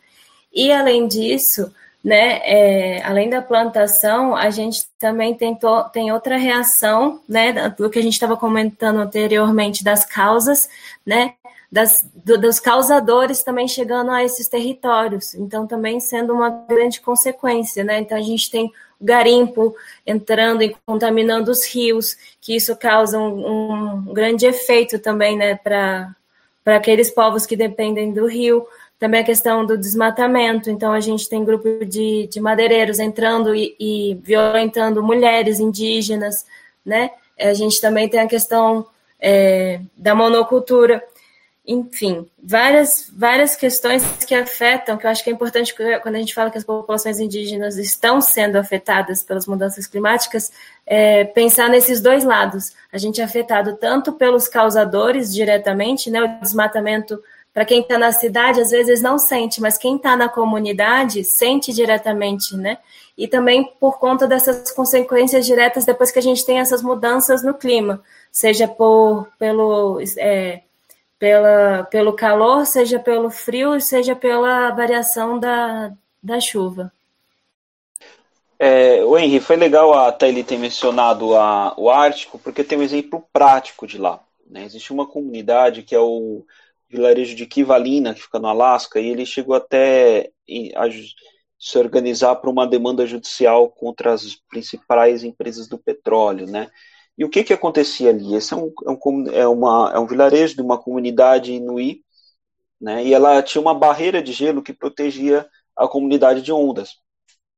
E 0.53 0.73
além 0.73 1.07
disso, 1.07 1.73
né, 2.03 2.41
é, 2.43 3.03
além 3.03 3.29
da 3.29 3.41
plantação, 3.41 4.35
a 4.35 4.49
gente 4.49 4.85
também 4.97 5.35
tentou, 5.35 5.83
tem 5.85 6.11
outra 6.11 6.35
reação, 6.35 7.21
né, 7.29 7.69
do 7.69 7.89
que 7.89 7.99
a 7.99 8.01
gente 8.01 8.13
estava 8.13 8.35
comentando 8.35 8.99
anteriormente 8.99 9.83
das 9.83 10.03
causas, 10.03 10.67
né, 11.05 11.35
das, 11.71 12.05
do, 12.13 12.37
dos 12.37 12.59
causadores 12.59 13.43
também 13.43 13.67
chegando 13.67 14.11
a 14.11 14.23
esses 14.23 14.47
territórios, 14.47 15.33
então 15.35 15.65
também 15.65 15.99
sendo 16.01 16.33
uma 16.33 16.49
grande 16.49 16.99
consequência, 16.99 17.83
né? 17.83 17.99
Então 17.99 18.17
a 18.17 18.21
gente 18.21 18.51
tem 18.51 18.65
o 18.99 19.05
garimpo 19.05 19.73
entrando 20.05 20.61
e 20.63 20.75
contaminando 20.85 21.49
os 21.49 21.65
rios, 21.65 22.17
que 22.41 22.55
isso 22.55 22.75
causa 22.75 23.17
um, 23.17 24.03
um 24.09 24.13
grande 24.13 24.45
efeito 24.45 24.99
também, 24.99 25.37
né, 25.37 25.55
para 25.55 26.13
aqueles 26.65 27.09
povos 27.09 27.45
que 27.45 27.55
dependem 27.55 28.11
do 28.11 28.27
rio. 28.27 28.67
Também 29.01 29.21
a 29.21 29.23
questão 29.23 29.65
do 29.65 29.79
desmatamento, 29.79 30.69
então 30.69 30.93
a 30.93 30.99
gente 30.99 31.27
tem 31.27 31.43
grupo 31.43 31.83
de, 31.83 32.27
de 32.27 32.39
madeireiros 32.39 32.99
entrando 32.99 33.55
e, 33.55 33.75
e 33.79 34.13
violentando 34.21 35.01
mulheres 35.01 35.59
indígenas, 35.59 36.45
né? 36.85 37.09
A 37.39 37.51
gente 37.55 37.81
também 37.81 38.07
tem 38.07 38.19
a 38.19 38.27
questão 38.27 38.85
é, 39.19 39.81
da 39.97 40.13
monocultura. 40.13 41.03
Enfim, 41.65 42.29
várias, 42.43 43.11
várias 43.11 43.55
questões 43.55 44.03
que 44.23 44.35
afetam, 44.35 44.95
que 44.99 45.07
eu 45.07 45.09
acho 45.09 45.23
que 45.23 45.31
é 45.31 45.33
importante 45.33 45.73
quando 45.73 46.15
a 46.15 46.19
gente 46.19 46.35
fala 46.35 46.51
que 46.51 46.59
as 46.59 46.63
populações 46.63 47.19
indígenas 47.19 47.77
estão 47.77 48.21
sendo 48.21 48.57
afetadas 48.57 49.23
pelas 49.23 49.47
mudanças 49.47 49.87
climáticas, 49.87 50.51
é, 50.85 51.23
pensar 51.23 51.69
nesses 51.69 52.01
dois 52.01 52.23
lados. 52.23 52.73
A 52.93 52.99
gente 52.99 53.19
é 53.19 53.23
afetado 53.23 53.77
tanto 53.77 54.11
pelos 54.11 54.47
causadores 54.47 55.33
diretamente, 55.33 56.11
né, 56.11 56.21
o 56.21 56.39
desmatamento 56.39 57.19
para 57.53 57.65
quem 57.65 57.81
está 57.81 57.97
na 57.97 58.11
cidade, 58.11 58.61
às 58.61 58.71
vezes 58.71 59.01
não 59.01 59.17
sente, 59.17 59.59
mas 59.59 59.77
quem 59.77 59.97
está 59.97 60.15
na 60.15 60.29
comunidade 60.29 61.23
sente 61.23 61.73
diretamente, 61.73 62.55
né? 62.55 62.77
E 63.17 63.27
também 63.27 63.65
por 63.79 63.99
conta 63.99 64.25
dessas 64.27 64.71
consequências 64.71 65.45
diretas 65.45 65.83
depois 65.83 66.11
que 66.11 66.19
a 66.19 66.21
gente 66.21 66.45
tem 66.45 66.59
essas 66.59 66.81
mudanças 66.81 67.43
no 67.43 67.53
clima, 67.53 68.01
seja 68.31 68.67
por 68.67 69.27
pelo 69.37 69.99
é, 70.17 70.61
pela, 71.19 71.83
pelo 71.83 72.13
calor, 72.13 72.65
seja 72.65 72.97
pelo 72.97 73.29
frio, 73.29 73.79
seja 73.79 74.15
pela 74.15 74.71
variação 74.71 75.37
da, 75.37 75.91
da 76.23 76.39
chuva. 76.39 76.91
É, 78.57 79.03
o 79.03 79.17
Henry, 79.17 79.39
foi 79.39 79.55
legal 79.55 79.93
a 79.93 80.11
Thaili 80.11 80.43
ter 80.43 80.57
mencionado 80.57 81.35
a, 81.35 81.73
o 81.77 81.89
Ártico, 81.89 82.39
porque 82.39 82.63
tem 82.63 82.77
um 82.77 82.83
exemplo 82.83 83.23
prático 83.33 83.85
de 83.85 83.97
lá. 83.97 84.19
Né? 84.49 84.65
Existe 84.65 84.91
uma 84.91 85.05
comunidade 85.05 85.83
que 85.83 85.93
é 85.93 85.99
o 85.99 86.43
vilarejo 86.91 87.35
de 87.35 87.45
Kivalina, 87.45 88.13
que 88.13 88.21
fica 88.21 88.39
no 88.39 88.47
Alasca, 88.47 88.99
e 88.99 89.07
ele 89.07 89.25
chegou 89.25 89.55
até 89.55 90.29
a 90.75 90.89
se 91.59 91.77
organizar 91.77 92.35
para 92.35 92.49
uma 92.49 92.67
demanda 92.67 93.05
judicial 93.05 93.69
contra 93.69 94.13
as 94.13 94.35
principais 94.49 95.23
empresas 95.23 95.67
do 95.67 95.77
petróleo, 95.77 96.47
né? 96.47 96.69
E 97.17 97.23
o 97.23 97.29
que, 97.29 97.43
que 97.43 97.53
acontecia 97.53 98.09
ali? 98.09 98.35
Esse 98.35 98.53
é 98.53 98.57
um, 98.57 98.73
é 98.85 98.89
um, 98.89 99.31
é 99.31 99.47
uma, 99.47 99.91
é 99.93 99.99
um 99.99 100.07
vilarejo 100.07 100.55
de 100.55 100.61
uma 100.61 100.77
comunidade 100.77 101.53
inuí, 101.53 102.01
né? 102.79 103.05
E 103.05 103.13
ela 103.13 103.41
tinha 103.43 103.61
uma 103.61 103.75
barreira 103.75 104.21
de 104.23 104.33
gelo 104.33 104.63
que 104.63 104.73
protegia 104.73 105.47
a 105.77 105.87
comunidade 105.87 106.41
de 106.41 106.51
ondas, 106.51 106.95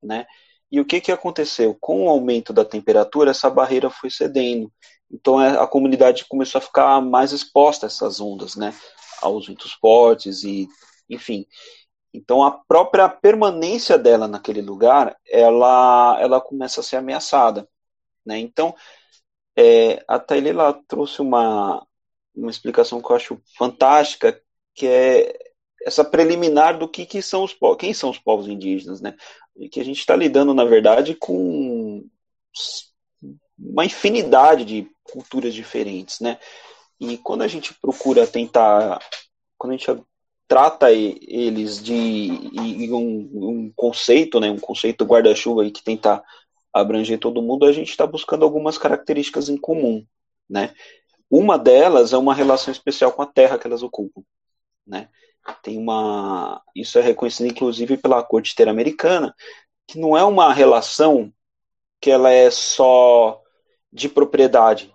né? 0.02 0.26
E 0.70 0.80
o 0.80 0.84
que, 0.84 1.00
que 1.00 1.12
aconteceu? 1.12 1.76
Com 1.80 2.04
o 2.04 2.08
aumento 2.08 2.52
da 2.52 2.64
temperatura, 2.64 3.30
essa 3.30 3.48
barreira 3.48 3.88
foi 3.88 4.10
cedendo. 4.10 4.70
Então 5.10 5.40
é, 5.40 5.58
a 5.58 5.66
comunidade 5.66 6.26
começou 6.28 6.58
a 6.58 6.62
ficar 6.62 7.00
mais 7.00 7.32
exposta 7.32 7.86
a 7.86 7.88
essas 7.88 8.20
ondas, 8.20 8.56
né? 8.56 8.74
Aos 9.20 9.46
ventos 9.46 9.72
fortes 9.72 10.42
e, 10.44 10.68
enfim. 11.08 11.46
Então 12.12 12.44
a 12.44 12.50
própria 12.50 13.08
permanência 13.08 13.98
dela 13.98 14.28
naquele 14.28 14.62
lugar, 14.62 15.16
ela, 15.26 16.16
ela 16.20 16.40
começa 16.40 16.80
a 16.80 16.84
ser 16.84 16.96
ameaçada, 16.96 17.68
né? 18.24 18.38
Então 18.38 18.74
é, 19.56 20.04
a 20.06 20.18
Tailela 20.18 20.80
trouxe 20.88 21.20
uma, 21.20 21.84
uma 22.34 22.50
explicação 22.50 23.00
que 23.00 23.10
eu 23.10 23.16
acho 23.16 23.40
fantástica, 23.56 24.40
que 24.74 24.86
é 24.86 25.38
essa 25.84 26.04
preliminar 26.04 26.78
do 26.78 26.88
que, 26.88 27.04
que 27.04 27.20
são 27.20 27.44
os 27.44 27.56
quem 27.78 27.92
são 27.92 28.10
os 28.10 28.18
povos 28.18 28.48
indígenas, 28.48 29.00
né? 29.00 29.16
E 29.56 29.68
que 29.68 29.80
a 29.80 29.84
gente 29.84 29.98
está 29.98 30.16
lidando, 30.16 30.54
na 30.54 30.64
verdade, 30.64 31.14
com 31.14 32.04
uma 33.58 33.84
infinidade 33.84 34.64
de 34.64 34.90
culturas 35.04 35.54
diferentes, 35.54 36.20
né? 36.20 36.38
E 37.00 37.18
quando 37.18 37.42
a 37.42 37.48
gente 37.48 37.74
procura 37.74 38.26
tentar, 38.26 38.98
quando 39.58 39.72
a 39.72 39.76
gente 39.76 40.04
trata 40.46 40.92
eles 40.92 41.82
de 41.82 42.30
um, 42.92 43.30
um 43.32 43.72
conceito, 43.74 44.38
né, 44.38 44.50
um 44.50 44.58
conceito 44.58 45.04
guarda-chuva 45.04 45.68
que 45.70 45.82
tenta 45.82 46.22
abranger 46.72 47.18
todo 47.18 47.42
mundo, 47.42 47.66
a 47.66 47.72
gente 47.72 47.90
está 47.90 48.06
buscando 48.06 48.44
algumas 48.44 48.76
características 48.76 49.48
em 49.48 49.56
comum, 49.56 50.04
né? 50.48 50.74
Uma 51.30 51.58
delas 51.58 52.12
é 52.12 52.16
uma 52.16 52.34
relação 52.34 52.72
especial 52.72 53.12
com 53.12 53.22
a 53.22 53.26
terra 53.26 53.58
que 53.58 53.66
elas 53.66 53.82
ocupam, 53.82 54.22
né? 54.86 55.08
Tem 55.62 55.78
uma, 55.78 56.62
isso 56.74 56.98
é 56.98 57.02
reconhecido 57.02 57.46
inclusive 57.46 57.96
pela 57.96 58.22
Corte 58.22 58.52
Interamericana, 58.52 59.34
que 59.86 59.98
não 59.98 60.16
é 60.16 60.24
uma 60.24 60.52
relação 60.52 61.32
que 62.00 62.10
ela 62.10 62.30
é 62.30 62.50
só 62.50 63.40
de 63.92 64.08
propriedade. 64.08 64.94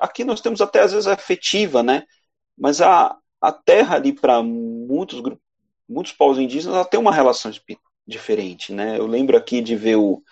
Aqui 0.00 0.24
nós 0.24 0.40
temos 0.40 0.60
até 0.60 0.80
às 0.80 0.92
vezes 0.92 1.06
afetiva, 1.06 1.82
né? 1.82 2.04
Mas 2.56 2.80
a, 2.80 3.16
a 3.40 3.52
terra 3.52 3.96
ali 3.96 4.12
para 4.12 4.42
muitos 4.42 5.22
muitos 5.88 6.12
povos 6.12 6.38
indígenas, 6.38 6.76
ela 6.76 6.84
tem 6.84 7.00
uma 7.00 7.12
relação 7.12 7.50
diferente, 8.06 8.72
né? 8.72 8.98
Eu 8.98 9.06
lembro 9.06 9.36
aqui 9.36 9.60
de 9.62 9.74
ver 9.74 9.96
o, 9.96 10.22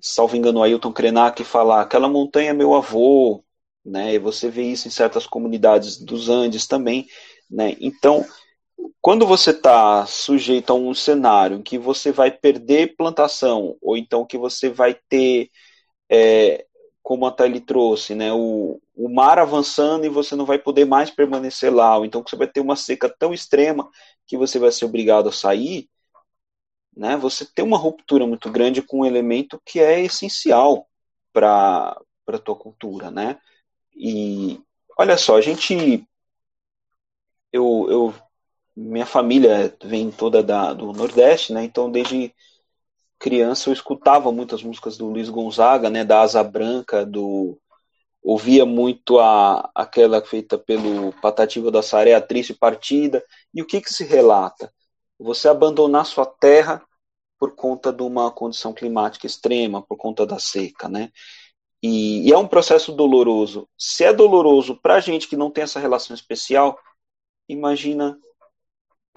salvo 0.00 0.36
engano, 0.36 0.62
Ailton 0.62 0.92
Krenak 0.92 1.44
falar 1.44 1.82
aquela 1.82 2.08
montanha 2.08 2.50
é 2.50 2.54
meu 2.54 2.74
avô, 2.74 3.44
né? 3.84 4.14
E 4.14 4.18
você 4.18 4.48
vê 4.50 4.62
isso 4.62 4.88
em 4.88 4.90
certas 4.90 5.26
comunidades 5.26 5.98
dos 5.98 6.28
Andes 6.28 6.66
também, 6.66 7.06
né? 7.50 7.76
Então, 7.80 8.24
quando 9.00 9.26
você 9.26 9.50
está 9.50 10.06
sujeito 10.06 10.70
a 10.70 10.74
um 10.74 10.94
cenário 10.94 11.58
em 11.58 11.62
que 11.62 11.78
você 11.78 12.12
vai 12.12 12.30
perder 12.30 12.96
plantação, 12.96 13.76
ou 13.80 13.96
então 13.96 14.26
que 14.26 14.38
você 14.38 14.68
vai 14.68 14.94
ter, 15.08 15.50
é, 16.10 16.66
como 17.08 17.24
a 17.24 17.30
Thalie 17.30 17.62
trouxe, 17.62 18.14
né, 18.14 18.34
o, 18.34 18.78
o 18.94 19.08
mar 19.08 19.38
avançando 19.38 20.04
e 20.04 20.10
você 20.10 20.36
não 20.36 20.44
vai 20.44 20.58
poder 20.58 20.84
mais 20.84 21.10
permanecer 21.10 21.72
lá, 21.72 21.96
ou 21.96 22.04
então 22.04 22.22
você 22.22 22.36
vai 22.36 22.46
ter 22.46 22.60
uma 22.60 22.76
seca 22.76 23.08
tão 23.08 23.32
extrema 23.32 23.90
que 24.26 24.36
você 24.36 24.58
vai 24.58 24.70
ser 24.70 24.84
obrigado 24.84 25.26
a 25.26 25.32
sair, 25.32 25.88
né, 26.94 27.16
você 27.16 27.46
tem 27.46 27.64
uma 27.64 27.78
ruptura 27.78 28.26
muito 28.26 28.50
grande 28.50 28.82
com 28.82 29.00
um 29.00 29.04
elemento 29.06 29.58
que 29.64 29.80
é 29.80 30.02
essencial 30.04 30.86
para 31.32 31.98
a 32.26 32.38
tua 32.38 32.54
cultura, 32.54 33.10
né? 33.10 33.40
E 33.96 34.60
olha 34.98 35.16
só, 35.16 35.38
a 35.38 35.40
gente 35.40 36.06
eu, 37.50 37.86
eu 37.88 38.14
minha 38.76 39.06
família 39.06 39.74
vem 39.82 40.10
toda 40.10 40.42
da, 40.42 40.74
do 40.74 40.92
Nordeste, 40.92 41.54
né? 41.54 41.64
Então 41.64 41.90
desde 41.90 42.34
criança 43.18 43.68
eu 43.68 43.72
escutava 43.72 44.30
muitas 44.32 44.62
músicas 44.62 44.96
do 44.96 45.06
Luiz 45.06 45.28
Gonzaga, 45.28 45.90
né, 45.90 46.04
da 46.04 46.20
Asa 46.20 46.42
Branca, 46.42 47.04
do 47.04 47.58
ouvia 48.22 48.66
muito 48.66 49.18
a 49.18 49.70
aquela 49.74 50.22
feita 50.22 50.58
pelo 50.58 51.12
Patativa 51.20 51.70
da 51.70 51.82
Saré, 51.82 52.14
a 52.14 52.20
triste 52.20 52.52
partida. 52.54 53.24
E 53.54 53.62
o 53.62 53.66
que 53.66 53.80
que 53.80 53.92
se 53.92 54.04
relata? 54.04 54.72
Você 55.18 55.48
abandonar 55.48 56.04
sua 56.06 56.26
terra 56.26 56.82
por 57.38 57.54
conta 57.54 57.92
de 57.92 58.02
uma 58.02 58.30
condição 58.30 58.72
climática 58.72 59.26
extrema, 59.26 59.82
por 59.82 59.96
conta 59.96 60.26
da 60.26 60.38
seca, 60.38 60.88
né? 60.88 61.10
E, 61.82 62.28
e 62.28 62.32
é 62.32 62.36
um 62.36 62.48
processo 62.48 62.92
doloroso. 62.92 63.68
Se 63.78 64.04
é 64.04 64.12
doloroso 64.12 64.76
para 64.76 64.96
a 64.96 65.00
gente 65.00 65.28
que 65.28 65.36
não 65.36 65.50
tem 65.50 65.64
essa 65.64 65.78
relação 65.78 66.14
especial, 66.14 66.78
imagina 67.48 68.18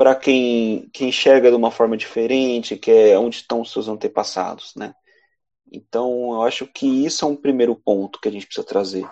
para 0.02 0.16
quem, 0.16 0.90
quem 0.92 1.10
enxerga 1.10 1.52
de 1.52 1.56
uma 1.56 1.70
forma 1.70 1.96
diferente, 1.96 2.76
que 2.76 2.90
é 2.90 3.20
onde 3.20 3.36
estão 3.36 3.62
os 3.62 3.72
seus 3.72 3.88
antepassados, 3.88 4.74
né? 4.76 4.96
Então, 5.72 6.34
eu 6.34 6.42
acho 6.42 6.66
que 6.66 6.88
isso 7.06 7.24
é 7.24 7.28
um 7.28 7.36
primeiro 7.36 7.76
ponto 7.76 8.20
que 8.20 8.28
a 8.28 8.32
gente 8.32 8.48
precisa 8.48 8.66
trazer. 8.66 9.08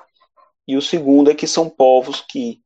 E 0.68 0.76
o 0.76 0.82
segundo 0.82 1.30
é 1.30 1.36
que 1.36 1.46
são 1.46 1.70
povos 1.70 2.22
que, 2.22 2.64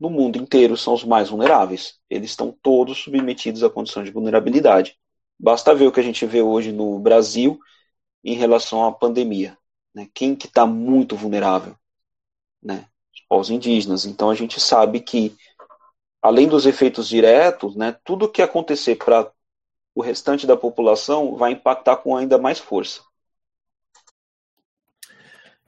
no 0.00 0.08
mundo 0.08 0.38
inteiro, 0.38 0.74
são 0.74 0.94
os 0.94 1.04
mais 1.04 1.28
vulneráveis. 1.28 1.98
Eles 2.08 2.30
estão 2.30 2.50
todos 2.62 2.96
submetidos 2.96 3.62
à 3.62 3.68
condição 3.68 4.02
de 4.02 4.10
vulnerabilidade. 4.10 4.96
Basta 5.38 5.74
ver 5.74 5.86
o 5.86 5.92
que 5.92 6.00
a 6.00 6.02
gente 6.02 6.24
vê 6.24 6.40
hoje 6.40 6.72
no 6.72 6.98
Brasil 6.98 7.60
em 8.24 8.36
relação 8.36 8.86
à 8.86 8.90
pandemia. 8.90 9.58
Né? 9.94 10.08
Quem 10.14 10.34
que 10.34 10.46
está 10.46 10.64
muito 10.64 11.14
vulnerável? 11.14 11.76
Né? 12.62 12.86
Os 13.14 13.20
povos 13.28 13.50
indígenas. 13.50 14.06
Então 14.06 14.30
a 14.30 14.34
gente 14.34 14.58
sabe 14.58 15.00
que, 15.00 15.36
além 16.22 16.48
dos 16.48 16.66
efeitos 16.66 17.08
diretos, 17.08 17.74
né, 17.76 17.96
tudo 18.04 18.28
que 18.28 18.42
acontecer 18.42 18.96
para 18.96 19.30
o 19.94 20.02
restante 20.02 20.46
da 20.46 20.56
população 20.56 21.36
vai 21.36 21.52
impactar 21.52 21.96
com 21.96 22.16
ainda 22.16 22.38
mais 22.38 22.58
força. 22.58 23.02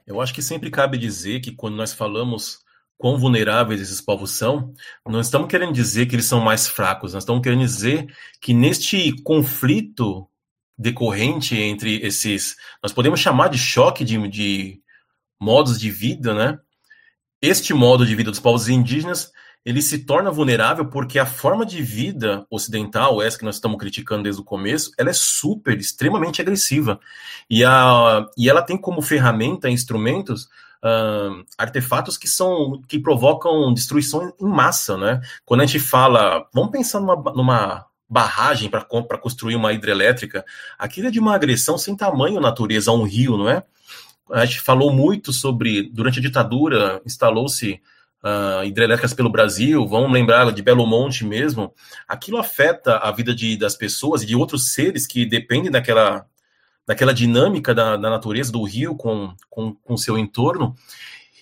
Eu 0.05 0.19
acho 0.19 0.33
que 0.33 0.41
sempre 0.41 0.69
cabe 0.69 0.97
dizer 0.97 1.39
que 1.39 1.51
quando 1.51 1.75
nós 1.75 1.93
falamos 1.93 2.61
quão 2.97 3.17
vulneráveis 3.17 3.81
esses 3.81 4.01
povos 4.01 4.31
são, 4.31 4.73
não 5.05 5.19
estamos 5.19 5.47
querendo 5.47 5.73
dizer 5.73 6.05
que 6.05 6.15
eles 6.15 6.25
são 6.25 6.39
mais 6.39 6.67
fracos, 6.67 7.13
nós 7.13 7.23
estamos 7.23 7.41
querendo 7.41 7.61
dizer 7.61 8.13
que 8.39 8.53
neste 8.53 9.13
conflito 9.23 10.27
decorrente 10.77 11.55
entre 11.57 12.05
esses, 12.05 12.55
nós 12.81 12.91
podemos 12.91 13.19
chamar 13.19 13.49
de 13.49 13.57
choque 13.57 14.03
de, 14.03 14.27
de 14.27 14.81
modos 15.39 15.79
de 15.79 15.89
vida, 15.89 16.33
né? 16.33 16.59
este 17.41 17.73
modo 17.73 18.05
de 18.05 18.15
vida 18.15 18.31
dos 18.31 18.39
povos 18.39 18.69
indígenas 18.69 19.31
ele 19.65 19.81
se 19.81 19.99
torna 19.99 20.29
vulnerável 20.29 20.85
porque 20.85 21.17
a 21.17 21.25
forma 21.25 21.65
de 21.65 21.81
vida 21.81 22.45
ocidental, 22.49 23.21
essa 23.21 23.37
que 23.37 23.45
nós 23.45 23.55
estamos 23.55 23.77
criticando 23.77 24.23
desde 24.23 24.41
o 24.41 24.45
começo, 24.45 24.91
ela 24.97 25.09
é 25.09 25.13
super, 25.13 25.77
extremamente 25.79 26.41
agressiva. 26.41 26.99
E, 27.49 27.63
a, 27.63 28.27
e 28.37 28.49
ela 28.49 28.61
tem 28.61 28.77
como 28.77 29.01
ferramenta, 29.01 29.69
instrumentos, 29.69 30.49
uh, 30.83 31.45
artefatos 31.57 32.17
que 32.17 32.27
são 32.27 32.81
que 32.87 32.99
provocam 32.99 33.73
destruição 33.73 34.33
em 34.39 34.45
massa, 34.45 34.97
né? 34.97 35.21
Quando 35.45 35.61
a 35.61 35.65
gente 35.65 35.79
fala, 35.79 36.45
vamos 36.53 36.71
pensar 36.71 36.99
numa, 36.99 37.15
numa 37.33 37.85
barragem 38.09 38.69
para 38.69 39.17
construir 39.17 39.55
uma 39.55 39.73
hidrelétrica, 39.73 40.45
aquilo 40.77 41.07
é 41.07 41.11
de 41.11 41.19
uma 41.19 41.33
agressão 41.33 41.77
sem 41.77 41.95
tamanho 41.95 42.41
natureza 42.41 42.91
a 42.91 42.93
um 42.93 43.03
rio, 43.03 43.37
não 43.37 43.49
é? 43.49 43.63
A 44.31 44.45
gente 44.45 44.61
falou 44.61 44.91
muito 44.91 45.31
sobre, 45.31 45.89
durante 45.91 46.19
a 46.19 46.21
ditadura, 46.21 47.01
instalou-se 47.05 47.81
uh, 48.23 48.63
hidrelétricas 48.63 49.13
pelo 49.13 49.29
Brasil, 49.29 49.85
vamos 49.85 50.11
lembrar 50.11 50.51
de 50.51 50.61
Belo 50.61 50.87
Monte 50.87 51.25
mesmo, 51.25 51.73
aquilo 52.07 52.37
afeta 52.37 52.97
a 52.97 53.11
vida 53.11 53.35
de, 53.35 53.57
das 53.57 53.75
pessoas 53.75 54.23
e 54.23 54.25
de 54.25 54.35
outros 54.35 54.73
seres 54.73 55.05
que 55.05 55.25
dependem 55.25 55.69
daquela, 55.69 56.25
daquela 56.87 57.13
dinâmica 57.13 57.75
da, 57.75 57.97
da 57.97 58.09
natureza, 58.09 58.51
do 58.51 58.63
rio 58.63 58.95
com, 58.95 59.33
com, 59.49 59.73
com 59.75 59.97
seu 59.97 60.17
entorno. 60.17 60.73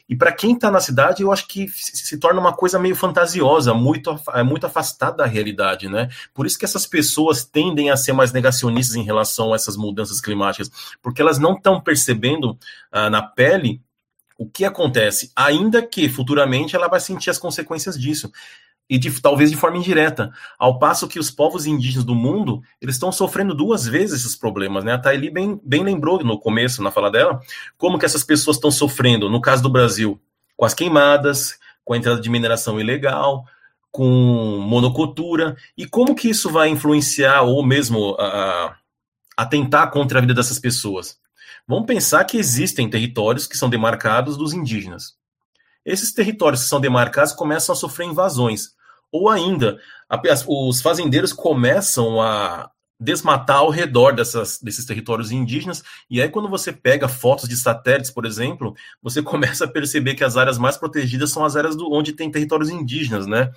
E 0.09 0.15
para 0.15 0.33
quem 0.33 0.55
está 0.55 0.69
na 0.69 0.81
cidade, 0.81 1.23
eu 1.23 1.31
acho 1.31 1.47
que 1.47 1.69
se, 1.69 1.95
se, 1.95 2.17
torna 2.17 2.41
uma 2.41 2.51
coisa 2.51 2.77
meio 2.77 2.97
fantasiosa, 2.97 3.73
muito, 3.73 4.19
é 4.33 4.43
muito 4.43 4.65
afastada 4.65 5.17
da 5.17 5.25
realidade, 5.25 5.87
né? 5.87 6.09
Por 6.33 6.45
isso 6.45 6.59
que 6.59 6.65
essas 6.65 6.85
pessoas 6.85 7.45
tendem 7.45 7.89
a 7.89 7.95
ser 7.95 8.11
mais 8.11 8.33
negacionistas 8.33 8.97
em 8.97 9.03
relação 9.03 9.53
a 9.53 9.55
essas 9.55 9.77
mudanças 9.77 10.19
climáticas, 10.19 10.69
porque 11.01 11.21
elas 11.21 11.39
não 11.39 11.53
estão 11.53 11.79
percebendo 11.79 12.57
ah, 12.91 13.09
na 13.09 13.21
pele 13.21 13.81
o 14.41 14.49
que 14.49 14.65
acontece? 14.65 15.31
Ainda 15.35 15.83
que 15.83 16.09
futuramente 16.09 16.75
ela 16.75 16.87
vai 16.87 16.99
sentir 16.99 17.29
as 17.29 17.37
consequências 17.37 17.95
disso. 17.95 18.31
E 18.89 18.97
de, 18.97 19.21
talvez 19.21 19.51
de 19.51 19.55
forma 19.55 19.77
indireta. 19.77 20.31
Ao 20.57 20.79
passo 20.79 21.07
que 21.07 21.19
os 21.19 21.29
povos 21.29 21.67
indígenas 21.67 22.03
do 22.03 22.15
mundo, 22.15 22.59
eles 22.81 22.95
estão 22.95 23.11
sofrendo 23.11 23.53
duas 23.53 23.85
vezes 23.85 24.21
esses 24.21 24.35
problemas, 24.35 24.83
né? 24.83 24.93
A 24.93 24.97
Thaili 24.97 25.29
bem, 25.29 25.61
bem 25.63 25.83
lembrou 25.83 26.23
no 26.23 26.39
começo, 26.39 26.81
na 26.81 26.89
fala 26.89 27.11
dela, 27.11 27.39
como 27.77 27.99
que 27.99 28.05
essas 28.05 28.23
pessoas 28.23 28.57
estão 28.57 28.71
sofrendo, 28.71 29.29
no 29.29 29.39
caso 29.39 29.61
do 29.61 29.69
Brasil, 29.69 30.19
com 30.57 30.65
as 30.65 30.73
queimadas, 30.73 31.59
com 31.85 31.93
a 31.93 31.97
entrada 31.97 32.19
de 32.19 32.29
mineração 32.29 32.79
ilegal, 32.79 33.45
com 33.91 34.59
monocultura, 34.67 35.55
e 35.77 35.85
como 35.85 36.15
que 36.15 36.31
isso 36.31 36.49
vai 36.49 36.67
influenciar 36.67 37.43
ou 37.43 37.63
mesmo 37.63 38.13
uh, 38.13 38.73
atentar 39.37 39.91
contra 39.91 40.17
a 40.17 40.21
vida 40.21 40.33
dessas 40.33 40.57
pessoas. 40.57 41.20
Vamos 41.71 41.87
pensar 41.87 42.25
que 42.25 42.35
existem 42.35 42.89
territórios 42.89 43.47
que 43.47 43.57
são 43.57 43.69
demarcados 43.69 44.35
dos 44.35 44.51
indígenas. 44.51 45.13
Esses 45.85 46.11
territórios 46.11 46.63
que 46.63 46.67
são 46.67 46.81
demarcados 46.81 47.31
começam 47.31 47.71
a 47.71 47.77
sofrer 47.77 48.07
invasões. 48.07 48.71
Ou 49.09 49.29
ainda, 49.29 49.79
os 50.49 50.81
fazendeiros 50.81 51.31
começam 51.31 52.21
a 52.21 52.69
desmatar 52.99 53.59
ao 53.59 53.69
redor 53.69 54.11
dessas, 54.11 54.59
desses 54.61 54.83
territórios 54.83 55.31
indígenas. 55.31 55.81
E 56.09 56.21
aí, 56.21 56.27
quando 56.27 56.49
você 56.49 56.73
pega 56.73 57.07
fotos 57.07 57.47
de 57.47 57.55
satélites, 57.55 58.11
por 58.11 58.25
exemplo, 58.25 58.75
você 59.01 59.21
começa 59.23 59.63
a 59.63 59.71
perceber 59.71 60.15
que 60.15 60.25
as 60.25 60.35
áreas 60.35 60.57
mais 60.57 60.75
protegidas 60.75 61.31
são 61.31 61.45
as 61.45 61.55
áreas 61.55 61.73
do, 61.73 61.89
onde 61.89 62.11
tem 62.11 62.29
territórios 62.29 62.69
indígenas, 62.69 63.25
né? 63.25 63.49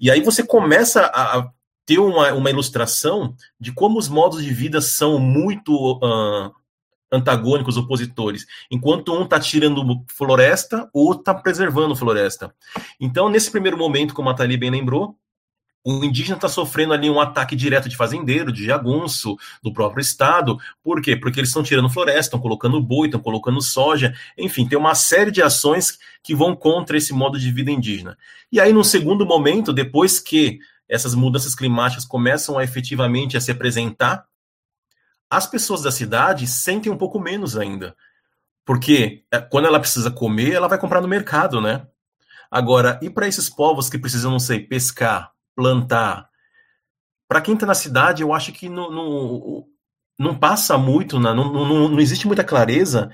E 0.00 0.12
aí 0.12 0.20
você 0.20 0.44
começa 0.44 1.06
a, 1.06 1.38
a 1.38 1.50
ter 1.84 1.98
uma, 1.98 2.32
uma 2.34 2.50
ilustração 2.50 3.34
de 3.58 3.72
como 3.72 3.98
os 3.98 4.08
modos 4.08 4.44
de 4.44 4.54
vida 4.54 4.80
são 4.80 5.18
muito 5.18 5.72
uh, 5.96 6.52
antagônicos, 7.10 7.76
opositores. 7.76 8.46
Enquanto 8.70 9.12
um 9.12 9.24
está 9.24 9.40
tirando 9.40 10.04
floresta, 10.08 10.88
o 10.92 11.06
outro 11.06 11.20
está 11.20 11.34
preservando 11.34 11.96
floresta. 11.96 12.54
Então, 13.00 13.28
nesse 13.28 13.50
primeiro 13.50 13.76
momento, 13.76 14.14
como 14.14 14.28
a 14.28 14.34
Thalie 14.34 14.56
bem 14.56 14.70
lembrou, 14.70 15.16
o 15.84 16.04
indígena 16.04 16.36
está 16.36 16.48
sofrendo 16.48 16.92
ali 16.92 17.08
um 17.08 17.20
ataque 17.20 17.56
direto 17.56 17.88
de 17.88 17.96
fazendeiro, 17.96 18.52
de 18.52 18.64
jagunço, 18.64 19.36
do 19.62 19.72
próprio 19.72 20.02
Estado. 20.02 20.58
Por 20.82 21.00
quê? 21.00 21.16
Porque 21.16 21.40
eles 21.40 21.48
estão 21.48 21.62
tirando 21.62 21.88
floresta, 21.88 22.20
estão 22.20 22.40
colocando 22.40 22.82
boi, 22.82 23.06
estão 23.08 23.20
colocando 23.20 23.62
soja. 23.62 24.12
Enfim, 24.36 24.68
tem 24.68 24.78
uma 24.78 24.94
série 24.94 25.30
de 25.30 25.40
ações 25.40 25.98
que 26.22 26.34
vão 26.34 26.54
contra 26.54 26.98
esse 26.98 27.14
modo 27.14 27.38
de 27.38 27.50
vida 27.50 27.70
indígena. 27.70 28.18
E 28.52 28.60
aí, 28.60 28.72
num 28.72 28.84
segundo 28.84 29.24
momento, 29.24 29.72
depois 29.72 30.18
que 30.18 30.58
essas 30.88 31.14
mudanças 31.14 31.54
climáticas 31.54 32.04
começam 32.04 32.58
a 32.58 32.64
efetivamente 32.64 33.36
a 33.36 33.40
se 33.40 33.50
apresentar 33.50 34.27
as 35.30 35.46
pessoas 35.46 35.82
da 35.82 35.90
cidade 35.90 36.46
sentem 36.46 36.90
um 36.90 36.96
pouco 36.96 37.20
menos 37.20 37.56
ainda. 37.56 37.96
Porque 38.64 39.24
é, 39.30 39.40
quando 39.40 39.66
ela 39.66 39.80
precisa 39.80 40.10
comer, 40.10 40.52
ela 40.52 40.68
vai 40.68 40.78
comprar 40.78 41.00
no 41.00 41.08
mercado, 41.08 41.60
né? 41.60 41.86
Agora, 42.50 42.98
e 43.02 43.10
para 43.10 43.28
esses 43.28 43.48
povos 43.48 43.88
que 43.88 43.98
precisam, 43.98 44.30
não 44.30 44.38
sei, 44.38 44.60
pescar, 44.60 45.32
plantar? 45.54 46.28
Para 47.26 47.40
quem 47.40 47.54
está 47.54 47.66
na 47.66 47.74
cidade, 47.74 48.22
eu 48.22 48.32
acho 48.32 48.52
que 48.52 48.68
não, 48.68 48.90
não, 48.90 49.64
não 50.18 50.38
passa 50.38 50.78
muito, 50.78 51.20
né? 51.20 51.32
não, 51.32 51.52
não, 51.52 51.88
não 51.88 52.00
existe 52.00 52.26
muita 52.26 52.44
clareza 52.44 53.10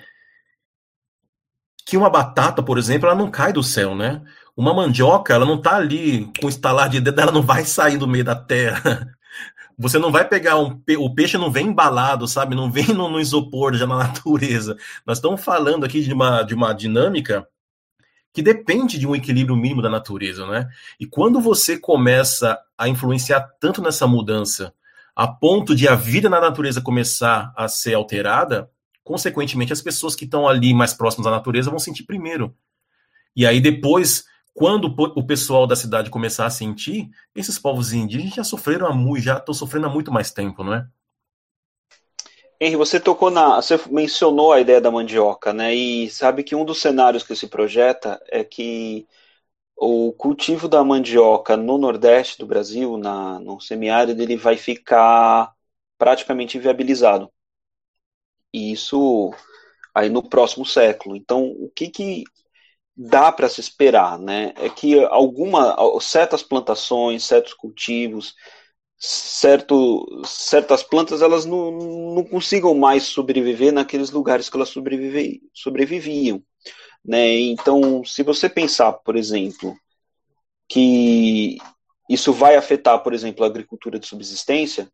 que 1.87 1.97
uma 1.97 2.09
batata, 2.09 2.63
por 2.63 2.79
exemplo, 2.79 3.09
ela 3.09 3.19
não 3.19 3.31
cai 3.31 3.53
do 3.53 3.63
céu, 3.63 3.95
né? 3.95 4.23
Uma 4.57 4.73
mandioca, 4.73 5.35
ela 5.35 5.45
não 5.45 5.57
está 5.57 5.77
ali 5.77 6.31
com 6.41 6.47
o 6.47 6.49
estalar 6.49 6.89
de 6.89 7.01
dedo, 7.01 7.21
ela 7.21 7.33
não 7.33 7.43
vai 7.43 7.65
sair 7.65 7.99
do 7.99 8.09
meio 8.09 8.25
da 8.25 8.35
terra. 8.35 9.14
Você 9.79 9.99
não 9.99 10.13
vai 10.13 10.27
pegar 10.27 10.59
um 10.59 10.81
o 10.99 11.15
peixe 11.15 11.37
não 11.37 11.51
vem 11.51 11.69
embalado, 11.69 12.29
sabe? 12.29 12.55
Não 12.55 12.71
vem 12.71 12.87
no, 12.95 13.09
no 13.09 13.21
isopor 13.21 13.75
já 13.75 13.87
na 13.87 13.99
natureza. 14.05 14.77
Nós 15.07 15.19
estamos 15.19 15.43
falando 15.43 15.85
aqui 15.85 16.03
de 16.03 16.13
uma, 16.13 16.43
de 16.43 16.55
uma 16.55 16.73
dinâmica 16.73 17.47
que 18.33 18.43
depende 18.43 18.99
de 18.99 19.07
um 19.07 19.15
equilíbrio 19.15 19.57
mínimo 19.57 19.81
da 19.81 19.89
natureza, 19.89 20.45
né? 20.47 20.69
E 20.99 21.07
quando 21.07 21.41
você 21.41 21.79
começa 21.79 22.59
a 22.77 22.89
influenciar 22.89 23.41
tanto 23.61 23.81
nessa 23.81 24.09
mudança, 24.09 24.75
a 25.15 25.29
ponto 25.29 25.75
de 25.75 25.87
a 25.87 25.95
vida 25.95 26.29
na 26.29 26.41
natureza 26.41 26.81
começar 26.81 27.53
a 27.57 27.69
ser 27.69 27.95
alterada, 27.95 28.69
consequentemente 29.05 29.73
as 29.73 29.81
pessoas 29.81 30.17
que 30.17 30.25
estão 30.25 30.49
ali 30.49 30.75
mais 30.75 30.93
próximas 30.93 31.29
à 31.29 31.31
natureza 31.31 31.71
vão 31.71 31.79
sentir 31.79 32.03
primeiro. 32.03 32.53
E 33.37 33.47
aí 33.47 33.61
depois 33.61 34.25
quando 34.55 34.87
o 34.87 35.27
pessoal 35.27 35.67
da 35.67 35.75
cidade 35.75 36.09
começar 36.09 36.47
a 36.47 36.51
sentir, 36.51 37.11
esses 37.35 37.59
povos 37.59 37.93
indígenas 37.93 38.35
já 38.35 38.45
sofreram 38.45 38.87
há 38.87 39.21
já 39.21 39.39
estão 39.39 39.53
sofrendo 39.53 39.87
há 39.87 39.91
muito 39.91 40.13
mais 40.13 40.31
tempo, 40.31 40.63
não 40.63 40.75
é? 40.75 40.87
Henry, 42.61 42.77
você 42.77 43.01
tocou 43.01 43.31
na, 43.31 43.57
você 43.57 43.79
mencionou 43.91 44.53
a 44.53 44.61
ideia 44.61 44.81
da 44.81 44.93
mandioca, 44.93 45.53
né? 45.53 45.75
E 45.75 46.09
sabe 46.09 46.45
que 46.45 46.55
um 46.55 46.65
dos 46.65 46.81
cenários 46.81 47.25
que 47.25 47.35
se 47.35 47.49
projeta 47.49 48.23
é 48.29 48.45
que 48.45 49.09
o 49.77 50.13
cultivo 50.13 50.69
da 50.69 50.85
mandioca 50.85 51.57
no 51.57 51.77
Nordeste 51.77 52.39
do 52.39 52.47
Brasil, 52.47 52.97
na, 52.97 53.41
no 53.41 53.61
semiárido, 53.61 54.23
ele 54.23 54.37
vai 54.37 54.57
ficar 54.57 55.53
praticamente 55.99 56.57
inviabilizado. 56.57 57.29
E 58.53 58.73
isso 58.73 59.33
aí 59.95 60.09
no 60.09 60.23
próximo 60.23 60.65
século. 60.65 61.17
Então, 61.17 61.45
o 61.45 61.69
que 61.71 61.89
que 61.89 62.25
dá 62.97 63.33
para 63.33 63.49
se 63.49 63.61
esperar, 63.61 64.19
né? 64.19 64.53
É 64.57 64.69
que 64.69 65.03
alguma, 65.07 65.77
certas 66.01 66.43
plantações, 66.43 67.25
certos 67.25 67.53
cultivos, 67.55 68.35
certo, 68.99 70.07
certas 70.25 70.83
plantas 70.83 71.23
elas 71.23 71.45
não, 71.45 71.71
não 72.15 72.25
consigam 72.25 72.75
mais 72.75 73.05
sobreviver 73.05 73.73
naqueles 73.73 74.11
lugares 74.11 74.49
que 74.49 74.57
elas 74.57 74.69
sobrevive, 74.69 75.43
sobreviviam, 75.53 76.43
né? 77.05 77.37
Então, 77.37 78.05
se 78.05 78.23
você 78.23 78.49
pensar, 78.49 78.93
por 78.93 79.17
exemplo, 79.17 79.77
que 80.69 81.59
isso 82.09 82.33
vai 82.33 82.57
afetar, 82.57 83.03
por 83.03 83.13
exemplo, 83.15 83.45
a 83.45 83.49
agricultura 83.49 83.99
de 83.99 84.07
subsistência, 84.07 84.91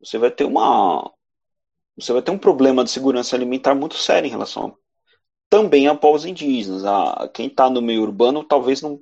você 0.00 0.18
vai 0.18 0.30
ter 0.30 0.44
uma 0.44 1.10
você 1.96 2.12
vai 2.12 2.22
ter 2.22 2.32
um 2.32 2.38
problema 2.38 2.84
de 2.84 2.90
segurança 2.90 3.36
alimentar 3.36 3.74
muito 3.74 3.96
sério 3.96 4.26
em 4.26 4.30
relação 4.30 4.76
também 5.48 5.86
a 5.86 5.94
povos 5.94 6.24
indígenas. 6.24 6.84
A, 6.84 7.28
quem 7.32 7.46
está 7.46 7.68
no 7.70 7.82
meio 7.82 8.02
urbano 8.02 8.44
talvez 8.44 8.82
não, 8.82 9.00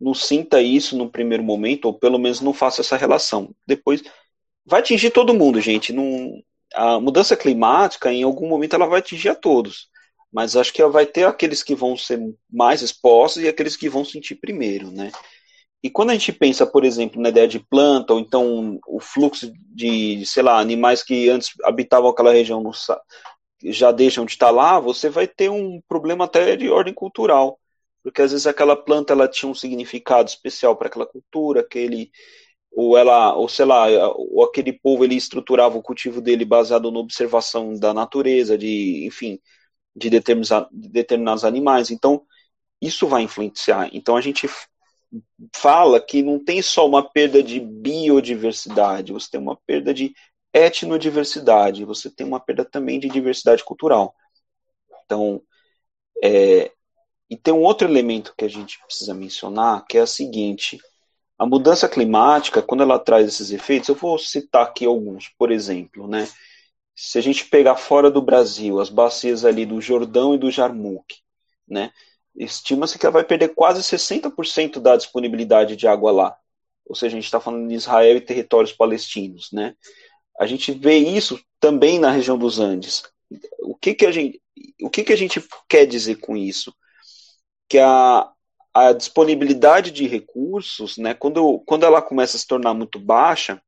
não 0.00 0.14
sinta 0.14 0.62
isso 0.62 0.96
no 0.96 1.10
primeiro 1.10 1.42
momento, 1.42 1.86
ou 1.86 1.94
pelo 1.94 2.18
menos 2.18 2.40
não 2.40 2.52
faça 2.52 2.80
essa 2.80 2.96
relação. 2.96 3.54
Depois 3.66 4.02
vai 4.64 4.80
atingir 4.80 5.10
todo 5.10 5.34
mundo, 5.34 5.60
gente. 5.60 5.92
Não, 5.92 6.40
a 6.74 7.00
mudança 7.00 7.36
climática, 7.36 8.12
em 8.12 8.22
algum 8.22 8.48
momento, 8.48 8.74
ela 8.74 8.86
vai 8.86 9.00
atingir 9.00 9.28
a 9.28 9.34
todos. 9.34 9.88
Mas 10.32 10.54
acho 10.56 10.72
que 10.72 10.84
vai 10.86 11.06
ter 11.06 11.24
aqueles 11.26 11.62
que 11.62 11.74
vão 11.74 11.96
ser 11.96 12.20
mais 12.50 12.82
expostos 12.82 13.42
e 13.42 13.48
aqueles 13.48 13.76
que 13.76 13.88
vão 13.88 14.04
sentir 14.04 14.36
primeiro, 14.36 14.90
né? 14.90 15.10
E 15.82 15.88
quando 15.88 16.10
a 16.10 16.12
gente 16.12 16.32
pensa, 16.32 16.66
por 16.66 16.84
exemplo, 16.84 17.20
na 17.20 17.30
ideia 17.30 17.48
de 17.48 17.58
planta, 17.58 18.12
ou 18.12 18.20
então 18.20 18.78
o 18.86 19.00
fluxo 19.00 19.50
de, 19.74 20.24
sei 20.26 20.42
lá, 20.42 20.60
animais 20.60 21.02
que 21.02 21.28
antes 21.30 21.52
habitavam 21.64 22.10
aquela 22.10 22.32
região 22.32 22.62
no, 22.62 22.70
já 23.64 23.92
deixam 23.92 24.24
de 24.24 24.32
estar 24.32 24.50
lá, 24.50 24.80
você 24.80 25.08
vai 25.08 25.26
ter 25.26 25.50
um 25.50 25.80
problema 25.88 26.24
até 26.24 26.56
de 26.56 26.68
ordem 26.70 26.94
cultural, 26.94 27.58
porque 28.02 28.22
às 28.22 28.32
vezes 28.32 28.46
aquela 28.46 28.76
planta 28.76 29.12
ela 29.12 29.28
tinha 29.28 29.50
um 29.50 29.54
significado 29.54 30.28
especial 30.28 30.76
para 30.76 30.88
aquela 30.88 31.06
cultura, 31.06 31.60
aquele 31.60 32.10
ou 32.72 32.96
ela, 32.96 33.34
ou 33.34 33.48
sei 33.48 33.64
lá, 33.64 33.86
ou 34.16 34.44
aquele 34.44 34.72
povo 34.72 35.04
ele 35.04 35.16
estruturava 35.16 35.76
o 35.76 35.82
cultivo 35.82 36.20
dele 36.20 36.44
baseado 36.44 36.90
na 36.90 37.00
observação 37.00 37.74
da 37.74 37.92
natureza, 37.92 38.56
de, 38.56 39.06
enfim, 39.06 39.40
de 39.94 40.08
determinados, 40.08 40.68
de 40.72 40.88
determinados 40.88 41.44
animais. 41.44 41.90
Então, 41.90 42.24
isso 42.80 43.06
vai 43.08 43.22
influenciar. 43.22 43.90
Então 43.92 44.16
a 44.16 44.20
gente 44.20 44.48
fala 45.54 46.00
que 46.00 46.22
não 46.22 46.42
tem 46.42 46.62
só 46.62 46.86
uma 46.86 47.02
perda 47.02 47.42
de 47.42 47.60
biodiversidade, 47.60 49.12
você 49.12 49.30
tem 49.30 49.40
uma 49.40 49.56
perda 49.66 49.92
de 49.92 50.14
etnodiversidade, 50.52 51.84
você 51.84 52.10
tem 52.10 52.26
uma 52.26 52.40
perda 52.40 52.64
também 52.64 52.98
de 52.98 53.08
diversidade 53.08 53.64
cultural. 53.64 54.14
Então, 55.04 55.42
é, 56.22 56.70
e 57.28 57.36
tem 57.36 57.54
um 57.54 57.62
outro 57.62 57.86
elemento 57.88 58.34
que 58.36 58.44
a 58.44 58.48
gente 58.48 58.78
precisa 58.84 59.14
mencionar, 59.14 59.84
que 59.86 59.96
é 59.96 60.02
o 60.02 60.06
seguinte: 60.06 60.80
a 61.38 61.46
mudança 61.46 61.88
climática, 61.88 62.60
quando 62.60 62.82
ela 62.82 62.98
traz 62.98 63.26
esses 63.26 63.50
efeitos, 63.50 63.88
eu 63.88 63.94
vou 63.94 64.18
citar 64.18 64.62
aqui 64.64 64.84
alguns, 64.84 65.28
por 65.38 65.52
exemplo, 65.52 66.08
né? 66.08 66.28
Se 66.94 67.18
a 67.18 67.22
gente 67.22 67.46
pegar 67.46 67.76
fora 67.76 68.10
do 68.10 68.20
Brasil, 68.20 68.80
as 68.80 68.90
bacias 68.90 69.44
ali 69.44 69.64
do 69.64 69.80
Jordão 69.80 70.34
e 70.34 70.38
do 70.38 70.50
Jarmuque, 70.50 71.20
né? 71.66 71.92
Estima-se 72.36 72.98
que 72.98 73.06
ela 73.06 73.12
vai 73.12 73.24
perder 73.24 73.54
quase 73.54 73.82
60% 73.82 74.80
da 74.80 74.96
disponibilidade 74.96 75.76
de 75.76 75.86
água 75.86 76.12
lá. 76.12 76.36
Ou 76.84 76.94
seja, 76.94 77.16
a 77.16 77.20
gente 77.20 77.24
está 77.24 77.40
falando 77.40 77.68
de 77.68 77.74
Israel 77.74 78.16
e 78.16 78.20
territórios 78.20 78.72
palestinos, 78.72 79.50
né? 79.52 79.76
A 80.40 80.46
gente 80.46 80.72
vê 80.72 80.96
isso 80.96 81.38
também 81.60 81.98
na 81.98 82.10
região 82.10 82.38
dos 82.38 82.58
Andes. 82.58 83.02
O 83.58 83.76
que, 83.76 83.92
que, 83.92 84.06
a, 84.06 84.10
gente, 84.10 84.40
o 84.80 84.88
que, 84.88 85.04
que 85.04 85.12
a 85.12 85.16
gente 85.16 85.46
quer 85.68 85.84
dizer 85.84 86.16
com 86.16 86.34
isso? 86.34 86.74
Que 87.68 87.78
a, 87.78 88.26
a 88.72 88.92
disponibilidade 88.94 89.90
de 89.90 90.06
recursos, 90.06 90.96
né, 90.96 91.12
quando, 91.12 91.58
quando 91.66 91.84
ela 91.84 92.00
começa 92.00 92.38
a 92.38 92.40
se 92.40 92.46
tornar 92.46 92.72
muito 92.72 92.98
baixa, 92.98 93.60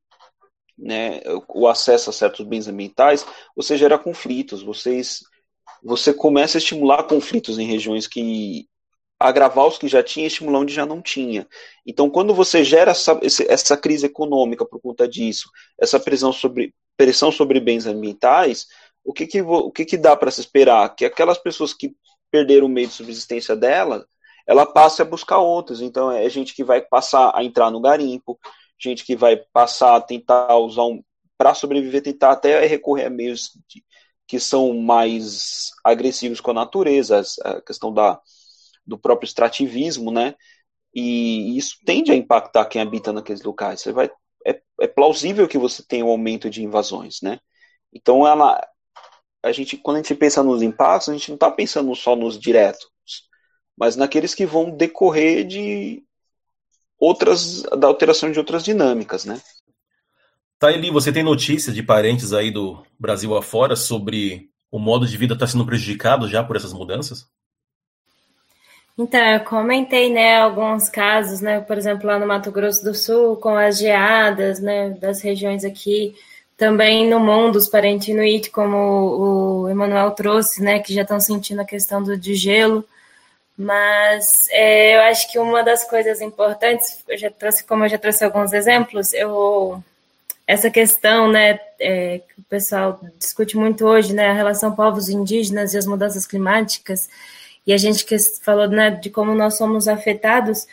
né, 0.78 1.20
o 1.46 1.68
acesso 1.68 2.08
a 2.08 2.12
certos 2.12 2.46
bens 2.46 2.66
ambientais, 2.66 3.26
você 3.54 3.76
gera 3.76 3.98
conflitos, 3.98 4.62
vocês, 4.62 5.20
você 5.82 6.14
começa 6.14 6.56
a 6.56 6.60
estimular 6.60 7.02
conflitos 7.02 7.58
em 7.58 7.66
regiões 7.66 8.06
que 8.06 8.66
agravar 9.28 9.66
os 9.66 9.78
que 9.78 9.88
já 9.88 10.02
tinha 10.02 10.24
e 10.24 10.26
estimular 10.26 10.60
onde 10.60 10.74
já 10.74 10.86
não 10.86 11.00
tinha. 11.00 11.46
Então, 11.86 12.10
quando 12.10 12.34
você 12.34 12.64
gera 12.64 12.90
essa, 12.90 13.18
essa 13.48 13.76
crise 13.76 14.06
econômica 14.06 14.64
por 14.64 14.80
conta 14.80 15.08
disso, 15.08 15.50
essa 15.80 15.98
pressão 16.00 16.32
sobre, 16.32 16.74
pressão 16.96 17.30
sobre 17.30 17.60
bens 17.60 17.86
ambientais, 17.86 18.66
o 19.04 19.12
que, 19.12 19.26
que, 19.26 19.42
o 19.42 19.70
que, 19.70 19.84
que 19.84 19.96
dá 19.96 20.16
para 20.16 20.30
se 20.30 20.40
esperar? 20.40 20.94
Que 20.94 21.04
aquelas 21.04 21.38
pessoas 21.38 21.74
que 21.74 21.94
perderam 22.30 22.66
o 22.66 22.70
meio 22.70 22.88
de 22.88 22.94
subsistência 22.94 23.54
dela, 23.56 24.06
ela 24.46 24.66
passe 24.66 25.02
a 25.02 25.04
buscar 25.04 25.38
outros. 25.38 25.80
Então, 25.80 26.10
é 26.10 26.28
gente 26.28 26.54
que 26.54 26.64
vai 26.64 26.80
passar 26.80 27.32
a 27.34 27.44
entrar 27.44 27.70
no 27.70 27.80
garimpo, 27.80 28.38
gente 28.80 29.04
que 29.04 29.14
vai 29.14 29.36
passar 29.52 29.96
a 29.96 30.00
tentar 30.00 30.56
usar 30.56 30.84
um. 30.84 31.02
para 31.36 31.54
sobreviver, 31.54 32.02
tentar 32.02 32.32
até 32.32 32.64
recorrer 32.66 33.06
a 33.06 33.10
meios 33.10 33.50
de, 33.68 33.84
que 34.26 34.40
são 34.40 34.74
mais 34.74 35.70
agressivos 35.84 36.40
com 36.40 36.52
a 36.52 36.54
natureza, 36.54 37.22
a 37.44 37.60
questão 37.60 37.92
da, 37.92 38.18
do 38.86 38.98
próprio 38.98 39.26
extrativismo, 39.26 40.10
né? 40.10 40.34
E 40.94 41.56
isso 41.56 41.76
tende 41.84 42.12
a 42.12 42.14
impactar 42.14 42.66
quem 42.66 42.80
habita 42.80 43.12
naqueles 43.12 43.42
locais. 43.42 43.80
Você 43.80 43.92
vai, 43.92 44.10
é, 44.46 44.60
é 44.80 44.86
plausível 44.86 45.48
que 45.48 45.58
você 45.58 45.82
tenha 45.82 46.04
um 46.04 46.10
aumento 46.10 46.50
de 46.50 46.62
invasões, 46.62 47.20
né? 47.22 47.38
Então, 47.92 48.26
ela, 48.26 48.60
a 49.42 49.52
gente, 49.52 49.76
quando 49.76 49.96
a 49.98 50.02
gente 50.02 50.14
pensa 50.14 50.42
nos 50.42 50.62
impactos, 50.62 51.08
a 51.08 51.12
gente 51.12 51.28
não 51.28 51.36
está 51.36 51.50
pensando 51.50 51.94
só 51.94 52.14
nos 52.16 52.38
diretos, 52.38 52.88
mas 53.76 53.96
naqueles 53.96 54.34
que 54.34 54.46
vão 54.46 54.70
decorrer 54.70 55.46
de 55.46 56.04
outras, 56.98 57.62
da 57.62 57.86
alteração 57.86 58.30
de 58.30 58.38
outras 58.38 58.62
dinâmicas, 58.62 59.24
né? 59.24 59.40
Taili, 60.58 60.90
você 60.90 61.12
tem 61.12 61.24
notícias 61.24 61.74
de 61.74 61.82
parentes 61.82 62.32
aí 62.32 62.50
do 62.50 62.84
Brasil 62.98 63.36
afora 63.36 63.74
sobre 63.74 64.48
o 64.70 64.78
modo 64.78 65.06
de 65.06 65.16
vida 65.16 65.34
está 65.34 65.46
sendo 65.46 65.66
prejudicado 65.66 66.28
já 66.28 66.44
por 66.44 66.54
essas 66.54 66.72
mudanças? 66.72 67.26
Então, 68.98 69.20
eu 69.20 69.40
comentei, 69.40 70.12
né, 70.12 70.36
alguns 70.36 70.88
casos, 70.88 71.40
né, 71.40 71.60
por 71.60 71.78
exemplo, 71.78 72.06
lá 72.06 72.18
no 72.18 72.26
Mato 72.26 72.52
Grosso 72.52 72.84
do 72.84 72.94
Sul, 72.94 73.36
com 73.36 73.56
as 73.56 73.78
geadas, 73.78 74.60
né, 74.60 74.90
das 74.90 75.22
regiões 75.22 75.64
aqui, 75.64 76.14
também 76.58 77.08
no 77.08 77.18
mundo, 77.18 77.56
os 77.56 77.68
parentes 77.68 78.08
inuit, 78.08 78.50
como 78.50 79.64
o 79.64 79.68
Emanuel 79.68 80.10
trouxe, 80.12 80.62
né, 80.62 80.78
que 80.78 80.92
já 80.94 81.02
estão 81.02 81.18
sentindo 81.18 81.60
a 81.60 81.64
questão 81.64 82.02
do 82.02 82.16
de 82.18 82.34
gelo, 82.34 82.84
mas 83.56 84.46
é, 84.50 84.96
eu 84.96 85.00
acho 85.02 85.30
que 85.32 85.38
uma 85.38 85.62
das 85.62 85.84
coisas 85.88 86.20
importantes, 86.20 87.02
eu 87.08 87.18
já 87.18 87.30
trouxe, 87.30 87.64
como 87.64 87.84
eu 87.84 87.88
já 87.88 87.98
trouxe 87.98 88.24
alguns 88.24 88.52
exemplos, 88.52 89.12
eu 89.14 89.82
essa 90.46 90.70
questão, 90.70 91.30
né, 91.30 91.58
é, 91.80 92.18
que 92.18 92.40
o 92.40 92.44
pessoal 92.44 93.00
discute 93.18 93.56
muito 93.56 93.86
hoje, 93.86 94.12
né, 94.12 94.28
a 94.28 94.32
relação 94.34 94.74
povos 94.74 95.08
indígenas 95.08 95.72
e 95.72 95.78
as 95.78 95.86
mudanças 95.86 96.26
climáticas, 96.26 97.08
e 97.66 97.72
a 97.72 97.76
gente 97.76 98.04
que 98.04 98.16
falou 98.42 98.68
né, 98.68 98.90
de 98.90 99.10
como 99.10 99.34
nós 99.34 99.56
somos 99.56 99.86
afetados, 99.86 100.66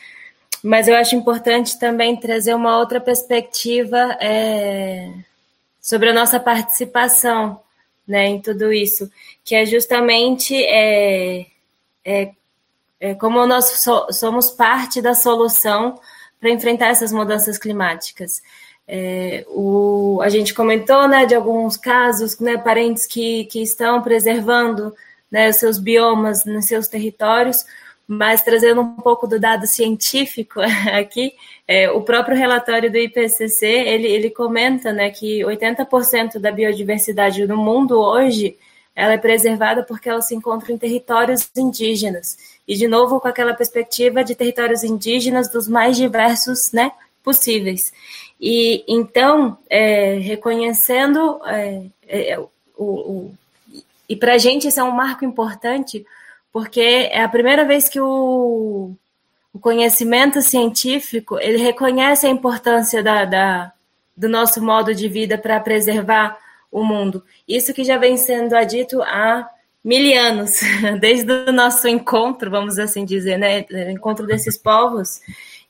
mas 0.63 0.87
eu 0.87 0.95
acho 0.95 1.15
importante 1.15 1.79
também 1.79 2.15
trazer 2.15 2.53
uma 2.53 2.77
outra 2.77 2.99
perspectiva 2.99 4.17
é, 4.19 5.11
sobre 5.79 6.09
a 6.09 6.13
nossa 6.13 6.39
participação 6.39 7.61
né, 8.07 8.25
em 8.25 8.41
tudo 8.41 8.73
isso, 8.73 9.09
que 9.43 9.55
é 9.55 9.65
justamente 9.65 10.55
é, 10.55 11.45
é, 12.03 12.31
é 12.99 13.13
como 13.13 13.45
nós 13.45 13.65
so, 13.65 14.11
somos 14.11 14.49
parte 14.49 15.01
da 15.01 15.13
solução 15.13 15.99
para 16.39 16.49
enfrentar 16.49 16.87
essas 16.87 17.11
mudanças 17.11 17.57
climáticas. 17.57 18.41
É, 18.87 19.45
o, 19.49 20.19
a 20.23 20.29
gente 20.29 20.53
comentou 20.55 21.07
né, 21.07 21.25
de 21.27 21.35
alguns 21.35 21.77
casos, 21.77 22.39
né, 22.39 22.57
parentes 22.57 23.05
que, 23.05 23.45
que 23.45 23.61
estão 23.61 24.01
preservando 24.01 24.95
né, 25.31 25.49
os 25.49 25.57
seus 25.57 25.77
biomas 25.77 26.45
nos 26.45 26.65
seus 26.65 26.87
territórios, 26.87 27.65
mas 28.07 28.41
trazendo 28.41 28.81
um 28.81 28.95
pouco 28.95 29.27
do 29.27 29.39
dado 29.39 29.67
científico 29.67 30.59
aqui, 30.91 31.33
é, 31.67 31.91
o 31.91 32.01
próprio 32.01 32.35
relatório 32.35 32.91
do 32.91 32.97
IPCC, 32.97 33.65
ele, 33.65 34.07
ele 34.07 34.29
comenta 34.31 34.91
né, 34.91 35.11
que 35.11 35.41
80% 35.41 36.39
da 36.39 36.51
biodiversidade 36.51 37.45
do 37.45 37.55
mundo 37.55 37.99
hoje, 37.99 38.57
ela 38.95 39.13
é 39.13 39.17
preservada 39.17 39.83
porque 39.83 40.09
ela 40.09 40.21
se 40.21 40.33
encontra 40.33 40.73
em 40.73 40.77
territórios 40.77 41.49
indígenas. 41.55 42.37
E, 42.67 42.75
de 42.75 42.87
novo, 42.87 43.19
com 43.19 43.27
aquela 43.27 43.53
perspectiva 43.53 44.23
de 44.23 44.33
territórios 44.35 44.83
indígenas 44.83 45.49
dos 45.49 45.67
mais 45.67 45.95
diversos 45.95 46.71
né, 46.71 46.91
possíveis. 47.23 47.93
E, 48.41 48.83
então, 48.87 49.57
é, 49.69 50.15
reconhecendo 50.15 51.39
é, 51.45 51.83
é 52.07 52.39
o, 52.39 52.49
o 52.77 53.33
e 54.09 54.15
para 54.15 54.33
a 54.33 54.37
gente 54.39 54.67
isso 54.67 54.79
é 54.79 54.83
um 54.83 54.91
marco 54.91 55.23
importante, 55.23 56.03
porque 56.51 56.81
é 56.81 57.21
a 57.21 57.29
primeira 57.29 57.63
vez 57.63 57.87
que 57.87 58.01
o, 58.01 58.95
o 59.53 59.59
conhecimento 59.59 60.41
científico 60.41 61.37
ele 61.39 61.57
reconhece 61.57 62.25
a 62.25 62.29
importância 62.29 63.03
da, 63.03 63.23
da 63.23 63.71
do 64.17 64.27
nosso 64.27 64.61
modo 64.61 64.93
de 64.93 65.07
vida 65.07 65.37
para 65.37 65.59
preservar 65.59 66.37
o 66.71 66.83
mundo. 66.83 67.23
Isso 67.47 67.73
que 67.73 67.83
já 67.83 67.97
vem 67.97 68.17
sendo 68.17 68.53
dito 68.65 69.01
há 69.03 69.47
mil 69.83 70.19
anos, 70.19 70.59
desde 70.99 71.31
o 71.31 71.51
nosso 71.51 71.87
encontro, 71.87 72.51
vamos 72.51 72.77
assim 72.77 73.05
dizer, 73.05 73.37
né, 73.37 73.65
encontro 73.91 74.27
desses 74.27 74.57
povos, 74.57 75.21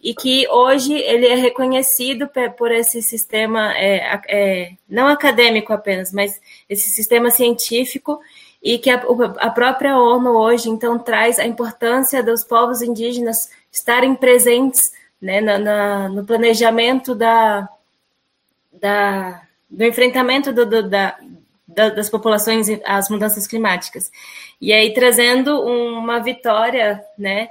e 0.01 0.13
que 0.13 0.47
hoje 0.49 0.93
ele 0.93 1.27
é 1.27 1.35
reconhecido 1.35 2.29
por 2.57 2.71
esse 2.71 3.01
sistema, 3.01 3.73
é, 3.77 4.21
é, 4.27 4.71
não 4.87 5.07
acadêmico 5.07 5.73
apenas, 5.73 6.13
mas 6.13 6.39
esse 6.69 6.89
sistema 6.89 7.29
científico, 7.29 8.19
e 8.63 8.77
que 8.77 8.89
a, 8.89 9.01
a 9.37 9.49
própria 9.49 9.97
ONU 9.97 10.31
hoje, 10.31 10.69
então, 10.69 10.97
traz 10.97 11.37
a 11.37 11.45
importância 11.45 12.23
dos 12.23 12.43
povos 12.43 12.81
indígenas 12.81 13.49
estarem 13.71 14.15
presentes 14.15 14.91
né, 15.21 15.41
na, 15.41 15.57
na, 15.57 16.09
no 16.09 16.25
planejamento 16.25 17.13
da, 17.13 17.67
da, 18.71 19.41
do 19.69 19.83
enfrentamento 19.83 20.53
do, 20.53 20.65
do, 20.65 20.89
da, 20.89 21.17
das 21.67 22.09
populações 22.09 22.67
às 22.85 23.09
mudanças 23.09 23.45
climáticas. 23.45 24.11
E 24.59 24.73
aí 24.73 24.93
trazendo 24.93 25.61
uma 25.61 26.19
vitória, 26.19 27.03
né, 27.17 27.49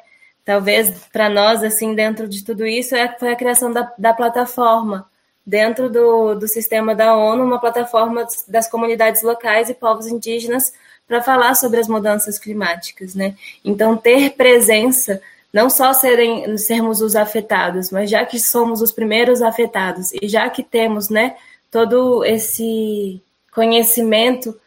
talvez 0.48 0.88
para 1.12 1.28
nós, 1.28 1.62
assim, 1.62 1.94
dentro 1.94 2.26
de 2.26 2.42
tudo 2.42 2.66
isso, 2.66 2.96
é, 2.96 3.14
foi 3.20 3.30
a 3.30 3.36
criação 3.36 3.70
da, 3.70 3.92
da 3.98 4.14
plataforma, 4.14 5.06
dentro 5.44 5.90
do, 5.90 6.36
do 6.36 6.48
sistema 6.48 6.94
da 6.94 7.14
ONU, 7.14 7.44
uma 7.44 7.60
plataforma 7.60 8.26
das 8.48 8.66
comunidades 8.66 9.22
locais 9.22 9.68
e 9.68 9.74
povos 9.74 10.06
indígenas 10.06 10.72
para 11.06 11.20
falar 11.20 11.54
sobre 11.54 11.78
as 11.78 11.86
mudanças 11.86 12.38
climáticas, 12.38 13.14
né? 13.14 13.34
Então, 13.62 13.94
ter 13.94 14.30
presença, 14.36 15.20
não 15.52 15.68
só 15.68 15.92
serem, 15.92 16.56
sermos 16.56 17.02
os 17.02 17.14
afetados, 17.14 17.90
mas 17.90 18.08
já 18.08 18.24
que 18.24 18.40
somos 18.40 18.80
os 18.80 18.90
primeiros 18.90 19.42
afetados 19.42 20.14
e 20.14 20.26
já 20.28 20.48
que 20.48 20.62
temos, 20.62 21.10
né, 21.10 21.36
todo 21.70 22.24
esse 22.24 23.22
conhecimento 23.52 24.58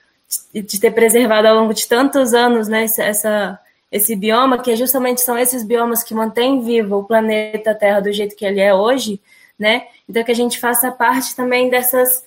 de 0.54 0.80
ter 0.80 0.92
preservado 0.92 1.48
ao 1.48 1.56
longo 1.56 1.74
de 1.74 1.88
tantos 1.88 2.36
anos, 2.36 2.68
né, 2.68 2.84
essa 2.84 3.60
esse 3.92 4.16
bioma, 4.16 4.58
que 4.58 4.76
justamente 4.76 5.22
são 5.22 5.38
esses 5.38 5.64
biomas 5.64 6.02
que 6.02 6.14
mantêm 6.14 6.62
vivo 6.62 7.00
o 7.00 7.04
planeta 7.04 7.76
Terra 7.76 8.00
do 8.00 8.12
jeito 8.12 8.36
que 8.36 8.46
ele 8.46 8.62
é 8.62 8.74
hoje, 8.74 9.22
né? 9.60 9.88
Então 10.08 10.24
que 10.24 10.32
a 10.32 10.36
gente 10.36 10.60
faça 10.60 10.92
parte 10.92 11.36
também 11.36 11.70
dessas 11.70 12.24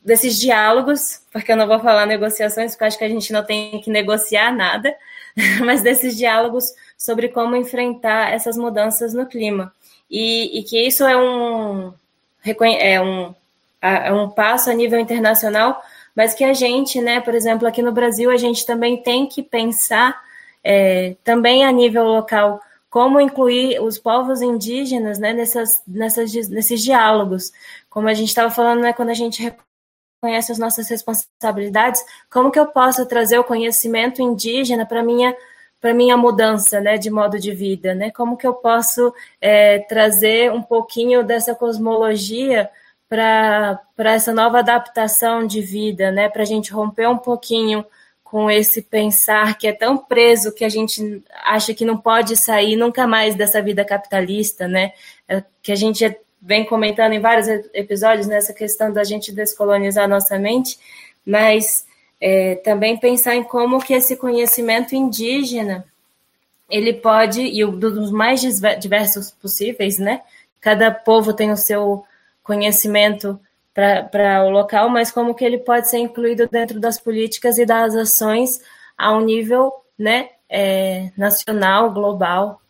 desses 0.00 0.38
diálogos, 0.38 1.20
porque 1.32 1.50
eu 1.52 1.56
não 1.56 1.66
vou 1.66 1.80
falar 1.80 2.06
negociações, 2.06 2.72
porque 2.72 2.84
acho 2.84 2.98
que 2.98 3.04
a 3.04 3.08
gente 3.08 3.32
não 3.32 3.44
tem 3.44 3.80
que 3.80 3.90
negociar 3.90 4.52
nada, 4.52 4.94
mas 5.64 5.82
desses 5.82 6.16
diálogos 6.16 6.72
sobre 6.96 7.28
como 7.28 7.56
enfrentar 7.56 8.32
essas 8.32 8.56
mudanças 8.56 9.12
no 9.12 9.26
clima. 9.26 9.72
E, 10.10 10.58
e 10.58 10.62
que 10.62 10.80
isso 10.80 11.04
é 11.04 11.16
um, 11.16 11.92
é, 12.44 13.00
um, 13.00 13.34
é 13.82 14.12
um 14.12 14.30
passo 14.30 14.70
a 14.70 14.74
nível 14.74 14.98
internacional, 14.98 15.82
mas 16.14 16.32
que 16.32 16.44
a 16.44 16.54
gente, 16.54 17.00
né, 17.00 17.20
por 17.20 17.34
exemplo, 17.34 17.68
aqui 17.68 17.82
no 17.82 17.92
Brasil, 17.92 18.30
a 18.30 18.36
gente 18.36 18.64
também 18.64 19.02
tem 19.02 19.26
que 19.26 19.42
pensar 19.42 20.18
é, 20.62 21.16
também 21.24 21.64
a 21.64 21.72
nível 21.72 22.04
local 22.04 22.60
como 22.90 23.20
incluir 23.20 23.80
os 23.80 23.98
povos 23.98 24.40
indígenas 24.40 25.18
né, 25.18 25.32
nessas, 25.32 25.82
nessas, 25.86 26.32
nesses 26.48 26.82
diálogos. 26.82 27.52
Como 27.88 28.08
a 28.08 28.14
gente 28.14 28.28
estava 28.28 28.50
falando, 28.50 28.80
né, 28.80 28.92
quando 28.92 29.10
a 29.10 29.14
gente 29.14 29.42
reconhece 30.22 30.52
as 30.52 30.58
nossas 30.58 30.88
responsabilidades, 30.88 32.02
como 32.30 32.50
que 32.50 32.58
eu 32.58 32.66
posso 32.66 33.06
trazer 33.06 33.38
o 33.38 33.44
conhecimento 33.44 34.22
indígena 34.22 34.86
para 34.86 35.02
minha 35.02 35.36
para 35.80 35.94
minha 35.94 36.16
mudança, 36.16 36.80
né, 36.80 36.98
de 36.98 37.08
modo 37.08 37.38
de 37.38 37.52
vida, 37.52 37.94
né? 37.94 38.10
Como 38.10 38.36
que 38.36 38.44
eu 38.44 38.52
posso 38.52 39.14
é, 39.40 39.78
trazer 39.78 40.50
um 40.50 40.60
pouquinho 40.60 41.22
dessa 41.22 41.54
cosmologia 41.54 42.68
para 43.08 43.80
essa 43.98 44.34
nova 44.34 44.58
adaptação 44.58 45.46
de 45.46 45.60
vida, 45.60 46.10
né? 46.10 46.28
Para 46.28 46.42
a 46.42 46.44
gente 46.44 46.72
romper 46.72 47.08
um 47.08 47.16
pouquinho 47.16 47.84
com 48.30 48.50
esse 48.50 48.82
pensar 48.82 49.56
que 49.56 49.66
é 49.66 49.72
tão 49.72 49.96
preso 49.96 50.52
que 50.52 50.62
a 50.62 50.68
gente 50.68 51.22
acha 51.46 51.72
que 51.72 51.82
não 51.82 51.96
pode 51.96 52.36
sair 52.36 52.76
nunca 52.76 53.06
mais 53.06 53.34
dessa 53.34 53.62
vida 53.62 53.86
capitalista, 53.86 54.68
né? 54.68 54.92
É, 55.26 55.42
que 55.62 55.72
a 55.72 55.74
gente 55.74 56.14
vem 56.40 56.62
comentando 56.66 57.14
em 57.14 57.20
vários 57.20 57.48
episódios 57.72 58.26
nessa 58.26 58.52
questão 58.52 58.92
da 58.92 59.02
gente 59.02 59.32
descolonizar 59.32 60.06
nossa 60.06 60.38
mente, 60.38 60.78
mas 61.24 61.86
é, 62.20 62.56
também 62.56 62.98
pensar 62.98 63.34
em 63.34 63.42
como 63.42 63.80
que 63.80 63.94
esse 63.94 64.14
conhecimento 64.14 64.94
indígena 64.94 65.86
ele 66.68 66.92
pode 66.92 67.40
e 67.40 67.64
dos 67.64 68.10
mais 68.10 68.42
diversos 68.78 69.30
possíveis, 69.30 69.98
né? 69.98 70.20
Cada 70.60 70.90
povo 70.90 71.32
tem 71.32 71.50
o 71.50 71.56
seu 71.56 72.04
conhecimento 72.42 73.40
para 74.10 74.44
o 74.44 74.50
local, 74.50 74.88
mas 74.88 75.12
como 75.12 75.34
que 75.34 75.44
ele 75.44 75.58
pode 75.58 75.88
ser 75.88 75.98
incluído 75.98 76.48
dentro 76.48 76.80
das 76.80 76.98
políticas 76.98 77.58
e 77.58 77.64
das 77.64 77.94
ações 77.94 78.60
a 78.96 79.12
um 79.12 79.20
nível 79.20 79.72
né, 79.96 80.30
é, 80.48 81.12
nacional, 81.16 81.92
global, 81.92 82.60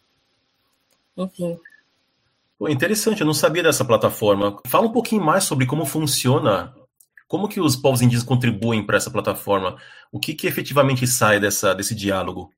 enfim. 1.17 1.59
Pô, 2.59 2.69
interessante, 2.69 3.23
eu 3.23 3.27
não 3.27 3.33
sabia 3.33 3.63
dessa 3.63 3.85
plataforma. 3.85 4.59
Fala 4.67 4.87
um 4.87 4.93
pouquinho 4.93 5.25
mais 5.25 5.45
sobre 5.45 5.65
como 5.65 5.87
funciona, 5.87 6.75
como 7.27 7.49
que 7.49 7.61
os 7.61 7.75
povos 7.75 8.03
indígenas 8.03 8.27
contribuem 8.27 8.85
para 8.85 8.99
essa 8.99 9.11
plataforma, 9.11 9.77
o 10.13 10.21
que, 10.21 10.35
que 10.35 10.47
efetivamente 10.47 11.07
sai 11.07 11.41
dessa, 11.41 11.75
desse 11.75 11.95
diálogo? 11.95 12.53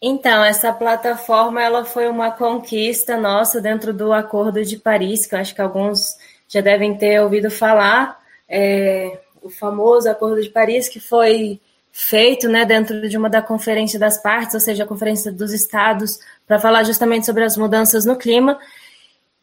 Então, 0.00 0.44
essa 0.44 0.72
plataforma 0.72 1.60
ela 1.60 1.84
foi 1.84 2.08
uma 2.08 2.30
conquista 2.30 3.16
nossa 3.16 3.60
dentro 3.60 3.92
do 3.92 4.12
Acordo 4.12 4.64
de 4.64 4.76
Paris, 4.76 5.26
que 5.26 5.34
eu 5.34 5.40
acho 5.40 5.52
que 5.52 5.60
alguns 5.60 6.16
já 6.48 6.60
devem 6.60 6.96
ter 6.96 7.20
ouvido 7.20 7.50
falar, 7.50 8.18
é, 8.48 9.20
o 9.42 9.50
famoso 9.50 10.08
Acordo 10.10 10.42
de 10.42 10.48
Paris, 10.48 10.88
que 10.88 10.98
foi 10.98 11.60
feito 11.92 12.48
né, 12.48 12.64
dentro 12.64 13.08
de 13.08 13.16
uma 13.16 13.28
da 13.28 13.42
Conferência 13.42 13.98
das 13.98 14.22
Partes, 14.22 14.54
ou 14.54 14.60
seja, 14.60 14.84
a 14.84 14.86
Conferência 14.86 15.30
dos 15.30 15.52
Estados, 15.52 16.18
para 16.46 16.58
falar 16.58 16.84
justamente 16.84 17.26
sobre 17.26 17.44
as 17.44 17.56
mudanças 17.56 18.04
no 18.04 18.16
clima. 18.16 18.58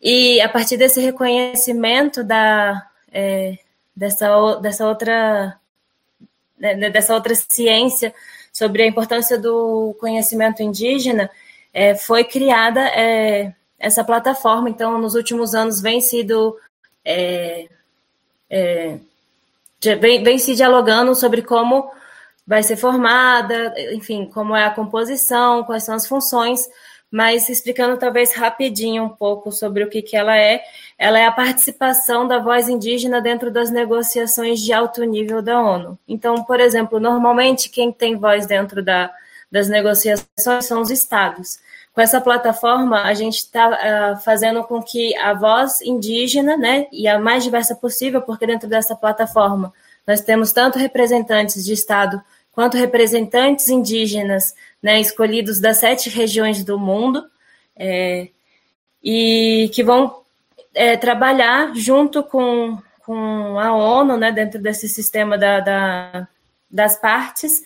E 0.02 0.40
a 0.42 0.50
partir 0.50 0.78
desse 0.78 1.02
reconhecimento 1.02 2.24
da, 2.24 2.88
é, 3.12 3.58
dessa, 3.96 4.56
dessa, 4.56 4.88
outra, 4.88 5.60
né, 6.58 6.76
né, 6.76 6.90
dessa 6.90 7.14
outra 7.14 7.34
ciência 7.36 8.14
sobre 8.52 8.84
a 8.84 8.88
importância 8.88 9.38
do 9.38 9.96
conhecimento 10.00 10.64
indígena, 10.64 11.30
é, 11.74 11.94
foi 11.94 12.24
criada 12.24 12.80
é, 12.82 13.54
essa 13.78 14.04
plataforma. 14.04 14.70
Então, 14.70 14.98
nos 14.98 15.14
últimos 15.14 15.54
anos, 15.54 15.82
vem 15.82 16.00
sido 16.00 16.58
é, 17.06 17.68
é, 18.50 18.98
vem, 20.00 20.24
vem 20.24 20.38
se 20.40 20.56
dialogando 20.56 21.14
sobre 21.16 21.42
como 21.42 21.92
vai 22.46 22.62
ser 22.64 22.76
formada, 22.76 23.74
enfim, 23.94 24.26
como 24.26 24.56
é 24.56 24.66
a 24.66 24.72
composição, 24.72 25.64
quais 25.64 25.84
são 25.84 25.96
as 25.96 26.08
funções, 26.08 26.68
mas 27.10 27.50
explicando 27.50 27.98
talvez 27.98 28.34
rapidinho 28.34 29.04
um 29.04 29.10
pouco 29.10 29.52
sobre 29.52 29.84
o 29.84 29.90
que, 29.90 30.02
que 30.02 30.16
ela 30.16 30.38
é. 30.38 30.64
Ela 30.98 31.20
é 31.20 31.26
a 31.26 31.32
participação 31.32 32.28
da 32.28 32.40
voz 32.40 32.68
indígena 32.70 33.22
dentro 33.22 33.52
das 33.52 33.70
negociações 33.70 34.60
de 34.60 34.74
alto 34.74 35.04
nível 35.04 35.42
da 35.42 35.60
ONU. 35.62 35.98
Então, 36.08 36.44
por 36.44 36.60
exemplo, 36.60 37.00
normalmente 37.00 37.70
quem 37.70 37.92
tem 37.92 38.16
voz 38.16 38.46
dentro 38.46 38.84
da, 38.84 39.12
das 39.52 39.68
negociações 39.68 40.66
são 40.66 40.82
os 40.82 40.92
estados. 40.92 41.60
Com 41.96 42.02
essa 42.02 42.20
plataforma, 42.20 43.04
a 43.04 43.14
gente 43.14 43.38
está 43.38 43.70
uh, 43.70 43.74
ah, 43.74 44.16
fazendo 44.18 44.62
com 44.66 44.84
que 44.84 45.16
a 45.16 45.34
voz 45.34 45.80
indígena, 45.80 46.58
né, 46.58 46.88
e 46.92 47.08
a 47.08 47.18
mais 47.18 47.42
diversa 47.42 47.74
possível, 47.74 48.22
porque 48.22 48.46
dentro 48.46 48.68
dessa 48.68 48.94
plataforma 48.94 49.74
nós 50.06 50.20
temos 50.20 50.52
tanto 50.52 50.78
representantes 50.78 51.64
de 51.64 51.72
Estado 51.72 52.22
quanto 52.52 52.76
representantes 52.76 53.70
indígenas, 53.70 54.54
né, 54.84 55.00
escolhidos 55.00 55.62
das 55.62 55.78
sete 55.78 56.10
regiões 56.10 56.66
do 56.66 56.78
mundo, 56.78 57.24
é, 57.78 58.28
e 59.02 59.72
que 59.74 59.82
vão 59.82 60.22
é, 60.74 60.98
trabalhar 60.98 61.74
junto 61.76 62.22
com, 62.24 62.78
com 63.06 63.58
a 63.58 63.74
ONU, 63.74 64.18
né, 64.18 64.34
dentro 64.34 64.62
desse 64.62 64.90
sistema 64.90 65.38
da, 65.38 65.62
da 65.62 66.28
das 66.70 67.00
partes, 67.00 67.64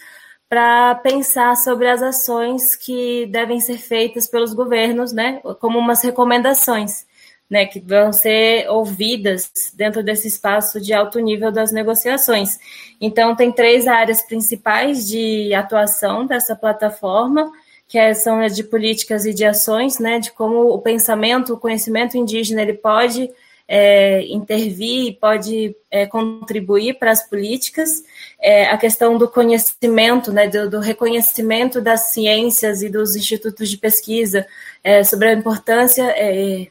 para 0.50 0.96
pensar 0.96 1.56
sobre 1.56 1.88
as 1.88 2.02
ações 2.02 2.76
que 2.76 3.28
devem 3.28 3.60
ser 3.60 3.78
feitas 3.78 4.28
pelos 4.28 4.52
governos, 4.52 5.14
né, 5.14 5.40
como 5.60 5.78
umas 5.78 6.02
recomendações, 6.02 7.06
né, 7.48 7.68
que 7.68 7.80
vão 7.80 8.12
ser 8.12 8.68
ouvidas 8.68 9.52
dentro 9.76 10.02
desse 10.04 10.28
espaço 10.28 10.82
de 10.82 10.92
alto 10.92 11.20
nível 11.20 11.52
das 11.52 11.72
negociações. 11.72 12.58
Então, 13.00 13.36
tem 13.36 13.52
três 13.52 13.88
áreas 13.88 14.22
principais 14.24 15.08
de 15.08 15.54
atuação 15.54 16.26
dessa 16.26 16.56
plataforma, 16.56 17.52
que 17.88 18.00
é, 18.00 18.14
são 18.16 18.40
as 18.42 18.56
de 18.56 18.64
políticas 18.64 19.26
e 19.26 19.34
de 19.34 19.46
ações, 19.46 20.00
né, 20.00 20.20
de 20.20 20.32
como 20.32 20.74
o 20.74 20.80
pensamento, 20.80 21.54
o 21.54 21.60
conhecimento 21.60 22.18
indígena, 22.18 22.64
ele 22.64 22.74
pode 22.74 23.30
é, 23.72 24.26
intervir 24.26 25.10
e 25.10 25.14
pode 25.14 25.76
é, 25.92 26.08
contribuir 26.08 26.98
para 26.98 27.12
as 27.12 27.22
políticas. 27.30 28.04
É, 28.42 28.68
a 28.68 28.76
questão 28.76 29.16
do 29.16 29.28
conhecimento, 29.28 30.34
né, 30.34 30.48
do, 30.48 30.68
do, 30.68 30.80
reconhecimento 30.80 31.80
das 31.80 32.06
ciências 32.06 32.82
e 32.82 32.90
dos 32.90 33.16
institutos 33.16 33.70
de 33.70 33.78
pesquisa 33.78 34.48
é, 34.84 35.04
sobre 35.04 35.28
a 35.28 35.34
importância 35.34 36.04
é, 36.18 36.66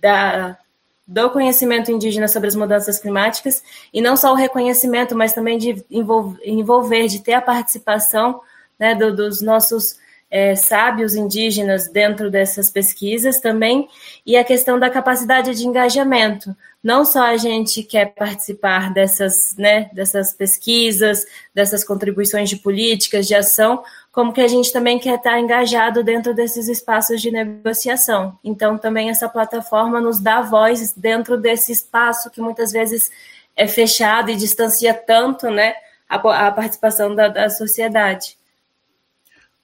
da, 0.00 0.58
do 1.06 1.30
conhecimento 1.30 1.92
indígena 1.92 2.26
sobre 2.26 2.48
as 2.48 2.56
mudanças 2.56 2.98
climáticas, 2.98 3.62
e 3.94 4.00
não 4.00 4.16
só 4.16 4.32
o 4.32 4.36
reconhecimento, 4.36 5.14
mas 5.14 5.32
também 5.32 5.58
de 5.58 5.84
envolver, 5.88 7.06
de 7.06 7.20
ter 7.20 7.34
a 7.34 7.40
participação 7.40 8.40
né, 8.76 8.96
do, 8.96 9.14
dos 9.14 9.40
nossos 9.40 9.96
é, 10.32 10.56
sábios 10.56 11.14
indígenas 11.14 11.88
dentro 11.88 12.30
dessas 12.30 12.70
pesquisas 12.70 13.38
também, 13.38 13.86
e 14.24 14.34
a 14.34 14.42
questão 14.42 14.78
da 14.78 14.88
capacidade 14.88 15.54
de 15.54 15.66
engajamento. 15.66 16.56
Não 16.82 17.04
só 17.04 17.24
a 17.24 17.36
gente 17.36 17.82
quer 17.82 18.06
participar 18.14 18.94
dessas, 18.94 19.54
né, 19.58 19.90
dessas 19.92 20.32
pesquisas, 20.32 21.26
dessas 21.54 21.84
contribuições 21.84 22.48
de 22.48 22.56
políticas, 22.56 23.26
de 23.28 23.34
ação, 23.34 23.84
como 24.10 24.32
que 24.32 24.40
a 24.40 24.48
gente 24.48 24.72
também 24.72 24.98
quer 24.98 25.16
estar 25.16 25.38
engajado 25.38 26.02
dentro 26.02 26.34
desses 26.34 26.66
espaços 26.66 27.20
de 27.20 27.30
negociação. 27.30 28.38
Então, 28.42 28.78
também 28.78 29.10
essa 29.10 29.28
plataforma 29.28 30.00
nos 30.00 30.18
dá 30.18 30.40
voz 30.40 30.94
dentro 30.94 31.36
desse 31.36 31.72
espaço 31.72 32.30
que 32.30 32.40
muitas 32.40 32.72
vezes 32.72 33.10
é 33.54 33.68
fechado 33.68 34.30
e 34.30 34.34
distancia 34.34 34.94
tanto 34.94 35.50
né, 35.50 35.74
a, 36.08 36.16
a 36.46 36.50
participação 36.50 37.14
da, 37.14 37.28
da 37.28 37.50
sociedade. 37.50 38.40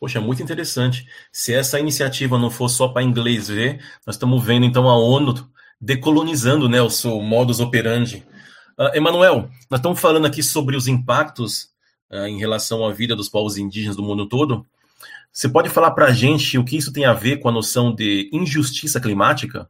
Poxa, 0.00 0.20
muito 0.20 0.42
interessante. 0.42 1.06
Se 1.32 1.52
essa 1.52 1.78
iniciativa 1.80 2.38
não 2.38 2.50
for 2.50 2.68
só 2.68 2.88
para 2.88 3.02
inglês 3.02 3.48
ver, 3.48 3.82
nós 4.06 4.14
estamos 4.14 4.44
vendo 4.44 4.64
então 4.64 4.88
a 4.88 4.96
ONU 4.96 5.34
decolonizando 5.80 6.68
né, 6.68 6.80
o 6.80 6.90
seu 6.90 7.20
modus 7.20 7.58
operandi. 7.58 8.24
Uh, 8.78 8.94
Emanuel, 8.94 9.48
nós 9.68 9.80
estamos 9.80 10.00
falando 10.00 10.26
aqui 10.26 10.42
sobre 10.42 10.76
os 10.76 10.86
impactos 10.86 11.70
uh, 12.10 12.26
em 12.26 12.38
relação 12.38 12.86
à 12.86 12.92
vida 12.92 13.16
dos 13.16 13.28
povos 13.28 13.56
indígenas 13.58 13.96
do 13.96 14.02
mundo 14.02 14.28
todo. 14.28 14.64
Você 15.32 15.48
pode 15.48 15.68
falar 15.68 15.90
para 15.90 16.06
a 16.06 16.12
gente 16.12 16.56
o 16.58 16.64
que 16.64 16.76
isso 16.76 16.92
tem 16.92 17.04
a 17.04 17.12
ver 17.12 17.38
com 17.38 17.48
a 17.48 17.52
noção 17.52 17.92
de 17.92 18.30
injustiça 18.32 19.00
climática? 19.00 19.68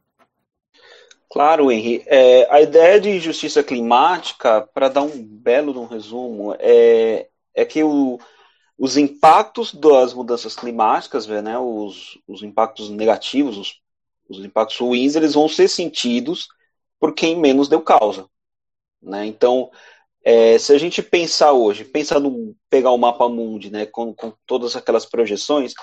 Claro, 1.31 1.71
Henri. 1.71 2.03
É, 2.07 2.47
a 2.51 2.61
ideia 2.61 2.99
de 2.99 3.09
injustiça 3.09 3.63
climática, 3.63 4.61
para 4.73 4.89
dar 4.89 5.01
um 5.01 5.23
belo 5.23 5.79
um 5.79 5.85
resumo, 5.85 6.55
é, 6.59 7.27
é 7.53 7.65
que 7.65 7.83
o, 7.83 8.19
os 8.79 8.95
impactos 8.95 9.73
das 9.73 10.13
mudanças 10.13 10.55
climáticas, 10.55 11.27
né, 11.27 11.59
os, 11.59 12.17
os 12.25 12.41
impactos 12.41 12.89
negativos, 12.89 13.57
os, 13.57 13.81
os 14.29 14.45
impactos 14.45 14.77
ruins, 14.77 15.15
eles 15.15 15.33
vão 15.33 15.49
ser 15.49 15.67
sentidos 15.67 16.47
por 16.97 17.13
quem 17.13 17.37
menos 17.37 17.67
deu 17.67 17.81
causa. 17.81 18.25
Né? 19.01 19.25
Então, 19.25 19.69
é, 20.23 20.57
se 20.57 20.73
a 20.73 20.77
gente 20.77 21.03
pensar 21.03 21.51
hoje, 21.51 21.83
pensa 21.83 22.19
no 22.21 22.55
pegar 22.69 22.91
o 22.91 22.97
mapa 22.97 23.27
mundi, 23.27 23.69
né, 23.69 23.85
com, 23.85 24.13
com 24.13 24.33
todas 24.45 24.77
aquelas 24.77 25.05
projeções, 25.05 25.73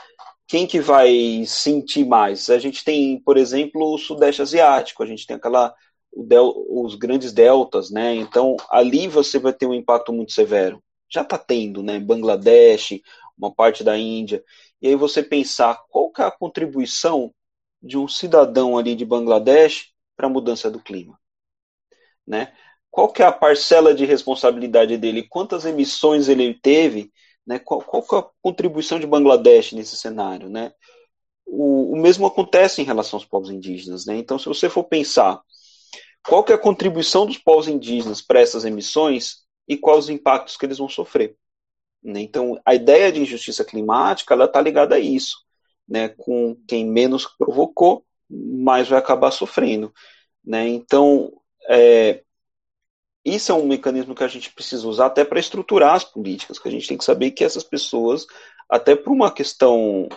quem 0.49 0.67
que 0.67 0.81
vai 0.81 1.45
sentir 1.47 2.07
mais? 2.07 2.49
A 2.49 2.59
gente 2.59 2.83
tem, 2.83 3.21
por 3.21 3.37
exemplo, 3.37 3.93
o 3.93 3.99
Sudeste 3.99 4.41
Asiático, 4.41 5.03
a 5.03 5.07
gente 5.07 5.27
tem 5.27 5.37
aquela 5.37 5.75
os 6.19 6.95
grandes 6.95 7.31
deltas, 7.31 7.91
né? 7.91 8.15
Então 8.15 8.57
ali 8.71 9.07
você 9.07 9.39
vai 9.39 9.53
ter 9.53 9.67
um 9.67 9.75
impacto 9.75 10.15
muito 10.15 10.33
severo. 10.33 10.83
Já 11.09 11.23
está 11.23 11.39
tendo, 11.39 11.83
né? 11.83 11.99
Bangladesh, 11.99 13.01
uma 13.37 13.53
parte 13.55 13.85
da 13.85 13.97
Índia. 13.97 14.43
E 14.81 14.89
aí 14.89 14.97
você 14.97 15.23
pensar 15.23 15.83
qual 15.89 16.11
que 16.11 16.23
é 16.23 16.25
a 16.25 16.31
contribuição 16.31 17.33
de 17.83 17.97
um 17.97 18.09
cidadão 18.09 18.77
ali 18.77 18.95
de 18.95 19.05
Bangladesh 19.05 19.93
para 20.17 20.27
a 20.27 20.31
mudança 20.31 20.71
do 20.71 20.81
clima, 20.81 21.19
né? 22.27 22.53
Qual 22.91 23.13
que 23.13 23.23
é 23.23 23.27
a 23.27 23.33
parcela 23.33 23.95
de 23.95 24.07
responsabilidade 24.07 24.97
dele? 24.97 25.27
Quantas 25.29 25.67
emissões 25.67 26.29
ele 26.29 26.55
teve? 26.55 27.13
Né? 27.47 27.59
Qual, 27.59 27.83
qual 27.83 28.03
que 28.03 28.15
é 28.15 28.19
a 28.19 28.27
contribuição 28.41 28.99
de 28.99 29.07
Bangladesh 29.07 29.73
nesse 29.73 29.97
cenário, 29.97 30.49
né? 30.49 30.73
O, 31.45 31.93
o 31.93 31.97
mesmo 31.97 32.27
acontece 32.27 32.81
em 32.81 32.85
relação 32.85 33.19
aos 33.19 33.27
povos 33.27 33.51
indígenas, 33.51 34.07
né? 34.07 34.17
Então, 34.17 34.39
se 34.39 34.47
você 34.47 34.69
for 34.71 34.85
pensar 34.85 35.41
qual 36.27 36.43
que 36.43 36.53
é 36.53 36.55
a 36.57 36.59
contribuição 36.59 37.27
dos 37.27 37.39
povos 37.39 37.69
indígenas 37.69 38.21
para 38.21 38.41
essas 38.41 38.65
emissões 38.65 39.46
e 39.69 39.77
quais 39.77 40.05
os 40.05 40.11
impactos 40.11 40.57
que 40.57 40.65
eles 40.65 40.79
vão 40.79 40.89
sofrer. 40.89 41.37
Né? 42.03 42.21
Então, 42.21 42.61
a 42.65 42.75
ideia 42.75 43.11
de 43.11 43.21
injustiça 43.21 43.65
climática 43.65 44.35
ela 44.35 44.45
está 44.45 44.61
ligada 44.61 44.95
a 44.95 44.99
isso, 44.99 45.39
né? 45.89 46.09
Com 46.09 46.57
quem 46.67 46.87
menos 46.87 47.27
provocou, 47.27 48.05
mais 48.29 48.89
vai 48.89 48.99
acabar 48.99 49.31
sofrendo, 49.31 49.93
né? 50.45 50.69
Então, 50.69 51.33
é, 51.69 52.23
isso 53.25 53.51
é 53.51 53.55
um 53.55 53.67
mecanismo 53.67 54.15
que 54.15 54.23
a 54.23 54.29
gente 54.29 54.53
precisa 54.53 54.87
usar 54.87 55.07
até 55.07 55.25
para 55.25 55.41
estruturar 55.41 55.95
as 55.95 56.05
políticas, 56.05 56.59
que 56.59 56.69
a 56.69 56.71
gente 56.71 56.87
tem 56.87 56.97
que 56.97 57.05
saber 57.05 57.33
que 57.33 57.43
essas 57.43 57.65
pessoas, 57.65 58.27
até 58.69 58.95
por 58.95 59.13
uma 59.13 59.33
questão 59.33 60.09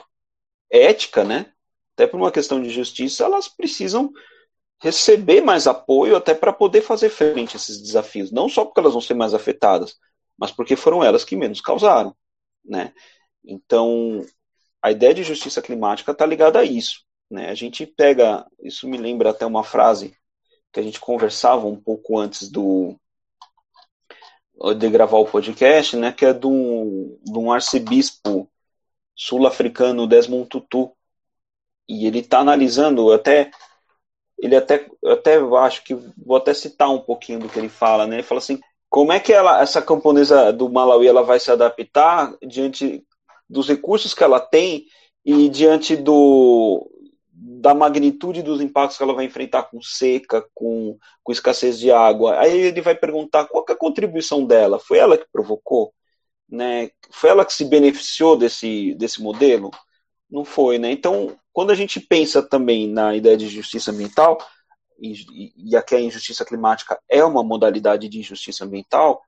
ética, 0.72 1.24
né? 1.24 1.52
Até 1.96 2.06
por 2.06 2.18
uma 2.18 2.32
questão 2.32 2.62
de 2.62 2.70
justiça, 2.70 3.26
elas 3.26 3.48
precisam 3.48 4.12
receber 4.82 5.42
mais 5.42 5.68
apoio 5.68 6.16
até 6.16 6.34
para 6.34 6.54
poder 6.54 6.82
fazer 6.82 7.10
frente 7.10 7.56
a 7.56 7.60
esses 7.60 7.82
desafios. 7.82 8.32
Não 8.32 8.48
só 8.48 8.64
porque 8.64 8.80
elas 8.80 8.94
vão 8.94 9.02
ser 9.02 9.14
mais 9.14 9.34
afetadas, 9.34 9.98
mas 10.38 10.52
porque 10.52 10.76
foram 10.76 11.04
elas 11.04 11.24
que 11.26 11.36
menos 11.36 11.62
causaram. 11.62 12.16
Né? 12.64 12.94
Então, 13.44 14.26
a 14.82 14.92
ideia 14.92 15.14
de 15.14 15.24
justiça 15.24 15.62
climática 15.62 16.12
está 16.12 16.26
ligada 16.26 16.60
a 16.60 16.64
isso. 16.64 17.04
Né? 17.30 17.50
A 17.50 17.56
gente 17.56 17.86
pega, 17.86 18.46
isso 18.62 18.88
me 18.88 18.98
lembra 18.98 19.32
até 19.32 19.46
uma 19.46 19.64
frase 19.64 20.16
que 20.72 20.80
a 20.80 20.84
gente 20.84 21.00
conversava 21.00 21.68
um 21.68 21.76
pouco 21.76 22.18
antes 22.18 22.50
do 22.50 22.96
de 24.78 24.90
gravar 24.90 25.18
o 25.20 25.26
podcast, 25.26 25.96
né, 25.96 26.12
que 26.12 26.26
é 26.26 26.32
um, 26.44 27.18
de 27.24 27.38
um 27.38 27.50
arcebispo 27.50 28.52
sul-africano, 29.16 30.06
Desmond 30.06 30.50
Tutu, 30.50 30.92
e 31.88 32.06
ele 32.06 32.20
está 32.20 32.40
analisando 32.40 33.12
até 33.14 33.52
ele 34.42 34.56
até, 34.56 34.90
até 35.06 35.38
acho 35.38 35.84
que 35.84 35.94
vou 35.94 36.38
até 36.38 36.54
citar 36.54 36.90
um 36.90 37.00
pouquinho 37.00 37.40
do 37.40 37.50
que 37.50 37.60
ele 37.60 37.70
fala, 37.70 38.08
né? 38.08 38.18
Ele 38.18 38.24
fala 38.24 38.40
assim, 38.40 38.60
como 38.90 39.12
é 39.12 39.20
que 39.20 39.32
ela, 39.34 39.62
essa 39.62 39.82
camponesa 39.82 40.52
do 40.52 40.70
Malawi 40.70 41.08
ela 41.08 41.24
vai 41.24 41.40
se 41.40 41.52
adaptar 41.52 42.36
diante 42.46 43.06
dos 43.50 43.68
recursos 43.68 44.14
que 44.14 44.24
ela 44.24 44.40
tem 44.40 44.86
e 45.26 45.50
diante 45.50 45.96
do, 45.96 46.90
da 47.34 47.74
magnitude 47.74 48.42
dos 48.42 48.62
impactos 48.62 48.98
que 48.98 49.04
ela 49.04 49.14
vai 49.14 49.26
enfrentar 49.26 49.64
com 49.64 49.82
seca, 49.82 50.46
com, 50.54 50.98
com 51.24 51.32
escassez 51.32 51.78
de 51.78 51.92
água. 51.92 52.40
Aí 52.40 52.58
ele 52.58 52.82
vai 52.82 52.96
perguntar 52.96 53.46
qual 53.46 53.66
é 53.68 53.72
a 53.72 53.78
contribuição 53.78 54.46
dela? 54.46 54.80
Foi 54.80 54.98
ela 54.98 55.18
que 55.18 55.26
provocou? 55.32 55.94
Né? 56.50 56.90
Foi 57.12 57.30
ela 57.30 57.46
que 57.46 57.54
se 57.54 57.66
beneficiou 57.66 58.38
desse, 58.38 58.96
desse 58.96 59.22
modelo? 59.22 59.70
Não 60.30 60.46
foi, 60.46 60.78
né? 60.78 60.92
Então, 60.92 61.36
quando 61.60 61.72
a 61.72 61.76
gente 61.76 62.00
pensa 62.00 62.42
também 62.42 62.88
na 62.88 63.14
ideia 63.14 63.36
de 63.36 63.50
justiça 63.50 63.92
ambiental, 63.92 64.38
e, 64.98 65.76
aqui 65.76 65.94
a 65.94 66.00
injustiça 66.00 66.46
climática 66.46 66.98
é 67.10 67.22
uma 67.22 67.44
modalidade 67.44 68.08
de 68.08 68.18
injustiça 68.18 68.64
ambiental, 68.64 69.22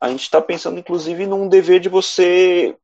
a 0.00 0.08
gente 0.08 0.22
está 0.22 0.40
pensando 0.40 0.78
inclusive 0.78 1.26
num 1.26 1.48
dever 1.48 1.80
de 1.80 1.88
você 1.88 2.78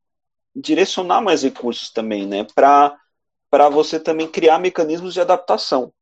direcionar 0.53 1.21
mais 1.21 1.43
recursos 1.43 1.89
também, 1.91 2.27
né? 2.27 2.45
Para 2.53 3.69
você 3.69 3.97
também 4.01 4.27
criar 4.27 4.59
mecanismos 4.59 5.13
de 5.13 5.21
adaptação. 5.21 5.93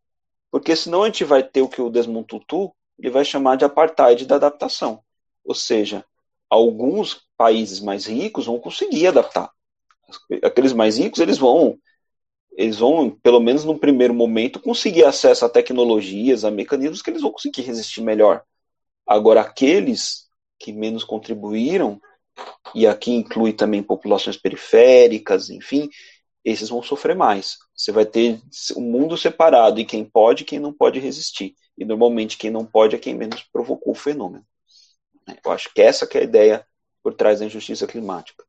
Porque 0.49 0.75
senão 0.75 1.03
a 1.03 1.05
gente 1.05 1.23
vai 1.23 1.43
ter 1.43 1.61
o 1.61 1.69
que 1.69 1.79
o 1.79 1.91
Desmond 1.91 2.25
Tutu 2.25 2.73
ele 2.97 3.11
vai 3.11 3.23
chamar 3.23 3.57
de 3.57 3.63
apartheid 3.63 4.25
da 4.25 4.37
adaptação. 4.37 5.03
Ou 5.45 5.53
seja, 5.53 6.03
alguns 6.49 7.21
países 7.37 7.79
mais 7.79 8.07
ricos 8.07 8.47
vão 8.47 8.57
conseguir 8.57 9.05
adaptar 9.05 9.51
aqueles 10.43 10.73
mais 10.73 10.97
ricos, 10.97 11.19
eles 11.19 11.37
vão, 11.37 11.77
eles 12.57 12.79
vão, 12.79 13.11
pelo 13.11 13.39
menos 13.39 13.63
no 13.63 13.77
primeiro 13.77 14.15
momento, 14.15 14.59
conseguir 14.59 15.05
acesso 15.05 15.45
a 15.45 15.49
tecnologias, 15.49 16.43
a 16.43 16.49
mecanismos 16.49 17.03
que 17.03 17.11
eles 17.11 17.21
vão 17.21 17.31
conseguir 17.31 17.61
resistir 17.61 18.01
melhor. 18.01 18.41
Agora, 19.05 19.41
aqueles 19.41 20.27
que 20.59 20.73
menos 20.73 21.03
contribuíram, 21.03 22.01
e 22.73 22.87
aqui 22.87 23.11
inclui 23.11 23.53
também 23.53 23.83
populações 23.83 24.37
periféricas, 24.37 25.51
enfim, 25.51 25.87
esses 26.43 26.69
vão 26.69 26.81
sofrer 26.81 27.15
mais. 27.15 27.57
Você 27.75 27.91
vai 27.91 28.07
ter 28.07 28.41
um 28.75 28.81
mundo 28.81 29.15
separado 29.15 29.79
e 29.79 29.85
quem 29.85 30.03
pode 30.03 30.41
e 30.41 30.45
quem 30.45 30.59
não 30.59 30.73
pode 30.73 30.99
resistir. 30.99 31.53
E 31.77 31.85
normalmente 31.85 32.37
quem 32.37 32.49
não 32.49 32.65
pode 32.65 32.95
é 32.95 32.99
quem 32.99 33.13
menos 33.13 33.43
provocou 33.53 33.93
o 33.93 33.95
fenômeno. 33.95 34.45
Eu 35.45 35.51
acho 35.51 35.71
que 35.73 35.81
essa 35.81 36.07
que 36.07 36.17
é 36.17 36.21
a 36.21 36.23
ideia 36.23 36.65
por 37.03 37.13
trás 37.13 37.39
da 37.39 37.45
injustiça 37.45 37.85
climática. 37.85 38.43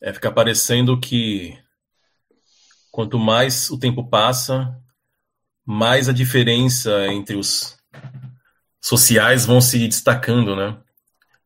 É, 0.00 0.12
fica 0.12 0.30
parecendo 0.30 1.00
que 1.00 1.58
quanto 2.98 3.16
mais 3.16 3.70
o 3.70 3.78
tempo 3.78 4.02
passa, 4.02 4.76
mais 5.64 6.08
a 6.08 6.12
diferença 6.12 7.06
entre 7.06 7.36
os 7.36 7.78
sociais 8.82 9.46
vão 9.46 9.60
se 9.60 9.78
destacando, 9.86 10.56
né? 10.56 10.76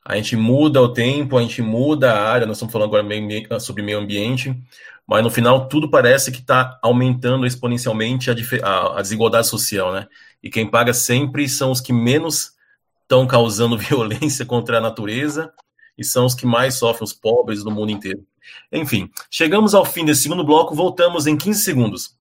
A 0.03 0.17
gente 0.17 0.35
muda 0.35 0.81
o 0.81 0.95
tempo, 0.95 1.37
a 1.37 1.43
gente 1.43 1.61
muda 1.61 2.11
a 2.11 2.27
área, 2.27 2.47
nós 2.47 2.57
estamos 2.57 2.73
falando 2.73 2.97
agora 2.97 3.61
sobre 3.61 3.83
meio 3.83 3.99
ambiente, 3.99 4.59
mas 5.07 5.23
no 5.23 5.29
final 5.29 5.69
tudo 5.69 5.91
parece 5.91 6.33
que 6.33 6.39
está 6.39 6.79
aumentando 6.83 7.45
exponencialmente 7.45 8.31
a, 8.31 8.35
a, 8.63 8.99
a, 8.99 9.03
desigualdade 9.03 9.47
social, 9.47 9.93
né? 9.93 10.09
E 10.43 10.49
quem 10.49 10.71
paga 10.71 10.95
sempre 10.95 11.47
são 11.51 11.71
os 11.71 11.83
que 11.83 11.93
menos 11.93 12.55
estão 13.03 13.27
causando 13.27 13.77
violência 13.77 14.47
contra 14.47 14.79
a 14.79 14.81
natureza 14.81 15.53
e 15.99 16.03
são 16.03 16.25
os 16.25 16.35
que 16.35 16.47
mais 16.47 16.77
sofrem, 16.77 17.05
os 17.05 17.13
pobres 17.13 17.63
do 17.63 17.71
mundo 17.71 17.93
inteiro. 17.93 18.27
Enfim, 18.73 19.11
chegamos 19.31 19.75
ao 19.75 19.85
fim 19.85 20.05
desse 20.05 20.23
segundo 20.23 20.45
bloco, 20.45 20.75
voltamos 20.75 21.27
em 21.27 21.37
15 21.37 21.61
segundos. 21.61 22.17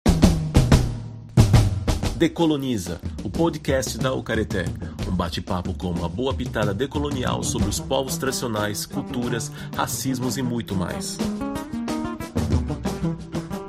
Decoloniza, 2.17 2.99
o 3.23 3.29
podcast 3.29 3.95
da 3.99 4.11
Ucareté. 4.11 4.65
Um 5.07 5.15
bate-papo 5.15 5.73
com 5.75 5.91
uma 5.91 6.09
boa 6.09 6.33
pitada 6.33 6.73
decolonial 6.73 7.43
sobre 7.43 7.69
os 7.69 7.79
povos 7.79 8.17
tradicionais, 8.17 8.87
culturas, 8.87 9.51
racismos 9.75 10.35
e 10.35 10.41
muito 10.41 10.75
mais. 10.75 11.17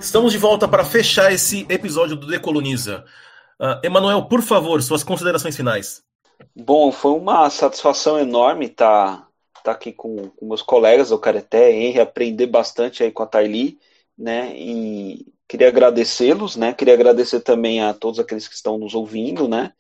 Estamos 0.01 0.33
de 0.33 0.39
volta 0.39 0.67
para 0.67 0.83
fechar 0.83 1.31
esse 1.31 1.67
episódio 1.69 2.17
do 2.17 2.27
Decoloniza. 2.27 3.05
Uh, 3.61 3.85
Emanuel, 3.85 4.23
por 4.25 4.41
favor, 4.41 4.81
suas 4.83 5.05
considerações 5.05 5.55
finais. 5.55 6.03
Bom, 6.57 6.91
foi 6.91 7.13
uma 7.13 7.51
satisfação 7.51 8.19
enorme 8.19 8.65
estar 8.65 9.28
estar 9.61 9.73
tá 9.73 9.77
aqui 9.79 9.93
com, 9.93 10.31
com, 10.31 10.47
meus 10.47 10.63
colegas 10.63 11.11
do 11.11 11.19
Careté, 11.19 11.73
Henry, 11.73 12.01
aprender 12.01 12.47
bastante 12.47 13.03
aí 13.03 13.11
com 13.13 13.23
a 13.23 13.27
Thaili, 13.27 13.79
né? 14.17 14.53
E 14.57 15.27
queria 15.47 15.69
agradecê-los, 15.69 16.57
né? 16.57 16.75
Queria 16.75 16.95
agradecer 16.95 17.41
também 17.41 17.83
a 17.83 17.95
todos 17.95 18.19
aqueles 18.21 18.49
que 18.49 18.55
estão 18.55 18.79
nos 18.79 18.95
ouvindo, 18.95 19.49
né? 19.49 19.73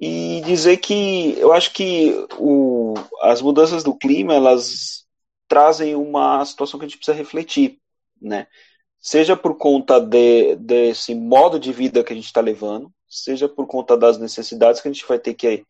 E 0.00 0.40
dizer 0.46 0.78
que 0.78 1.38
eu 1.38 1.52
acho 1.52 1.72
que 1.72 2.14
o, 2.38 2.94
as 3.22 3.42
mudanças 3.42 3.84
do 3.84 3.94
clima, 3.94 4.34
elas 4.34 5.06
trazem 5.46 5.94
uma 5.94 6.44
situação 6.44 6.78
que 6.78 6.86
a 6.86 6.88
gente 6.88 6.98
precisa 6.98 7.16
refletir, 7.16 7.78
né? 8.20 8.46
Seja 9.00 9.36
por 9.36 9.56
conta 9.56 9.98
de, 10.00 10.56
desse 10.56 11.14
modo 11.14 11.58
de 11.58 11.72
vida 11.72 12.04
que 12.04 12.12
a 12.12 12.16
gente 12.16 12.26
está 12.26 12.40
levando, 12.40 12.92
seja 13.08 13.48
por 13.48 13.66
conta 13.66 13.96
das 13.96 14.18
necessidades 14.18 14.80
que 14.80 14.88
a 14.88 14.92
gente 14.92 15.06
vai 15.06 15.18
ter 15.18 15.34
que 15.34 15.64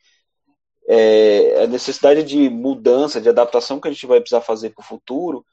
é, 0.88 1.62
a 1.64 1.66
necessidade 1.66 2.22
de 2.22 2.48
mudança, 2.48 3.20
de 3.20 3.28
adaptação 3.28 3.80
que 3.80 3.88
a 3.88 3.92
gente 3.92 4.06
vai 4.06 4.20
precisar 4.20 4.40
fazer 4.40 4.70
para 4.70 4.82
o 4.82 4.86
futuro, 4.86 5.44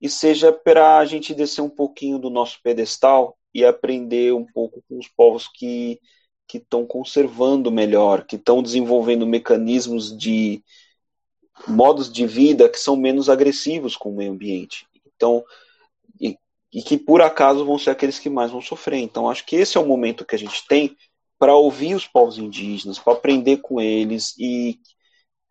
e 0.00 0.08
seja 0.08 0.52
para 0.52 0.98
a 0.98 1.04
gente 1.04 1.34
descer 1.34 1.62
um 1.62 1.70
pouquinho 1.70 2.18
do 2.18 2.30
nosso 2.30 2.60
pedestal 2.62 3.36
e 3.52 3.64
aprender 3.64 4.34
um 4.34 4.44
pouco 4.44 4.82
com 4.88 4.98
os 4.98 5.08
povos 5.08 5.48
que 5.48 6.00
que 6.46 6.58
estão 6.58 6.86
conservando 6.86 7.72
melhor, 7.72 8.26
que 8.26 8.36
estão 8.36 8.62
desenvolvendo 8.62 9.26
mecanismos 9.26 10.16
de 10.16 10.62
modos 11.66 12.12
de 12.12 12.26
vida 12.26 12.68
que 12.68 12.78
são 12.78 12.96
menos 12.96 13.28
agressivos 13.28 13.96
com 13.96 14.10
o 14.10 14.16
meio 14.16 14.32
ambiente. 14.32 14.86
Então, 15.06 15.44
e, 16.20 16.36
e 16.72 16.82
que 16.82 16.98
por 16.98 17.22
acaso 17.22 17.64
vão 17.64 17.78
ser 17.78 17.90
aqueles 17.90 18.18
que 18.18 18.28
mais 18.28 18.50
vão 18.50 18.60
sofrer. 18.60 18.98
Então, 18.98 19.30
acho 19.30 19.46
que 19.46 19.56
esse 19.56 19.76
é 19.76 19.80
o 19.80 19.86
momento 19.86 20.24
que 20.24 20.34
a 20.34 20.38
gente 20.38 20.66
tem 20.66 20.96
para 21.44 21.54
ouvir 21.54 21.94
os 21.94 22.06
povos 22.06 22.38
indígenas, 22.38 22.98
para 22.98 23.12
aprender 23.12 23.58
com 23.58 23.78
eles 23.78 24.34
e, 24.38 24.80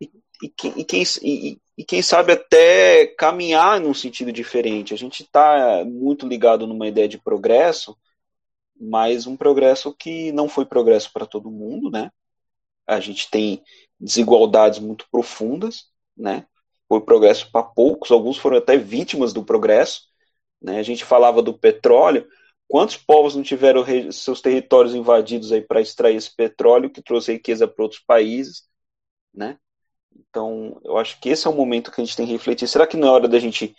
e, 0.00 0.10
e, 0.42 1.04
e, 1.22 1.60
e 1.78 1.84
quem 1.84 2.02
sabe 2.02 2.32
até 2.32 3.06
caminhar 3.06 3.78
num 3.78 3.94
sentido 3.94 4.32
diferente. 4.32 4.92
A 4.92 4.96
gente 4.96 5.22
está 5.22 5.84
muito 5.84 6.26
ligado 6.26 6.66
numa 6.66 6.88
ideia 6.88 7.06
de 7.06 7.16
progresso, 7.16 7.96
mas 8.76 9.28
um 9.28 9.36
progresso 9.36 9.94
que 9.94 10.32
não 10.32 10.48
foi 10.48 10.66
progresso 10.66 11.12
para 11.12 11.26
todo 11.26 11.48
mundo, 11.48 11.88
né? 11.88 12.10
A 12.84 12.98
gente 12.98 13.30
tem 13.30 13.62
desigualdades 14.00 14.80
muito 14.80 15.06
profundas, 15.12 15.84
né? 16.16 16.44
Foi 16.88 17.00
progresso 17.02 17.52
para 17.52 17.62
poucos, 17.62 18.10
alguns 18.10 18.36
foram 18.36 18.56
até 18.56 18.76
vítimas 18.76 19.32
do 19.32 19.44
progresso, 19.44 20.08
né? 20.60 20.80
A 20.80 20.82
gente 20.82 21.04
falava 21.04 21.40
do 21.40 21.56
petróleo, 21.56 22.26
quantos 22.68 22.96
povos 22.96 23.34
não 23.34 23.42
tiveram 23.42 23.84
seus 24.12 24.40
territórios 24.40 24.94
invadidos 24.94 25.52
aí 25.52 25.60
para 25.62 25.80
extrair 25.80 26.16
esse 26.16 26.34
petróleo 26.34 26.90
que 26.90 27.02
trouxe 27.02 27.32
riqueza 27.32 27.68
para 27.68 27.82
outros 27.82 28.00
países, 28.00 28.64
né? 29.32 29.58
Então, 30.16 30.80
eu 30.84 30.96
acho 30.96 31.18
que 31.20 31.28
esse 31.28 31.46
é 31.46 31.50
o 31.50 31.54
momento 31.54 31.90
que 31.90 32.00
a 32.00 32.04
gente 32.04 32.16
tem 32.16 32.26
que 32.26 32.32
refletir. 32.32 32.68
Será 32.68 32.86
que 32.86 32.96
não 32.96 33.08
é 33.08 33.10
hora 33.10 33.28
da 33.28 33.38
gente 33.38 33.74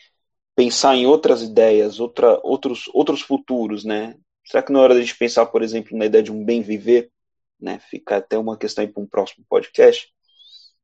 pensar 0.55 0.95
em 0.95 1.05
outras 1.05 1.41
ideias, 1.41 1.99
outra, 1.99 2.39
outros, 2.43 2.89
outros 2.93 3.21
futuros, 3.21 3.83
né? 3.83 4.17
Será 4.45 4.63
que 4.63 4.71
não 4.71 4.81
é 4.81 4.83
hora 4.83 4.93
da 4.95 5.01
gente 5.01 5.17
pensar, 5.17 5.45
por 5.47 5.61
exemplo, 5.63 5.97
na 5.97 6.05
ideia 6.05 6.23
de 6.23 6.31
um 6.31 6.43
bem 6.43 6.61
viver, 6.61 7.11
né? 7.59 7.79
Fica 7.79 8.17
até 8.17 8.38
uma 8.38 8.57
questão 8.57 8.88
para 8.88 9.01
um 9.03 9.07
próximo 9.07 9.45
podcast, 9.49 10.13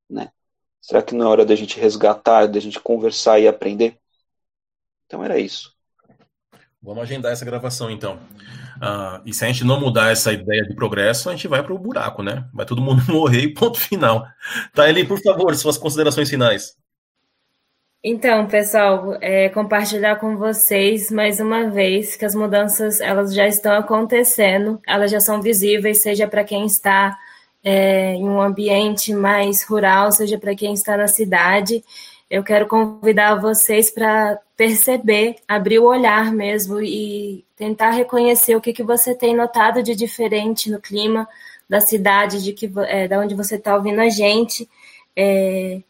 né? 0.09 0.31
Será 0.81 1.01
que 1.03 1.13
não 1.15 1.27
é 1.27 1.29
hora 1.29 1.45
da 1.45 1.55
gente 1.55 1.79
resgatar, 1.79 2.47
da 2.47 2.59
gente 2.59 2.79
conversar 2.79 3.39
e 3.39 3.47
aprender? 3.47 3.99
Então 5.05 5.23
era 5.23 5.39
isso. 5.39 5.75
Vamos 6.83 7.03
agendar 7.03 7.31
essa 7.31 7.45
gravação 7.45 7.91
então. 7.91 8.15
Uh, 8.77 9.21
e 9.23 9.33
se 9.33 9.45
a 9.45 9.47
gente 9.47 9.63
não 9.63 9.79
mudar 9.79 10.11
essa 10.11 10.33
ideia 10.33 10.63
de 10.63 10.73
progresso, 10.73 11.29
a 11.29 11.33
gente 11.33 11.47
vai 11.47 11.61
para 11.61 11.73
o 11.73 11.77
buraco, 11.77 12.23
né? 12.23 12.45
Vai 12.51 12.65
todo 12.65 12.81
mundo 12.81 13.03
morrer 13.11 13.41
e 13.41 13.53
ponto 13.53 13.79
final. 13.79 14.25
Taeli, 14.73 15.05
por 15.05 15.21
favor, 15.21 15.53
suas 15.55 15.77
considerações 15.77 16.27
finais. 16.27 16.75
Então, 18.03 18.47
pessoal, 18.47 19.15
é, 19.21 19.47
compartilhar 19.49 20.15
com 20.15 20.35
vocês 20.35 21.11
mais 21.11 21.39
uma 21.39 21.69
vez 21.69 22.15
que 22.15 22.25
as 22.25 22.33
mudanças 22.33 22.99
elas 22.99 23.31
já 23.31 23.47
estão 23.47 23.73
acontecendo, 23.73 24.81
elas 24.87 25.11
já 25.11 25.19
são 25.19 25.39
visíveis, 25.39 26.01
seja 26.01 26.27
para 26.27 26.43
quem 26.43 26.65
está 26.65 27.15
é, 27.63 28.15
em 28.15 28.27
um 28.27 28.41
ambiente 28.41 29.13
mais 29.13 29.63
rural, 29.63 30.11
seja 30.11 30.39
para 30.39 30.55
quem 30.55 30.73
está 30.73 30.97
na 30.97 31.07
cidade. 31.07 31.83
Eu 32.31 32.45
quero 32.45 32.65
convidar 32.65 33.35
vocês 33.35 33.91
para 33.91 34.39
perceber, 34.55 35.35
abrir 35.45 35.79
o 35.79 35.87
olhar 35.87 36.31
mesmo 36.31 36.81
e 36.81 37.43
tentar 37.57 37.89
reconhecer 37.89 38.55
o 38.55 38.61
que, 38.61 38.71
que 38.71 38.83
você 38.83 39.13
tem 39.13 39.35
notado 39.35 39.83
de 39.83 39.93
diferente 39.93 40.71
no 40.71 40.79
clima 40.79 41.27
da 41.67 41.81
cidade, 41.81 42.41
de 42.41 42.53
que 42.53 42.71
é, 42.87 43.05
da 43.05 43.19
onde 43.19 43.35
você 43.35 43.55
está 43.55 43.75
ouvindo 43.75 43.99
a 43.99 44.07
gente. 44.07 44.69
É, 45.13 45.81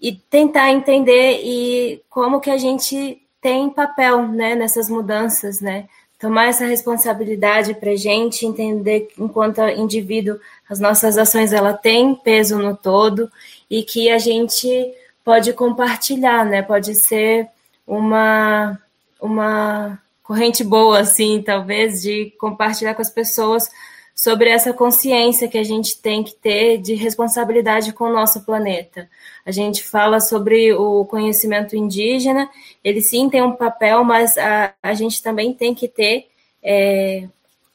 e 0.00 0.12
tentar 0.12 0.70
entender 0.70 1.40
e 1.42 2.00
como 2.08 2.40
que 2.40 2.50
a 2.50 2.58
gente 2.58 3.20
tem 3.40 3.68
papel 3.68 4.28
né, 4.28 4.54
nessas 4.54 4.88
mudanças, 4.88 5.60
né? 5.60 5.88
Tomar 6.16 6.46
essa 6.46 6.64
responsabilidade 6.64 7.74
para 7.74 7.90
a 7.90 7.96
gente, 7.96 8.46
entender 8.46 9.08
enquanto 9.18 9.60
indivíduo 9.62 10.38
as 10.70 10.78
nossas 10.78 11.18
ações 11.18 11.52
ela 11.52 11.72
tem 11.72 12.14
peso 12.14 12.56
no 12.56 12.76
todo 12.76 13.28
e 13.68 13.82
que 13.82 14.08
a 14.10 14.18
gente 14.18 14.68
pode 15.28 15.52
compartilhar, 15.52 16.42
né? 16.42 16.62
Pode 16.62 16.94
ser 16.94 17.50
uma 17.86 18.80
uma 19.20 20.00
corrente 20.22 20.64
boa, 20.64 21.00
assim, 21.00 21.42
talvez, 21.42 22.00
de 22.00 22.32
compartilhar 22.38 22.94
com 22.94 23.02
as 23.02 23.10
pessoas 23.10 23.68
sobre 24.14 24.48
essa 24.48 24.72
consciência 24.72 25.46
que 25.46 25.58
a 25.58 25.62
gente 25.62 25.98
tem 25.98 26.24
que 26.24 26.34
ter 26.34 26.78
de 26.78 26.94
responsabilidade 26.94 27.92
com 27.92 28.04
o 28.04 28.12
nosso 28.12 28.40
planeta. 28.40 29.06
A 29.44 29.50
gente 29.50 29.84
fala 29.84 30.18
sobre 30.18 30.72
o 30.72 31.04
conhecimento 31.04 31.76
indígena, 31.76 32.48
ele 32.82 33.02
sim 33.02 33.28
tem 33.28 33.42
um 33.42 33.52
papel, 33.52 34.02
mas 34.04 34.38
a, 34.38 34.72
a 34.82 34.94
gente 34.94 35.22
também 35.22 35.52
tem 35.52 35.74
que 35.74 35.88
ter, 35.88 36.28
é, 36.62 37.28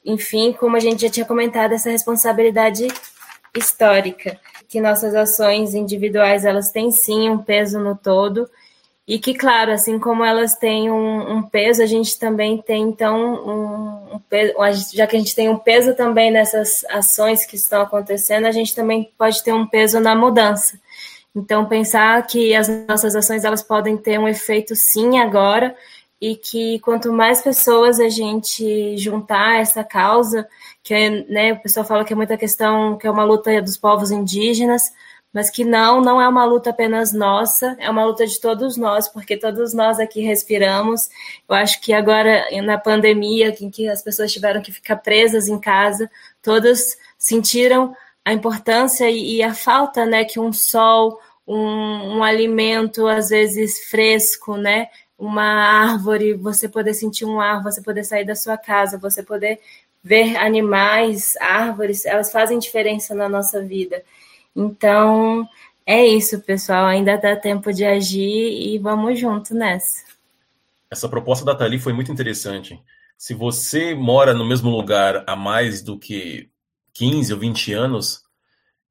enfim, 0.04 0.52
como 0.52 0.76
a 0.76 0.80
gente 0.80 1.02
já 1.02 1.08
tinha 1.08 1.24
comentado, 1.24 1.70
essa 1.70 1.88
responsabilidade 1.88 2.88
histórica, 3.56 4.40
que 4.68 4.80
nossas 4.80 5.14
ações 5.14 5.74
individuais 5.74 6.44
elas 6.44 6.70
têm 6.70 6.90
sim 6.90 7.30
um 7.30 7.38
peso 7.38 7.78
no 7.78 7.96
todo 7.96 8.48
e 9.06 9.18
que, 9.18 9.34
claro, 9.34 9.70
assim 9.70 9.98
como 9.98 10.24
elas 10.24 10.54
têm 10.54 10.90
um, 10.90 11.36
um 11.36 11.42
peso, 11.42 11.82
a 11.82 11.86
gente 11.86 12.18
também 12.18 12.56
tem, 12.62 12.84
então, 12.84 13.34
um, 13.46 14.14
um, 14.14 14.18
peso, 14.18 14.54
já 14.94 15.06
que 15.06 15.14
a 15.14 15.18
gente 15.18 15.34
tem 15.34 15.50
um 15.50 15.58
peso 15.58 15.94
também 15.94 16.30
nessas 16.30 16.84
ações 16.86 17.44
que 17.44 17.56
estão 17.56 17.82
acontecendo, 17.82 18.46
a 18.46 18.52
gente 18.52 18.74
também 18.74 19.12
pode 19.18 19.42
ter 19.44 19.52
um 19.52 19.66
peso 19.66 20.00
na 20.00 20.14
mudança. 20.14 20.80
Então, 21.36 21.66
pensar 21.66 22.26
que 22.26 22.54
as 22.54 22.68
nossas 22.88 23.14
ações 23.14 23.44
elas 23.44 23.62
podem 23.62 23.96
ter 23.96 24.18
um 24.18 24.26
efeito 24.26 24.74
sim 24.74 25.18
agora 25.18 25.76
e 26.18 26.34
que 26.36 26.78
quanto 26.78 27.12
mais 27.12 27.42
pessoas 27.42 28.00
a 28.00 28.08
gente 28.08 28.96
juntar 28.96 29.60
essa 29.60 29.84
causa, 29.84 30.48
que 30.84 31.10
né, 31.30 31.54
o 31.54 31.60
pessoal 31.60 31.86
fala 31.86 32.04
que 32.04 32.12
é 32.12 32.16
muita 32.16 32.36
questão, 32.36 32.98
que 32.98 33.06
é 33.06 33.10
uma 33.10 33.24
luta 33.24 33.60
dos 33.62 33.78
povos 33.78 34.10
indígenas, 34.10 34.92
mas 35.32 35.50
que 35.50 35.64
não, 35.64 36.00
não 36.00 36.20
é 36.20 36.28
uma 36.28 36.44
luta 36.44 36.70
apenas 36.70 37.12
nossa, 37.12 37.74
é 37.80 37.90
uma 37.90 38.04
luta 38.04 38.26
de 38.26 38.38
todos 38.38 38.76
nós, 38.76 39.08
porque 39.08 39.36
todos 39.36 39.72
nós 39.72 39.98
aqui 39.98 40.20
respiramos. 40.20 41.08
Eu 41.48 41.56
acho 41.56 41.80
que 41.80 41.92
agora, 41.92 42.44
na 42.62 42.78
pandemia, 42.78 43.52
em 43.60 43.70
que 43.70 43.88
as 43.88 44.02
pessoas 44.02 44.32
tiveram 44.32 44.60
que 44.62 44.70
ficar 44.70 44.96
presas 44.96 45.48
em 45.48 45.58
casa, 45.58 46.08
todas 46.42 46.96
sentiram 47.18 47.96
a 48.24 48.32
importância 48.32 49.10
e 49.10 49.42
a 49.42 49.54
falta, 49.54 50.04
né, 50.04 50.24
que 50.24 50.38
um 50.38 50.52
sol, 50.52 51.18
um, 51.46 52.18
um 52.18 52.22
alimento, 52.22 53.06
às 53.08 53.30
vezes 53.30 53.88
fresco, 53.90 54.56
né, 54.56 54.88
uma 55.18 55.42
árvore, 55.42 56.34
você 56.34 56.68
poder 56.68 56.94
sentir 56.94 57.24
um 57.24 57.40
ar, 57.40 57.62
você 57.62 57.82
poder 57.82 58.04
sair 58.04 58.24
da 58.24 58.34
sua 58.36 58.58
casa, 58.58 58.98
você 58.98 59.22
poder 59.22 59.60
ver 60.04 60.36
animais, 60.36 61.34
árvores, 61.40 62.04
elas 62.04 62.30
fazem 62.30 62.58
diferença 62.58 63.14
na 63.14 63.26
nossa 63.26 63.62
vida. 63.62 64.02
Então, 64.54 65.48
é 65.86 66.06
isso, 66.06 66.40
pessoal. 66.40 66.84
Ainda 66.84 67.16
dá 67.16 67.34
tempo 67.34 67.72
de 67.72 67.86
agir 67.86 68.20
e 68.20 68.78
vamos 68.78 69.18
junto 69.18 69.54
nessa. 69.54 70.04
Essa 70.90 71.08
proposta 71.08 71.44
da 71.44 71.54
Tali 71.54 71.78
foi 71.78 71.94
muito 71.94 72.12
interessante. 72.12 72.78
Se 73.16 73.32
você 73.32 73.94
mora 73.94 74.34
no 74.34 74.46
mesmo 74.46 74.68
lugar 74.68 75.24
há 75.26 75.34
mais 75.34 75.80
do 75.82 75.98
que 75.98 76.50
15 76.92 77.32
ou 77.32 77.38
20 77.38 77.72
anos, 77.72 78.22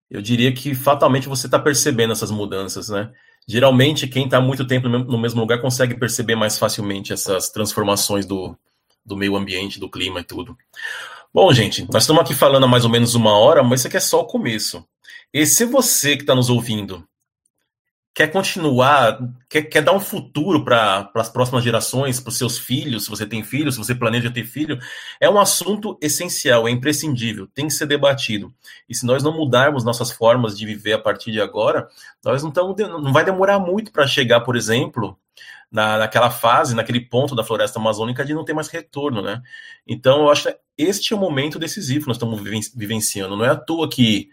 eu 0.10 0.22
diria 0.22 0.52
que 0.52 0.74
fatalmente 0.74 1.30
você 1.30 1.46
está 1.46 1.60
percebendo 1.60 2.14
essas 2.14 2.32
mudanças, 2.32 2.90
né? 2.90 3.12
Geralmente, 3.48 4.08
quem 4.08 4.26
está 4.26 4.42
muito 4.42 4.66
tempo 4.66 4.90
no 4.90 5.18
mesmo 5.18 5.42
lugar 5.42 5.62
consegue 5.62 5.96
perceber 5.96 6.36
mais 6.36 6.58
facilmente 6.58 7.12
essas 7.14 7.50
transformações 7.50 8.26
do, 8.26 8.58
do 9.06 9.18
meio 9.18 9.36
ambiente, 9.36 9.80
do 9.80 9.90
clima 9.90 10.22
e 10.22 10.24
tudo. 10.24 10.58
Bom, 11.34 11.52
gente, 11.54 11.88
nós 11.92 12.04
estamos 12.04 12.22
aqui 12.22 12.34
falando 12.34 12.64
há 12.64 12.68
mais 12.68 12.86
ou 12.86 12.92
menos 12.92 13.16
uma 13.16 13.38
hora, 13.38 13.64
mas 13.64 13.80
isso 13.80 13.88
aqui 13.88 13.98
é 13.98 14.00
só 14.00 14.22
o 14.22 14.26
começo. 14.26 14.86
E 15.34 15.46
se 15.46 15.66
você 15.66 16.16
que 16.16 16.24
está 16.24 16.36
nos 16.36 16.50
ouvindo 16.50 17.08
quer 18.14 18.28
continuar, 18.28 19.18
quer, 19.50 19.64
quer 19.64 19.82
dar 19.82 19.94
um 19.94 20.00
futuro 20.00 20.64
para 20.64 21.10
as 21.16 21.30
próximas 21.30 21.64
gerações, 21.64 22.20
para 22.20 22.30
os 22.30 22.38
seus 22.38 22.60
filhos, 22.60 23.06
se 23.06 23.10
você 23.10 23.26
tem 23.26 23.44
filhos, 23.44 23.74
se 23.74 23.80
você 23.84 23.96
planeja 23.96 24.30
ter 24.30 24.46
filho, 24.46 24.78
é 25.20 25.28
um 25.28 25.40
assunto 25.40 25.98
essencial, 26.00 26.68
é 26.68 26.72
imprescindível, 26.72 27.48
tem 27.48 27.68
que 27.68 27.74
ser 27.74 27.88
debatido. 27.88 28.54
E 28.88 28.94
se 28.94 29.06
nós 29.06 29.24
não 29.24 29.36
mudarmos 29.36 29.84
nossas 29.84 30.12
formas 30.12 30.56
de 30.56 30.66
viver 30.66 30.94
a 30.94 31.00
partir 31.00 31.32
de 31.32 31.42
agora, 31.42 31.88
nós 32.24 32.44
não, 32.44 32.52
tamo, 32.52 32.76
não 32.78 33.12
vai 33.12 33.26
demorar 33.26 33.58
muito 33.58 33.92
para 33.92 34.06
chegar, 34.06 34.42
por 34.42 34.56
exemplo, 34.56 35.18
na, 35.74 35.98
naquela 35.98 36.30
fase, 36.30 36.76
naquele 36.76 37.02
ponto 37.02 37.36
da 37.36 37.44
floresta 37.44 37.80
amazônica 37.80 38.24
de 38.24 38.36
não 38.36 38.46
ter 38.46 38.54
mais 38.54 38.68
retorno, 38.68 39.24
né? 39.24 39.42
Então, 39.88 40.22
eu 40.22 40.30
acho 40.30 40.44
que 40.44 40.56
este 40.78 41.14
é 41.14 41.16
o 41.16 41.20
momento 41.20 41.58
decisivo 41.58 42.02
que 42.02 42.08
nós 42.08 42.18
estamos 42.18 42.40
vivenciando. 42.76 43.36
Não 43.36 43.44
é 43.44 43.50
à 43.50 43.56
toa 43.56 43.90
que 43.90 44.30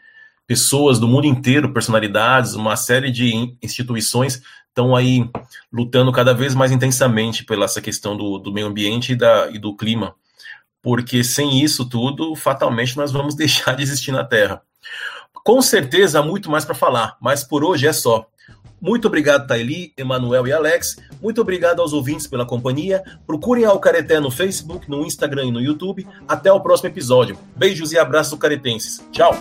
pessoas 0.47 0.99
do 0.99 1.09
mundo 1.09 1.26
inteiro, 1.26 1.72
personalidades, 1.72 2.53
uma 2.53 2.76
série 2.76 3.11
de 3.11 3.57
instituições 3.62 4.43
estão 4.68 4.95
aí 4.95 5.30
lutando 5.72 6.12
cada 6.12 6.34
vez 6.34 6.55
mais 6.55 6.72
intensamente 6.72 7.43
pela 7.43 7.64
essa 7.64 7.80
questão 7.80 8.14
do, 8.14 8.38
do 8.38 8.53
meio 8.53 8.66
ambiente 8.66 9.12
e, 9.12 9.16
da, 9.16 9.49
e 9.51 9.59
do 9.59 9.74
clima. 9.74 10.14
Porque 10.82 11.24
sem 11.24 11.62
isso 11.62 11.88
tudo, 11.88 12.36
fatalmente 12.36 12.99
nós 12.99 13.11
vamos 13.11 13.34
deixar 13.36 13.74
de 13.74 13.82
existir 13.82 14.12
na 14.12 14.24
Terra. 14.24 14.61
Com 15.43 15.62
certeza 15.62 16.18
há 16.18 16.22
muito 16.22 16.51
mais 16.51 16.66
para 16.66 16.74
falar, 16.74 17.16
mas 17.18 17.43
por 17.43 17.64
hoje 17.64 17.86
é 17.86 17.95
só. 17.95 18.28
Muito 18.81 19.07
obrigado, 19.09 19.47
Taili, 19.47 19.93
Emanuel 19.97 20.47
e 20.47 20.53
Alex. 20.53 20.97
Muito 21.20 21.41
obrigado 21.41 21.81
aos 21.81 21.93
ouvintes 21.93 22.26
pela 22.26 22.47
companhia. 22.47 23.03
Procurem 23.26 23.64
a 23.64 23.78
Careté 23.78 24.18
no 24.18 24.31
Facebook, 24.31 24.89
no 24.89 25.05
Instagram 25.05 25.47
e 25.47 25.53
no 25.53 25.61
YouTube. 25.61 26.07
Até 26.26 26.53
o 26.53 26.61
próximo 26.61 26.89
episódio. 26.89 27.37
Beijos 27.55 27.93
e 27.93 27.99
abraços 27.99 28.39
caretenses. 28.39 29.05
Tchau! 29.12 29.35